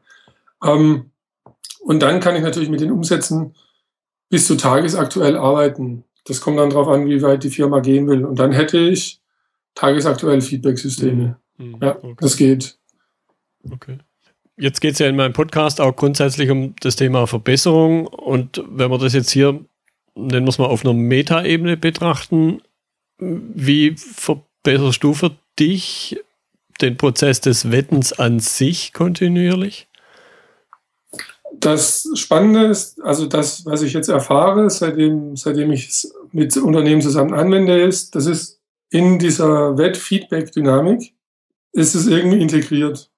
Ähm, 0.63 1.11
und 1.81 2.03
dann 2.03 2.21
kann 2.21 2.37
ich 2.37 2.43
natürlich 2.43 2.69
mit 2.69 2.81
den 2.81 2.93
Umsätzen 2.93 3.55
bis 4.29 4.47
zu 4.47 4.57
tagesaktuell 4.57 5.39
arbeiten. 5.39 6.05
Das 6.25 6.41
kommt 6.41 6.59
dann 6.59 6.71
darauf 6.71 6.89
an, 6.89 7.07
wie 7.07 7.23
weit 7.23 7.45
die 7.45 7.51
Firma 7.51 7.81
gehen 7.81 8.07
will. 8.07 8.25
Und 8.25 8.39
dann 8.39 8.53
hätte 8.53 8.79
ich 8.79 9.21
tagesaktuell 9.75 10.41
Feedback-Systeme. 10.41 11.37
Mhm. 11.59 11.79
Ja, 11.81 11.97
okay. 11.97 12.15
das 12.19 12.37
geht. 12.37 12.79
Okay. 13.71 13.99
Jetzt 14.57 14.81
geht 14.81 14.93
es 14.93 14.99
ja 14.99 15.09
in 15.09 15.17
meinem 15.17 15.33
Podcast 15.33 15.81
auch 15.81 15.97
grundsätzlich 15.97 16.51
um 16.51 16.75
das 16.81 16.97
Thema 16.97 17.27
Verbesserung. 17.27 18.07
Und 18.07 18.63
wenn 18.69 18.91
wir 18.91 18.99
das 18.99 19.15
jetzt 19.15 19.31
hier, 19.31 19.65
nennen 20.15 20.47
wir 20.47 20.51
es 20.51 20.59
mal, 20.59 20.67
auf 20.67 20.85
einer 20.85 20.95
Metaebene 20.95 21.77
betrachten, 21.77 22.61
wie 23.19 23.97
verbesserst 23.97 25.03
du 25.03 25.15
für 25.15 25.37
dich 25.59 26.21
den 26.81 26.97
Prozess 26.97 27.41
des 27.41 27.71
Wettens 27.71 28.13
an 28.13 28.41
sich 28.41 28.93
kontinuierlich? 28.93 29.89
Das 31.55 32.09
Spannende 32.15 32.67
ist, 32.67 33.01
also 33.03 33.27
das, 33.27 33.65
was 33.67 33.83
ich 33.83 33.93
jetzt 33.93 34.09
erfahre, 34.09 34.69
seitdem, 34.71 35.37
seitdem 35.37 35.71
ich 35.71 35.89
es 35.89 36.15
mit 36.33 36.57
Unternehmen 36.57 37.03
zusammen 37.03 37.35
anwende, 37.35 37.81
ist, 37.83 38.15
das 38.15 38.27
ist 38.27 38.61
in 38.91 39.19
dieser 39.19 39.79
Wett-Feedback-Dynamik, 39.79 41.15
ist 41.73 41.95
es 41.95 42.07
irgendwie 42.07 42.41
integriert. 42.41 43.11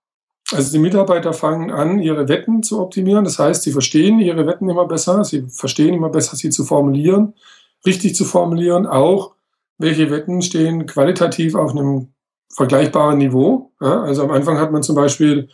Also 0.52 0.72
die 0.72 0.78
Mitarbeiter 0.78 1.32
fangen 1.32 1.70
an, 1.70 1.98
ihre 1.98 2.28
Wetten 2.28 2.62
zu 2.62 2.80
optimieren. 2.80 3.24
Das 3.24 3.38
heißt, 3.38 3.62
sie 3.62 3.72
verstehen 3.72 4.20
ihre 4.20 4.46
Wetten 4.46 4.68
immer 4.68 4.86
besser, 4.86 5.24
sie 5.24 5.46
verstehen 5.48 5.94
immer 5.94 6.10
besser, 6.10 6.36
sie 6.36 6.50
zu 6.50 6.64
formulieren, 6.64 7.34
richtig 7.86 8.14
zu 8.14 8.24
formulieren, 8.24 8.86
auch 8.86 9.34
welche 9.78 10.10
Wetten 10.10 10.42
stehen 10.42 10.86
qualitativ 10.86 11.54
auf 11.54 11.70
einem 11.70 12.08
vergleichbaren 12.52 13.18
Niveau. 13.18 13.72
Also 13.78 14.22
am 14.22 14.30
Anfang 14.30 14.58
hat 14.58 14.70
man 14.70 14.82
zum 14.82 14.94
Beispiel 14.94 15.48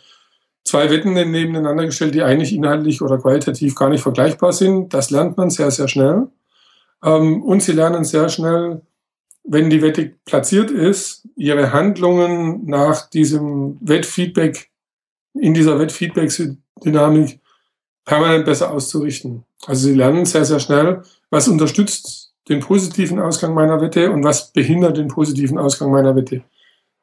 zwei 0.63 0.89
Wetten 0.89 1.13
nebeneinander 1.13 1.85
gestellt, 1.85 2.15
die 2.15 2.23
eigentlich 2.23 2.53
inhaltlich 2.53 3.01
oder 3.01 3.17
qualitativ 3.17 3.75
gar 3.75 3.89
nicht 3.89 4.01
vergleichbar 4.01 4.53
sind. 4.53 4.93
Das 4.93 5.09
lernt 5.09 5.37
man 5.37 5.49
sehr, 5.49 5.71
sehr 5.71 5.87
schnell. 5.87 6.27
Ähm, 7.03 7.43
und 7.43 7.63
sie 7.63 7.73
lernen 7.73 8.03
sehr 8.03 8.29
schnell, 8.29 8.81
wenn 9.43 9.69
die 9.69 9.81
Wette 9.81 10.13
platziert 10.25 10.69
ist, 10.69 11.27
ihre 11.35 11.73
Handlungen 11.73 12.65
nach 12.65 13.09
diesem 13.09 13.77
Wettfeedback, 13.81 14.69
in 15.33 15.53
dieser 15.53 15.79
Wettfeedback 15.79 16.31
Dynamik 16.83 17.39
permanent 18.05 18.45
besser 18.45 18.71
auszurichten. 18.71 19.43
Also 19.65 19.87
sie 19.87 19.95
lernen 19.95 20.25
sehr, 20.25 20.45
sehr 20.45 20.59
schnell, 20.59 21.03
was 21.29 21.47
unterstützt 21.47 22.33
den 22.49 22.59
positiven 22.59 23.19
Ausgang 23.19 23.53
meiner 23.53 23.79
Wette 23.81 24.11
und 24.11 24.23
was 24.23 24.51
behindert 24.51 24.97
den 24.97 25.07
positiven 25.07 25.57
Ausgang 25.57 25.91
meiner 25.91 26.15
Wette. 26.15 26.43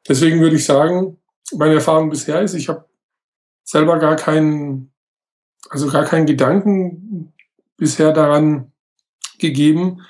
Deswegen 0.07 0.39
würde 0.39 0.57
ich 0.57 0.65
sagen, 0.65 1.17
meine 1.55 1.75
Erfahrung 1.75 2.09
bisher 2.09 2.41
ist, 2.41 2.53
ich 2.53 2.69
habe 2.69 2.85
selber 3.69 3.99
gar 3.99 4.15
keinen, 4.15 4.91
also 5.69 5.89
gar 5.89 6.03
keinen 6.03 6.25
Gedanken 6.25 7.33
bisher 7.77 8.11
daran 8.11 8.71
gegeben, 9.37 10.01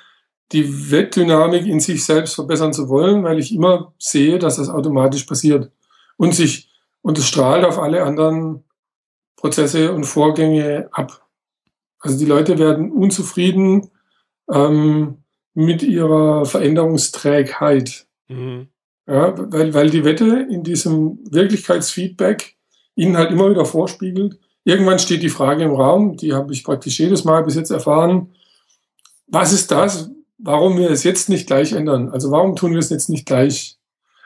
die 0.53 0.91
Wettdynamik 0.91 1.65
in 1.65 1.81
sich 1.81 2.05
selbst 2.05 2.35
verbessern 2.35 2.71
zu 2.71 2.87
wollen, 2.87 3.25
weil 3.25 3.37
ich 3.37 3.53
immer 3.53 3.93
sehe, 3.99 4.39
dass 4.39 4.55
das 4.55 4.69
automatisch 4.69 5.25
passiert 5.25 5.73
und 6.15 6.33
sich 6.33 6.69
und 7.01 7.17
es 7.17 7.27
strahlt 7.27 7.65
auf 7.65 7.79
alle 7.79 8.03
anderen 8.03 8.63
Prozesse 9.35 9.91
und 9.91 10.05
Vorgänge 10.05 10.87
ab. 10.93 11.27
Also 11.99 12.17
die 12.17 12.25
Leute 12.25 12.59
werden 12.59 12.93
unzufrieden 12.93 13.89
ähm, 14.49 15.17
mit 15.53 15.83
ihrer 15.83 16.45
Veränderungsträgheit. 16.45 18.07
Mhm. 18.29 18.69
Ja, 19.05 19.33
weil, 19.51 19.73
weil 19.73 19.89
die 19.89 20.05
Wette 20.05 20.47
in 20.49 20.63
diesem 20.63 21.19
Wirklichkeitsfeedback 21.29 22.55
ihnen 22.99 23.17
halt 23.17 23.31
immer 23.31 23.49
wieder 23.49 23.65
vorspiegelt. 23.65 24.37
Irgendwann 24.65 24.99
steht 24.99 25.23
die 25.23 25.29
Frage 25.29 25.63
im 25.63 25.71
Raum, 25.71 26.17
die 26.17 26.33
habe 26.33 26.51
ich 26.51 26.65
praktisch 26.65 26.99
jedes 26.99 27.23
Mal 27.23 27.43
bis 27.43 27.55
jetzt 27.55 27.71
erfahren. 27.71 28.31
Was 29.27 29.53
ist 29.53 29.71
das, 29.71 30.11
warum 30.37 30.77
wir 30.77 30.91
es 30.91 31.03
jetzt 31.03 31.29
nicht 31.29 31.47
gleich 31.47 31.71
ändern? 31.71 32.09
Also 32.09 32.29
warum 32.29 32.57
tun 32.57 32.71
wir 32.71 32.79
es 32.79 32.89
jetzt 32.89 33.09
nicht 33.09 33.25
gleich? 33.25 33.77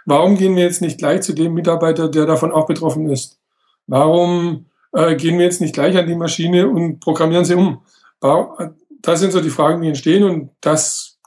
Warum 0.05 0.38
gehen 0.38 0.55
wir 0.55 0.63
jetzt 0.63 0.82
nicht 0.82 0.97
gleich 0.97 1.21
zu 1.21 1.34
dem 1.34 1.53
Mitarbeiter, 1.53 2.09
der 2.09 2.26
davon 2.26 2.51
auch 2.51 2.65
betroffen 2.65 3.09
ist? 3.09 3.39
Warum 3.86 4.65
äh, 4.91 5.15
gehen 5.15 5.38
wir 5.38 5.45
jetzt 5.45 5.61
nicht 5.61 5.76
gleich 5.76 5.95
an 5.95 6.07
die 6.07 6.15
Maschine 6.15 6.67
und 6.67 6.99
programmieren 6.99 7.45
sie 7.45 7.55
um? 7.55 7.82
Das 9.01 9.19
sind 9.19 9.34
so 9.34 9.39
die 9.39 9.49
Fragen, 9.49 9.82
die 9.82 9.89
entstehen 9.89 10.24
und 10.24 10.49
das 10.61 11.19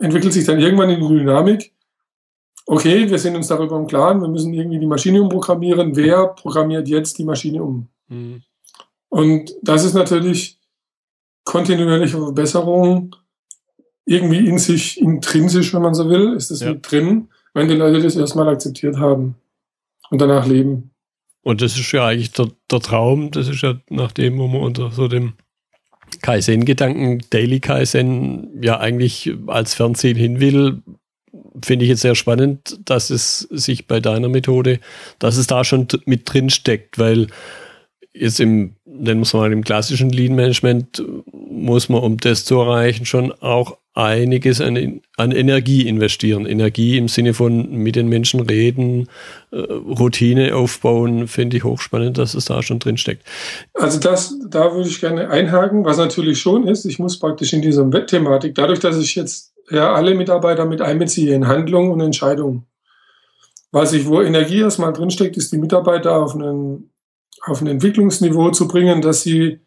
entwickelt 0.00 0.34
sich 0.34 0.44
dann 0.44 0.60
irgendwann 0.60 0.90
in 0.90 1.00
die 1.00 1.08
Dynamik. 1.08 1.71
Okay, 2.66 3.10
wir 3.10 3.18
sind 3.18 3.34
uns 3.36 3.48
darüber 3.48 3.76
im 3.76 3.86
Klaren, 3.86 4.20
wir 4.20 4.28
müssen 4.28 4.54
irgendwie 4.54 4.78
die 4.78 4.86
Maschine 4.86 5.20
umprogrammieren. 5.22 5.96
Wer 5.96 6.28
programmiert 6.28 6.88
jetzt 6.88 7.18
die 7.18 7.24
Maschine 7.24 7.62
um? 7.62 7.88
Mhm. 8.08 8.42
Und 9.08 9.54
das 9.62 9.84
ist 9.84 9.94
natürlich 9.94 10.58
kontinuierliche 11.44 12.18
Verbesserung 12.18 13.14
irgendwie 14.04 14.46
in 14.48 14.58
sich 14.58 15.00
intrinsisch, 15.00 15.72
wenn 15.74 15.82
man 15.82 15.94
so 15.94 16.08
will, 16.08 16.34
ist 16.34 16.50
das 16.50 16.60
ja. 16.60 16.72
mit 16.72 16.90
drin, 16.90 17.28
wenn 17.54 17.68
die 17.68 17.74
Leute 17.74 18.00
das 18.00 18.16
erstmal 18.16 18.48
akzeptiert 18.48 18.96
haben 18.96 19.36
und 20.10 20.20
danach 20.20 20.46
leben. 20.46 20.90
Und 21.42 21.60
das 21.60 21.78
ist 21.78 21.92
ja 21.92 22.06
eigentlich 22.06 22.32
der, 22.32 22.48
der 22.70 22.80
Traum, 22.80 23.30
das 23.30 23.48
ist 23.48 23.62
ja 23.62 23.80
nach 23.88 24.12
dem, 24.12 24.38
wo 24.38 24.46
man 24.46 24.62
unter 24.62 24.90
so 24.90 25.08
dem 25.08 25.34
Kaizen-Gedanken, 26.20 27.22
Daily 27.30 27.60
Kaizen, 27.60 28.62
ja 28.62 28.78
eigentlich 28.78 29.32
als 29.46 29.74
Fernsehen 29.74 30.16
hin 30.16 30.40
will, 30.40 30.82
finde 31.64 31.84
ich 31.84 31.90
jetzt 31.90 32.02
sehr 32.02 32.14
spannend, 32.14 32.78
dass 32.84 33.10
es 33.10 33.40
sich 33.50 33.86
bei 33.86 34.00
deiner 34.00 34.28
Methode, 34.28 34.80
dass 35.18 35.36
es 35.36 35.46
da 35.46 35.64
schon 35.64 35.88
mit 36.04 36.32
drin 36.32 36.50
steckt, 36.50 36.98
weil 36.98 37.28
jetzt 38.14 38.40
im, 38.40 38.74
nennen 38.84 39.20
wir 39.20 39.22
es 39.22 39.32
mal, 39.32 39.52
im 39.52 39.64
klassischen 39.64 40.10
Lean 40.10 40.34
Management 40.34 41.02
muss 41.32 41.88
man, 41.88 42.02
um 42.02 42.16
das 42.18 42.44
zu 42.44 42.58
erreichen, 42.58 43.06
schon 43.06 43.32
auch 43.32 43.78
einiges 43.94 44.60
an, 44.60 45.00
an 45.16 45.32
Energie 45.32 45.86
investieren. 45.86 46.46
Energie 46.46 46.96
im 46.96 47.08
Sinne 47.08 47.34
von 47.34 47.70
mit 47.70 47.94
den 47.94 48.08
Menschen 48.08 48.40
reden, 48.40 49.08
äh, 49.50 49.58
Routine 49.58 50.54
aufbauen, 50.54 51.28
finde 51.28 51.58
ich 51.58 51.64
hochspannend, 51.64 52.16
dass 52.16 52.34
es 52.34 52.46
da 52.46 52.62
schon 52.62 52.78
drin 52.78 52.96
steckt. 52.96 53.24
Also 53.74 53.98
das, 53.98 54.34
da 54.48 54.72
würde 54.74 54.88
ich 54.88 55.00
gerne 55.00 55.28
einhaken, 55.28 55.84
was 55.84 55.98
natürlich 55.98 56.40
schon 56.40 56.66
ist, 56.66 56.86
ich 56.86 56.98
muss 56.98 57.18
praktisch 57.18 57.52
in 57.52 57.60
dieser 57.60 57.90
Wettthematik, 57.92 58.54
dadurch, 58.54 58.80
dass 58.80 58.98
ich 58.98 59.14
jetzt 59.14 59.51
ja 59.72 59.92
alle 59.92 60.14
Mitarbeiter 60.14 60.64
mit 60.64 60.80
einbeziehe 60.80 61.34
in 61.34 61.48
Handlungen 61.48 61.92
und 61.92 62.00
Entscheidungen. 62.00 62.66
Was 63.70 63.92
ich, 63.92 64.06
wo 64.06 64.20
Energie 64.20 64.60
erstmal 64.60 64.92
drinsteckt, 64.92 65.36
ist 65.36 65.52
die 65.52 65.58
Mitarbeiter 65.58 66.16
auf 66.16 66.34
einen 66.34 66.90
auf 67.44 67.60
ein 67.60 67.66
Entwicklungsniveau 67.66 68.50
zu 68.50 68.68
bringen, 68.68 69.02
dass 69.02 69.22
sie 69.22 69.60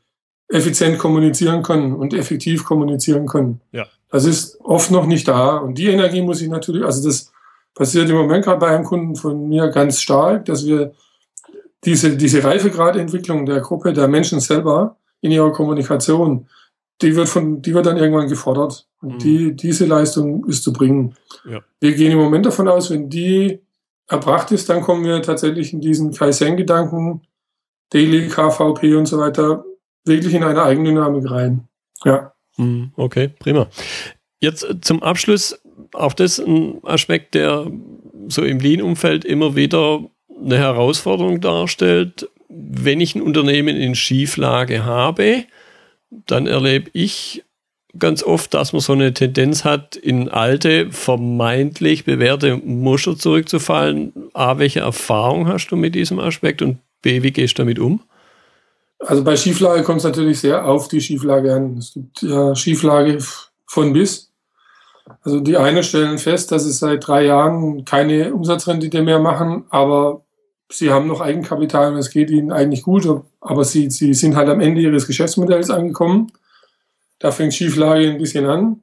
effizient 0.47 0.97
kommunizieren 0.97 1.63
können 1.63 1.93
und 1.93 2.13
effektiv 2.13 2.63
kommunizieren 2.63 3.27
können. 3.27 3.61
Ja. 3.71 3.85
Das 4.09 4.25
ist 4.25 4.59
oft 4.61 4.91
noch 4.91 5.05
nicht 5.05 5.27
da. 5.27 5.57
Und 5.57 5.77
die 5.77 5.87
Energie 5.87 6.21
muss 6.21 6.41
ich 6.41 6.47
natürlich, 6.47 6.83
also 6.83 7.07
das 7.07 7.31
passiert 7.73 8.09
im 8.09 8.15
Moment 8.15 8.45
gerade 8.45 8.59
bei 8.59 8.67
einem 8.67 8.85
Kunden 8.85 9.15
von 9.15 9.49
mir 9.49 9.67
ganz 9.69 9.99
stark, 9.99 10.45
dass 10.45 10.65
wir 10.65 10.93
diese, 11.83 12.15
diese 12.15 12.43
Reifegradentwicklung 12.43 13.45
der 13.45 13.59
Gruppe, 13.59 13.93
der 13.93 14.07
Menschen 14.07 14.39
selber 14.39 14.97
in 15.21 15.31
ihrer 15.31 15.51
Kommunikation, 15.51 16.47
die 17.01 17.15
wird 17.15 17.29
von, 17.29 17.61
die 17.61 17.73
wird 17.73 17.85
dann 17.85 17.97
irgendwann 17.97 18.29
gefordert. 18.29 18.87
Und 19.01 19.15
mhm. 19.15 19.19
die, 19.19 19.55
diese 19.55 19.85
Leistung 19.85 20.45
ist 20.45 20.63
zu 20.63 20.73
bringen. 20.73 21.15
Ja. 21.49 21.61
Wir 21.79 21.93
gehen 21.93 22.11
im 22.11 22.19
Moment 22.19 22.45
davon 22.45 22.67
aus, 22.67 22.89
wenn 22.89 23.09
die 23.09 23.59
erbracht 24.07 24.51
ist, 24.51 24.69
dann 24.69 24.81
kommen 24.81 25.03
wir 25.03 25.21
tatsächlich 25.21 25.73
in 25.73 25.81
diesen 25.81 26.13
Kaizen-Gedanken, 26.13 27.21
Daily, 27.89 28.27
KVP 28.27 28.95
und 28.95 29.07
so 29.07 29.17
weiter 29.17 29.65
wirklich 30.05 30.33
in 30.33 30.43
eine 30.43 30.63
Eigendynamik 30.63 31.29
rein. 31.29 31.67
Ja. 32.03 32.33
Hm, 32.55 32.91
okay, 32.95 33.29
prima. 33.39 33.67
Jetzt 34.39 34.65
zum 34.81 35.03
Abschluss 35.03 35.59
auch 35.93 36.13
das 36.13 36.39
ein 36.39 36.79
Aspekt, 36.83 37.33
der 37.33 37.69
so 38.27 38.43
im 38.43 38.59
Lean-Umfeld 38.59 39.25
immer 39.25 39.55
wieder 39.55 40.03
eine 40.39 40.57
Herausforderung 40.57 41.41
darstellt. 41.41 42.29
Wenn 42.47 43.01
ich 43.01 43.15
ein 43.15 43.21
Unternehmen 43.21 43.75
in 43.75 43.95
Schieflage 43.95 44.85
habe, 44.85 45.45
dann 46.25 46.47
erlebe 46.47 46.89
ich 46.93 47.43
ganz 47.97 48.23
oft, 48.23 48.53
dass 48.53 48.73
man 48.73 48.81
so 48.81 48.93
eine 48.93 49.13
Tendenz 49.13 49.63
hat, 49.63 49.95
in 49.95 50.29
alte, 50.29 50.91
vermeintlich 50.91 52.05
bewährte 52.05 52.57
Muster 52.57 53.17
zurückzufallen. 53.17 54.13
A, 54.33 54.57
welche 54.57 54.81
Erfahrung 54.81 55.47
hast 55.47 55.67
du 55.67 55.75
mit 55.75 55.95
diesem 55.95 56.19
Aspekt? 56.19 56.61
Und 56.61 56.79
B, 57.01 57.23
wie 57.23 57.31
gehst 57.31 57.57
du 57.57 57.63
damit 57.63 57.79
um? 57.79 58.01
Also 58.99 59.23
bei 59.23 59.35
Schieflage 59.35 59.83
kommt 59.83 59.99
es 59.99 60.03
natürlich 60.03 60.39
sehr 60.39 60.65
auf 60.65 60.87
die 60.87 61.01
Schieflage 61.01 61.53
an. 61.53 61.77
Es 61.77 61.93
gibt 61.93 62.21
ja 62.21 62.55
Schieflage 62.55 63.19
von 63.65 63.93
bis. 63.93 64.31
Also 65.21 65.39
die 65.39 65.57
eine 65.57 65.83
stellen 65.83 66.17
fest, 66.17 66.51
dass 66.51 66.63
sie 66.63 66.71
seit 66.71 67.07
drei 67.07 67.25
Jahren 67.25 67.85
keine 67.85 68.33
Umsatzrendite 68.33 69.03
mehr 69.03 69.19
machen, 69.19 69.65
aber 69.69 70.24
sie 70.69 70.91
haben 70.91 71.07
noch 71.07 71.21
Eigenkapital 71.21 71.93
und 71.93 71.99
es 71.99 72.09
geht 72.09 72.29
ihnen 72.29 72.51
eigentlich 72.51 72.83
gut, 72.83 73.07
aber 73.41 73.63
sie, 73.63 73.89
sie 73.89 74.13
sind 74.13 74.35
halt 74.35 74.49
am 74.49 74.61
Ende 74.61 74.81
ihres 74.81 75.07
Geschäftsmodells 75.07 75.69
angekommen. 75.69 76.31
Da 77.19 77.31
fängt 77.31 77.53
Schieflage 77.53 78.09
ein 78.09 78.17
bisschen 78.17 78.45
an 78.45 78.81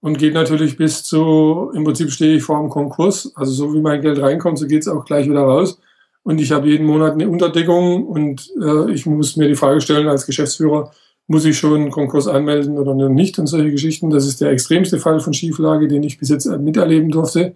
und 0.00 0.18
geht 0.18 0.34
natürlich 0.34 0.76
bis 0.76 1.02
zu, 1.02 1.70
im 1.74 1.84
Prinzip 1.84 2.10
stehe 2.10 2.36
ich 2.36 2.42
vor 2.42 2.60
dem 2.60 2.70
Konkurs. 2.70 3.32
Also 3.34 3.52
so 3.52 3.74
wie 3.74 3.80
mein 3.80 4.00
Geld 4.00 4.20
reinkommt, 4.20 4.58
so 4.58 4.66
geht 4.66 4.82
es 4.82 4.88
auch 4.88 5.04
gleich 5.04 5.28
wieder 5.28 5.42
raus 5.42 5.80
und 6.24 6.40
ich 6.40 6.50
habe 6.50 6.68
jeden 6.68 6.86
Monat 6.86 7.12
eine 7.12 7.28
Unterdeckung 7.28 8.06
und 8.06 8.50
äh, 8.60 8.90
ich 8.90 9.06
muss 9.06 9.36
mir 9.36 9.46
die 9.46 9.54
Frage 9.54 9.80
stellen 9.80 10.08
als 10.08 10.26
Geschäftsführer, 10.26 10.90
muss 11.26 11.44
ich 11.44 11.56
schon 11.56 11.82
einen 11.82 11.90
Konkurs 11.90 12.26
anmelden 12.26 12.78
oder 12.78 12.94
nicht 13.08 13.38
und 13.38 13.46
solche 13.46 13.70
Geschichten. 13.70 14.10
Das 14.10 14.26
ist 14.26 14.40
der 14.40 14.50
extremste 14.50 14.98
Fall 14.98 15.20
von 15.20 15.34
Schieflage, 15.34 15.86
den 15.86 16.02
ich 16.02 16.18
bis 16.18 16.30
jetzt 16.30 16.46
miterleben 16.46 17.10
durfte. 17.10 17.54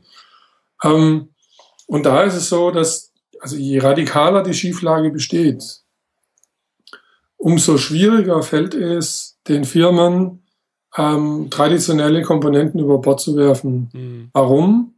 Ähm, 0.85 1.31
und 1.87 2.05
da 2.05 2.22
ist 2.22 2.35
es 2.35 2.51
so, 2.51 2.70
dass 2.70 3.08
also 3.41 3.57
je 3.57 3.78
radikaler 3.78 4.43
die 4.43 4.55
Schieflage 4.55 5.11
besteht, 5.11 5.82
umso 7.36 7.78
schwieriger 7.78 8.43
fällt 8.43 8.74
es 8.74 9.39
den 9.47 9.64
Firmen, 9.64 10.43
ähm, 10.97 11.49
traditionelle 11.51 12.22
Komponenten 12.22 12.80
über 12.80 12.99
Bord 12.99 13.20
zu 13.20 13.36
werfen. 13.36 13.91
Mhm. 13.93 14.30
Warum? 14.32 14.95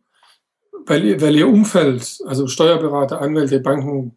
weil, 0.86 1.05
ihr, 1.05 1.20
weil 1.20 1.36
ihr 1.36 1.49
Umfeld, 1.49 2.20
also 2.26 2.47
Steuerberater, 2.47 3.20
Anwälte, 3.20 3.61
Banken, 3.61 4.16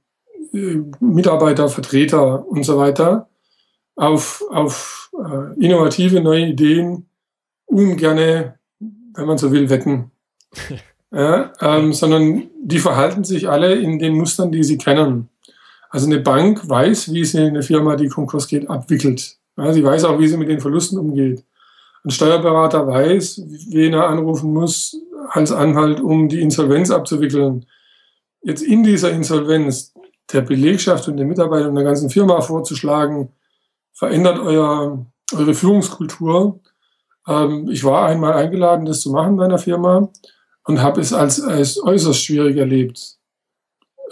äh, 0.54 0.80
Mitarbeiter, 1.00 1.70
Vertreter 1.70 2.48
und 2.48 2.64
so 2.64 2.78
weiter, 2.78 3.30
auf, 3.96 4.44
auf 4.50 5.12
äh, 5.14 5.64
innovative 5.64 6.22
neue 6.22 6.48
Ideen 6.48 7.06
ungerne, 7.66 8.58
wenn 8.80 9.26
man 9.26 9.38
so 9.38 9.52
will, 9.52 9.70
wetten. 9.70 10.12
ja, 11.14 11.54
ähm, 11.62 11.94
sondern 11.94 12.50
die 12.60 12.80
verhalten 12.80 13.24
sich 13.24 13.48
alle 13.48 13.76
in 13.76 14.00
den 14.00 14.16
Mustern, 14.16 14.52
die 14.52 14.64
sie 14.64 14.78
kennen. 14.78 15.30
Also 15.90 16.08
eine 16.08 16.20
Bank 16.20 16.68
weiß, 16.68 17.14
wie 17.14 17.24
sie 17.24 17.40
eine 17.40 17.62
Firma, 17.62 17.96
die 17.96 18.10
Konkurs 18.10 18.48
geht, 18.48 18.68
abwickelt. 18.68 19.38
Ja, 19.56 19.72
sie 19.72 19.84
weiß 19.84 20.06
auch, 20.06 20.18
wie 20.18 20.28
sie 20.28 20.38
mit 20.38 20.50
den 20.50 20.60
Verlusten 20.60 20.98
umgeht. 20.98 21.46
Ein 22.04 22.10
Steuerberater 22.10 22.88
weiß, 22.88 23.44
wen 23.70 23.94
er 23.94 24.08
anrufen 24.08 24.52
muss, 24.52 25.00
als 25.30 25.52
Anhalt, 25.52 26.02
um 26.02 26.30
die 26.30 26.42
Insolvenz 26.42 26.90
abzuwickeln. 26.90 27.66
Jetzt 28.42 28.64
in 28.64 28.84
dieser 28.84 29.12
Insolvenz 29.12 29.94
der 30.32 30.42
Belegschaft 30.42 31.08
und 31.08 31.18
den 31.18 31.28
Mitarbeitern 31.28 31.76
der 31.76 31.84
ganzen 31.84 32.10
Firma 32.10 32.42
vorzuschlagen, 32.42 33.30
verändert 33.94 34.40
euer, 34.40 35.06
eure 35.38 35.54
Führungskultur. 35.54 36.60
Ähm, 37.28 37.70
ich 37.70 37.84
war 37.84 38.08
einmal 38.08 38.34
eingeladen, 38.34 38.86
das 38.86 39.02
zu 39.02 39.12
machen 39.12 39.38
bei 39.38 39.46
einer 39.46 39.60
Firma 39.60 40.10
und 40.66 40.82
habe 40.82 41.02
es 41.02 41.14
als, 41.14 41.42
als 41.42 41.82
äußerst 41.82 42.24
schwierig 42.24 42.58
erlebt. 42.58 43.18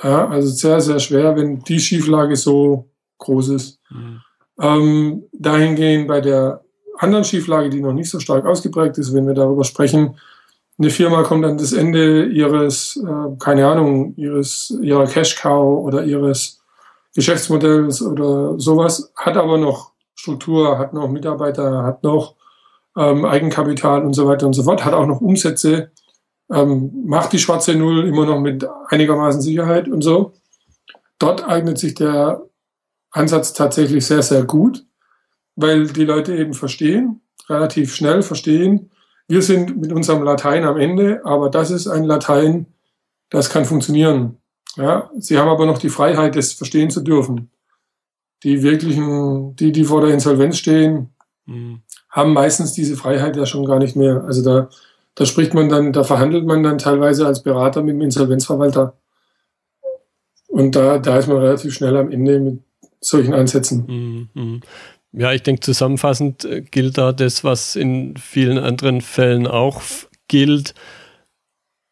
Ja, 0.04 0.28
also 0.28 0.50
sehr, 0.50 0.82
sehr 0.82 1.00
schwer, 1.00 1.36
wenn 1.36 1.60
die 1.60 1.80
Schieflage 1.80 2.36
so 2.36 2.90
Großes. 3.20 3.80
Mhm. 3.90 4.22
Ähm, 4.60 5.24
dahingehend 5.32 6.08
bei 6.08 6.22
der 6.22 6.64
anderen 6.98 7.24
Schieflage, 7.24 7.70
die 7.70 7.82
noch 7.82 7.94
nicht 7.94 8.10
so 8.10 8.20
stark 8.20 8.46
ausgeprägt 8.46 8.98
ist, 8.98 9.14
wenn 9.14 9.28
wir 9.28 9.34
darüber 9.34 9.64
sprechen, 9.64 10.16
eine 10.78 10.90
Firma 10.90 11.24
kommt 11.24 11.46
an 11.46 11.58
das 11.58 11.74
Ende 11.74 12.26
ihres, 12.26 12.98
äh, 12.98 13.38
keine 13.38 13.68
Ahnung, 13.68 14.16
ihres, 14.18 14.76
ihrer 14.82 15.06
Cash 15.06 15.36
Cow 15.36 15.84
oder 15.86 16.04
ihres 16.04 16.62
Geschäftsmodells 17.16 18.02
oder 18.02 18.60
sowas, 18.60 19.12
hat 19.16 19.38
aber 19.38 19.58
noch 19.58 19.92
Struktur, 20.16 20.80
hat 20.80 20.94
noch 20.94 21.10
Mitarbeiter, 21.10 21.84
hat 21.84 22.04
noch 22.04 22.36
ähm, 22.98 23.26
Eigenkapital 23.26 24.04
und 24.04 24.14
so 24.14 24.28
weiter 24.28 24.48
und 24.48 24.54
so 24.54 24.64
fort, 24.64 24.84
hat 24.86 24.94
auch 24.94 25.06
noch 25.06 25.22
Umsätze, 25.22 25.92
ähm, 26.52 26.92
macht 27.06 27.34
die 27.34 27.40
schwarze 27.40 27.76
Null 27.76 28.08
immer 28.08 28.26
noch 28.26 28.40
mit 28.40 28.68
einigermaßen 28.88 29.42
Sicherheit 29.42 29.88
und 29.88 30.02
so. 30.02 30.34
Dort 31.20 31.48
eignet 31.48 31.78
sich 31.78 31.94
der 31.94 32.44
Ansatz 33.12 33.54
tatsächlich 33.54 34.06
sehr, 34.06 34.22
sehr 34.22 34.44
gut, 34.44 34.86
weil 35.56 35.88
die 35.88 36.06
Leute 36.06 36.36
eben 36.36 36.54
verstehen, 36.54 37.22
relativ 37.50 37.94
schnell 37.94 38.22
verstehen, 38.22 38.92
wir 39.28 39.42
sind 39.42 39.80
mit 39.80 39.94
unserem 39.94 40.24
Latein 40.24 40.66
am 40.66 40.78
Ende, 40.78 41.22
aber 41.24 41.50
das 41.50 41.72
ist 41.72 41.88
ein 41.88 42.04
Latein, 42.04 42.66
das 43.30 43.50
kann 43.50 43.64
funktionieren. 43.64 44.38
Ja, 44.76 45.10
sie 45.18 45.38
haben 45.38 45.48
aber 45.48 45.66
noch 45.66 45.78
die 45.78 45.90
Freiheit, 45.90 46.36
das 46.36 46.52
verstehen 46.52 46.90
zu 46.90 47.02
dürfen. 47.02 47.50
Die 48.44 48.62
wirklichen, 48.62 49.56
die, 49.56 49.72
die 49.72 49.86
vor 49.86 50.02
der 50.02 50.14
Insolvenz 50.14 50.58
stehen, 50.58 51.14
mhm. 51.46 51.82
haben 52.10 52.34
meistens 52.34 52.74
diese 52.74 52.98
Freiheit 52.98 53.38
ja 53.38 53.46
schon 53.46 53.66
gar 53.66 53.80
nicht 53.80 53.96
mehr. 53.96 54.24
Also 54.26 54.44
da, 54.44 54.70
da 55.16 55.26
spricht 55.26 55.54
man 55.54 55.70
dann, 55.70 55.94
da 55.94 56.04
verhandelt 56.04 56.46
man 56.46 56.64
dann 56.64 56.78
teilweise 56.78 57.26
als 57.26 57.44
Berater 57.44 57.82
mit 57.84 57.96
dem 57.96 58.02
Insolvenzverwalter. 58.02 58.98
Und 60.48 60.76
da, 60.76 60.98
da 60.98 61.18
ist 61.18 61.28
man 61.28 61.38
relativ 61.38 61.74
schnell 61.74 61.96
am 61.98 62.12
Ende 62.12 62.40
mit 62.40 62.60
solchen 63.00 63.34
Ansätzen. 63.34 64.30
Mhm. 64.34 64.62
Ja, 65.14 65.34
ich 65.34 65.44
denke, 65.44 65.62
zusammenfassend 65.62 66.46
äh, 66.46 66.62
gilt 66.62 66.98
da 66.98 67.12
das, 67.12 67.44
was 67.44 67.76
in 67.76 68.16
vielen 68.18 68.58
anderen 68.58 69.02
Fällen 69.02 69.48
auch 69.48 69.82
gilt. 70.28 70.74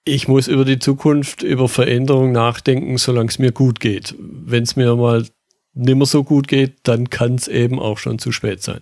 Ich 0.05 0.27
muss 0.27 0.47
über 0.47 0.63
die 0.63 0.79
Zukunft, 0.79 1.43
über 1.43 1.67
Veränderung 1.67 2.31
nachdenken, 2.31 2.97
solange 2.97 3.29
es 3.29 3.39
mir 3.39 3.51
gut 3.51 3.79
geht. 3.79 4.15
Wenn 4.17 4.63
es 4.63 4.75
mir 4.75 4.95
mal 4.95 5.25
nicht 5.73 5.95
mehr 5.95 6.05
so 6.05 6.23
gut 6.23 6.47
geht, 6.47 6.77
dann 6.83 7.09
kann 7.09 7.35
es 7.35 7.47
eben 7.47 7.79
auch 7.79 7.97
schon 7.97 8.19
zu 8.19 8.31
spät 8.31 8.63
sein. 8.63 8.81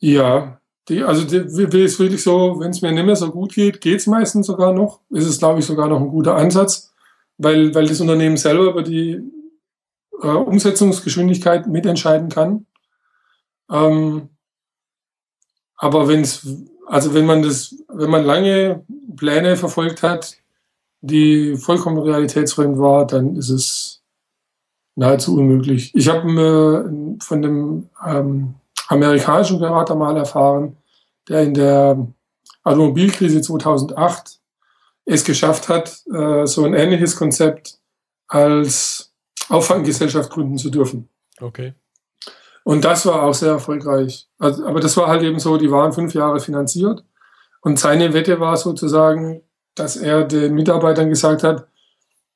Ja, 0.00 0.57
die, 0.88 1.02
also 1.02 1.24
die, 1.24 1.80
ist 1.82 1.98
wirklich 1.98 2.22
so, 2.22 2.56
wenn 2.60 2.70
es 2.70 2.80
mir 2.80 2.92
nicht 2.92 3.04
mehr 3.04 3.16
so 3.16 3.30
gut 3.30 3.54
geht, 3.54 3.80
geht 3.80 4.00
es 4.00 4.06
meistens 4.06 4.46
sogar 4.46 4.72
noch. 4.72 5.00
Ist 5.10 5.26
es, 5.26 5.38
glaube 5.38 5.60
ich, 5.60 5.66
sogar 5.66 5.88
noch 5.88 6.00
ein 6.00 6.08
guter 6.08 6.34
Ansatz, 6.34 6.92
weil, 7.36 7.74
weil 7.74 7.86
das 7.86 8.00
Unternehmen 8.00 8.36
selber 8.36 8.64
über 8.70 8.82
die 8.82 9.20
äh, 10.22 10.26
Umsetzungsgeschwindigkeit 10.26 11.66
mitentscheiden 11.66 12.30
kann. 12.30 12.66
Ähm, 13.70 14.30
aber 15.76 16.08
wenn 16.08 16.22
es, 16.22 16.46
also 16.86 17.14
wenn 17.14 17.26
man 17.26 17.42
das, 17.42 17.76
wenn 17.88 18.10
man 18.10 18.24
lange 18.24 18.84
Pläne 19.16 19.56
verfolgt 19.56 20.02
hat, 20.02 20.36
die 21.00 21.56
vollkommen 21.56 21.98
realitätsfremd 21.98 22.78
war, 22.78 23.06
dann 23.06 23.36
ist 23.36 23.50
es 23.50 24.02
nahezu 24.96 25.36
unmöglich. 25.36 25.92
Ich 25.94 26.08
habe 26.08 26.28
äh, 26.28 27.22
von 27.22 27.42
dem 27.42 27.88
ähm, 28.04 28.54
amerikanischen 28.88 29.58
Berater 29.58 29.94
mal 29.94 30.16
erfahren, 30.16 30.76
der 31.28 31.42
in 31.42 31.54
der 31.54 32.06
Automobilkrise 32.64 33.40
2008 33.40 34.40
es 35.04 35.24
geschafft 35.24 35.68
hat, 35.68 36.02
äh, 36.12 36.46
so 36.46 36.64
ein 36.64 36.74
ähnliches 36.74 37.16
Konzept 37.16 37.78
als 38.26 39.12
Auffanggesellschaft 39.48 40.30
gründen 40.30 40.58
zu 40.58 40.70
dürfen. 40.70 41.08
Okay. 41.40 41.74
Und 42.64 42.84
das 42.84 43.06
war 43.06 43.22
auch 43.22 43.32
sehr 43.32 43.52
erfolgreich. 43.52 44.28
Also, 44.38 44.66
aber 44.66 44.80
das 44.80 44.96
war 44.96 45.08
halt 45.08 45.22
eben 45.22 45.38
so, 45.38 45.56
die 45.56 45.70
waren 45.70 45.92
fünf 45.92 46.12
Jahre 46.12 46.40
finanziert. 46.40 47.02
Und 47.62 47.78
seine 47.78 48.12
Wette 48.12 48.40
war 48.40 48.56
sozusagen, 48.56 49.42
dass 49.74 49.96
er 49.96 50.24
den 50.24 50.54
Mitarbeitern 50.54 51.08
gesagt 51.08 51.42
hat, 51.42 51.66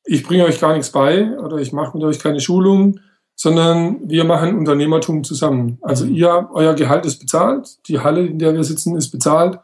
ich 0.05 0.23
bringe 0.23 0.45
euch 0.45 0.61
gar 0.61 0.73
nichts 0.73 0.91
bei 0.91 1.39
oder 1.39 1.59
ich 1.59 1.73
mache 1.73 1.97
mit 1.97 2.05
euch 2.07 2.19
keine 2.19 2.41
Schulung, 2.41 2.99
sondern 3.43 4.09
wir 4.09 4.23
machen 4.23 4.57
Unternehmertum 4.57 5.25
zusammen. 5.25 5.77
Also 5.83 6.05
ihr, 6.05 6.49
euer 6.53 6.75
Gehalt 6.75 7.05
ist 7.05 7.19
bezahlt, 7.19 7.77
die 7.89 7.99
Halle, 7.99 8.25
in 8.25 8.39
der 8.39 8.55
wir 8.55 8.63
sitzen, 8.63 8.97
ist 8.97 9.11
bezahlt. 9.11 9.59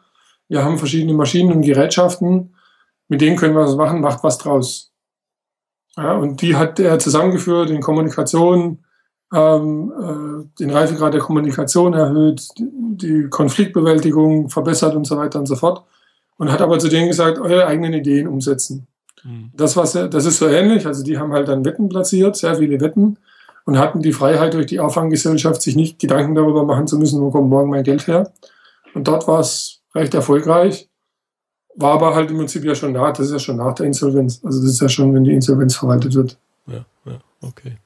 Wir 0.49 0.65
haben 0.65 0.77
verschiedene 0.77 1.13
Maschinen 1.13 1.53
und 1.53 1.61
Gerätschaften, 1.61 2.53
mit 3.07 3.21
denen 3.21 3.37
können 3.37 3.55
wir 3.55 3.63
was 3.63 3.77
machen, 3.77 4.01
macht 4.01 4.21
was 4.21 4.37
draus. 4.37 4.91
Ja, 5.95 6.11
und 6.11 6.41
die 6.41 6.57
hat 6.57 6.77
er 6.81 6.99
zusammengeführt 6.99 7.69
in 7.69 7.79
Kommunikation, 7.79 8.79
ähm, 9.33 9.93
äh, 9.97 10.59
den 10.59 10.71
Reifegrad 10.71 11.13
der 11.13 11.21
Kommunikation 11.21 11.93
erhöht, 11.93 12.49
die 12.57 13.29
Konfliktbewältigung 13.29 14.49
verbessert 14.49 14.93
und 14.93 15.07
so 15.07 15.15
weiter 15.15 15.39
und 15.39 15.45
so 15.45 15.55
fort. 15.55 15.85
Und 16.35 16.51
hat 16.51 16.59
aber 16.61 16.79
zu 16.79 16.89
denen 16.89 17.07
gesagt, 17.07 17.39
eure 17.39 17.65
eigenen 17.65 17.93
Ideen 17.93 18.27
umsetzen. 18.27 18.87
Mhm. 19.23 19.51
Das, 19.55 19.77
was, 19.77 19.93
das 19.93 20.25
ist 20.25 20.37
so 20.37 20.49
ähnlich. 20.49 20.85
Also 20.85 21.01
die 21.01 21.17
haben 21.17 21.31
halt 21.31 21.47
dann 21.47 21.63
Wetten 21.63 21.87
platziert, 21.87 22.35
sehr 22.35 22.55
viele 22.55 22.81
Wetten 22.81 23.17
und 23.65 23.77
hatten 23.77 24.01
die 24.01 24.13
Freiheit 24.13 24.53
durch 24.53 24.67
die 24.67 24.79
Auffanggesellschaft, 24.79 25.61
sich 25.61 25.75
nicht 25.75 25.99
Gedanken 25.99 26.35
darüber 26.35 26.63
machen 26.63 26.87
zu 26.87 26.97
müssen, 26.97 27.21
wo 27.21 27.31
kommt 27.31 27.49
morgen 27.49 27.69
mein 27.69 27.83
Geld 27.83 28.07
her. 28.07 28.31
Und 28.93 29.07
dort 29.07 29.27
war 29.27 29.39
es 29.39 29.81
recht 29.93 30.13
erfolgreich. 30.13 30.87
War 31.75 31.93
aber 31.93 32.15
halt 32.15 32.31
im 32.31 32.37
Prinzip 32.37 32.63
ja 32.65 32.75
schon 32.75 32.93
nach, 32.93 33.13
das 33.13 33.27
ist 33.27 33.33
ja 33.33 33.39
schon 33.39 33.57
nach 33.57 33.75
der 33.75 33.85
Insolvenz. 33.85 34.41
Also 34.43 34.61
das 34.61 34.71
ist 34.71 34.81
ja 34.81 34.89
schon, 34.89 35.13
wenn 35.13 35.23
die 35.23 35.33
Insolvenz 35.33 35.75
verwaltet 35.75 36.15
wird. 36.15 36.37
Ja, 36.67 36.85
ja, 37.05 37.19
okay. 37.41 37.77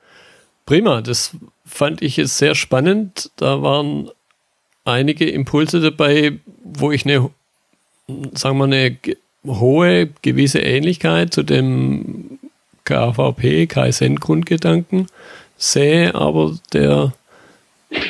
Prima, 0.66 1.02
das 1.02 1.32
fand 1.66 2.02
ich 2.02 2.18
jetzt 2.18 2.38
sehr 2.38 2.56
spannend. 2.56 3.32
Da 3.36 3.62
waren 3.62 4.10
einige 4.86 5.30
Impulse 5.30 5.82
dabei, 5.82 6.40
wo 6.64 6.92
ich 6.92 7.06
eine, 7.06 7.30
sagen 8.34 8.58
wir, 8.58 8.64
eine 8.64 8.98
hohe 9.46 10.10
gewisse 10.22 10.60
Ähnlichkeit 10.60 11.34
zu 11.34 11.44
dem 11.44 12.40
KVP, 12.86 13.68
KSN-Grundgedanken 13.68 15.08
sehe, 15.64 16.14
aber 16.14 16.58
der, 16.74 17.14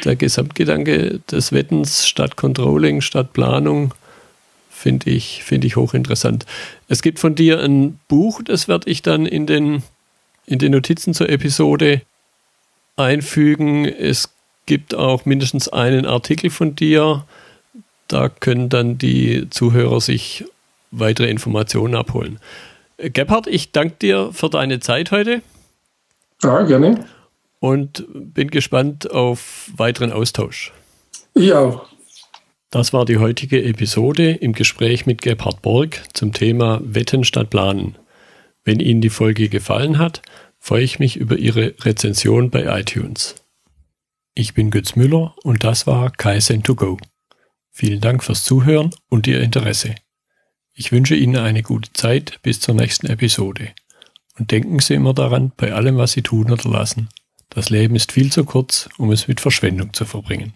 der 0.03 0.15
Gesamtgedanke 0.15 1.19
des 1.31 1.51
Wettens 1.51 2.07
statt 2.07 2.35
Controlling, 2.35 3.01
statt 3.01 3.33
Planung 3.33 3.93
finde 4.69 5.11
ich, 5.11 5.43
find 5.43 5.63
ich 5.63 5.75
hochinteressant. 5.75 6.45
Es 6.87 7.01
gibt 7.01 7.19
von 7.19 7.35
dir 7.35 7.61
ein 7.61 7.99
Buch, 8.07 8.41
das 8.43 8.67
werde 8.67 8.89
ich 8.89 9.01
dann 9.01 9.25
in 9.25 9.45
den, 9.45 9.83
in 10.45 10.59
den 10.59 10.71
Notizen 10.71 11.13
zur 11.13 11.29
Episode 11.29 12.01
einfügen. 12.97 13.85
Es 13.85 14.29
gibt 14.65 14.95
auch 14.95 15.25
mindestens 15.25 15.69
einen 15.69 16.05
Artikel 16.05 16.49
von 16.49 16.75
dir. 16.75 17.25
Da 18.07 18.29
können 18.29 18.69
dann 18.69 18.97
die 18.97 19.47
Zuhörer 19.49 20.01
sich 20.01 20.43
weitere 20.91 21.29
Informationen 21.29 21.95
abholen. 21.95 22.39
Gebhard, 22.97 23.47
ich 23.47 23.71
danke 23.71 23.95
dir 24.01 24.31
für 24.33 24.49
deine 24.49 24.79
Zeit 24.79 25.11
heute. 25.11 25.41
Ja, 26.41 26.61
gerne. 26.63 27.05
Und 27.63 28.03
bin 28.13 28.49
gespannt 28.49 29.09
auf 29.09 29.71
weiteren 29.77 30.11
Austausch. 30.11 30.73
Ich 31.33 31.53
auch. 31.53 31.87
Das 32.71 32.91
war 32.91 33.05
die 33.05 33.19
heutige 33.19 33.63
Episode 33.63 34.31
im 34.31 34.51
Gespräch 34.51 35.05
mit 35.05 35.21
Gebhard 35.21 35.61
Borg 35.61 36.03
zum 36.11 36.33
Thema 36.33 36.81
Wetten 36.83 37.23
statt 37.23 37.49
Planen. 37.49 37.97
Wenn 38.65 38.81
Ihnen 38.81 38.99
die 38.99 39.09
Folge 39.09 39.47
gefallen 39.47 39.97
hat, 39.97 40.21
freue 40.59 40.83
ich 40.83 40.99
mich 40.99 41.15
über 41.15 41.37
Ihre 41.37 41.73
Rezension 41.79 42.49
bei 42.49 42.65
iTunes. 42.81 43.35
Ich 44.35 44.53
bin 44.53 44.69
Götz 44.69 44.97
Müller 44.97 45.33
und 45.43 45.63
das 45.63 45.87
war 45.87 46.11
Kaizen2Go. 46.11 46.99
Vielen 47.71 48.01
Dank 48.01 48.25
fürs 48.25 48.43
Zuhören 48.43 48.89
und 49.07 49.25
Ihr 49.25 49.39
Interesse. 49.39 49.95
Ich 50.73 50.91
wünsche 50.91 51.15
Ihnen 51.15 51.37
eine 51.37 51.63
gute 51.63 51.93
Zeit 51.93 52.41
bis 52.41 52.59
zur 52.59 52.75
nächsten 52.75 53.07
Episode. 53.07 53.69
Und 54.37 54.51
denken 54.51 54.79
Sie 54.79 54.95
immer 54.95 55.13
daran, 55.13 55.53
bei 55.55 55.71
allem, 55.71 55.95
was 55.95 56.11
Sie 56.11 56.23
tun 56.23 56.51
oder 56.51 56.69
lassen. 56.69 57.07
Das 57.53 57.69
Leben 57.69 57.95
ist 57.95 58.11
viel 58.11 58.31
zu 58.31 58.45
kurz, 58.45 58.89
um 58.97 59.11
es 59.11 59.27
mit 59.27 59.39
Verschwendung 59.39 59.93
zu 59.93 60.05
verbringen. 60.05 60.53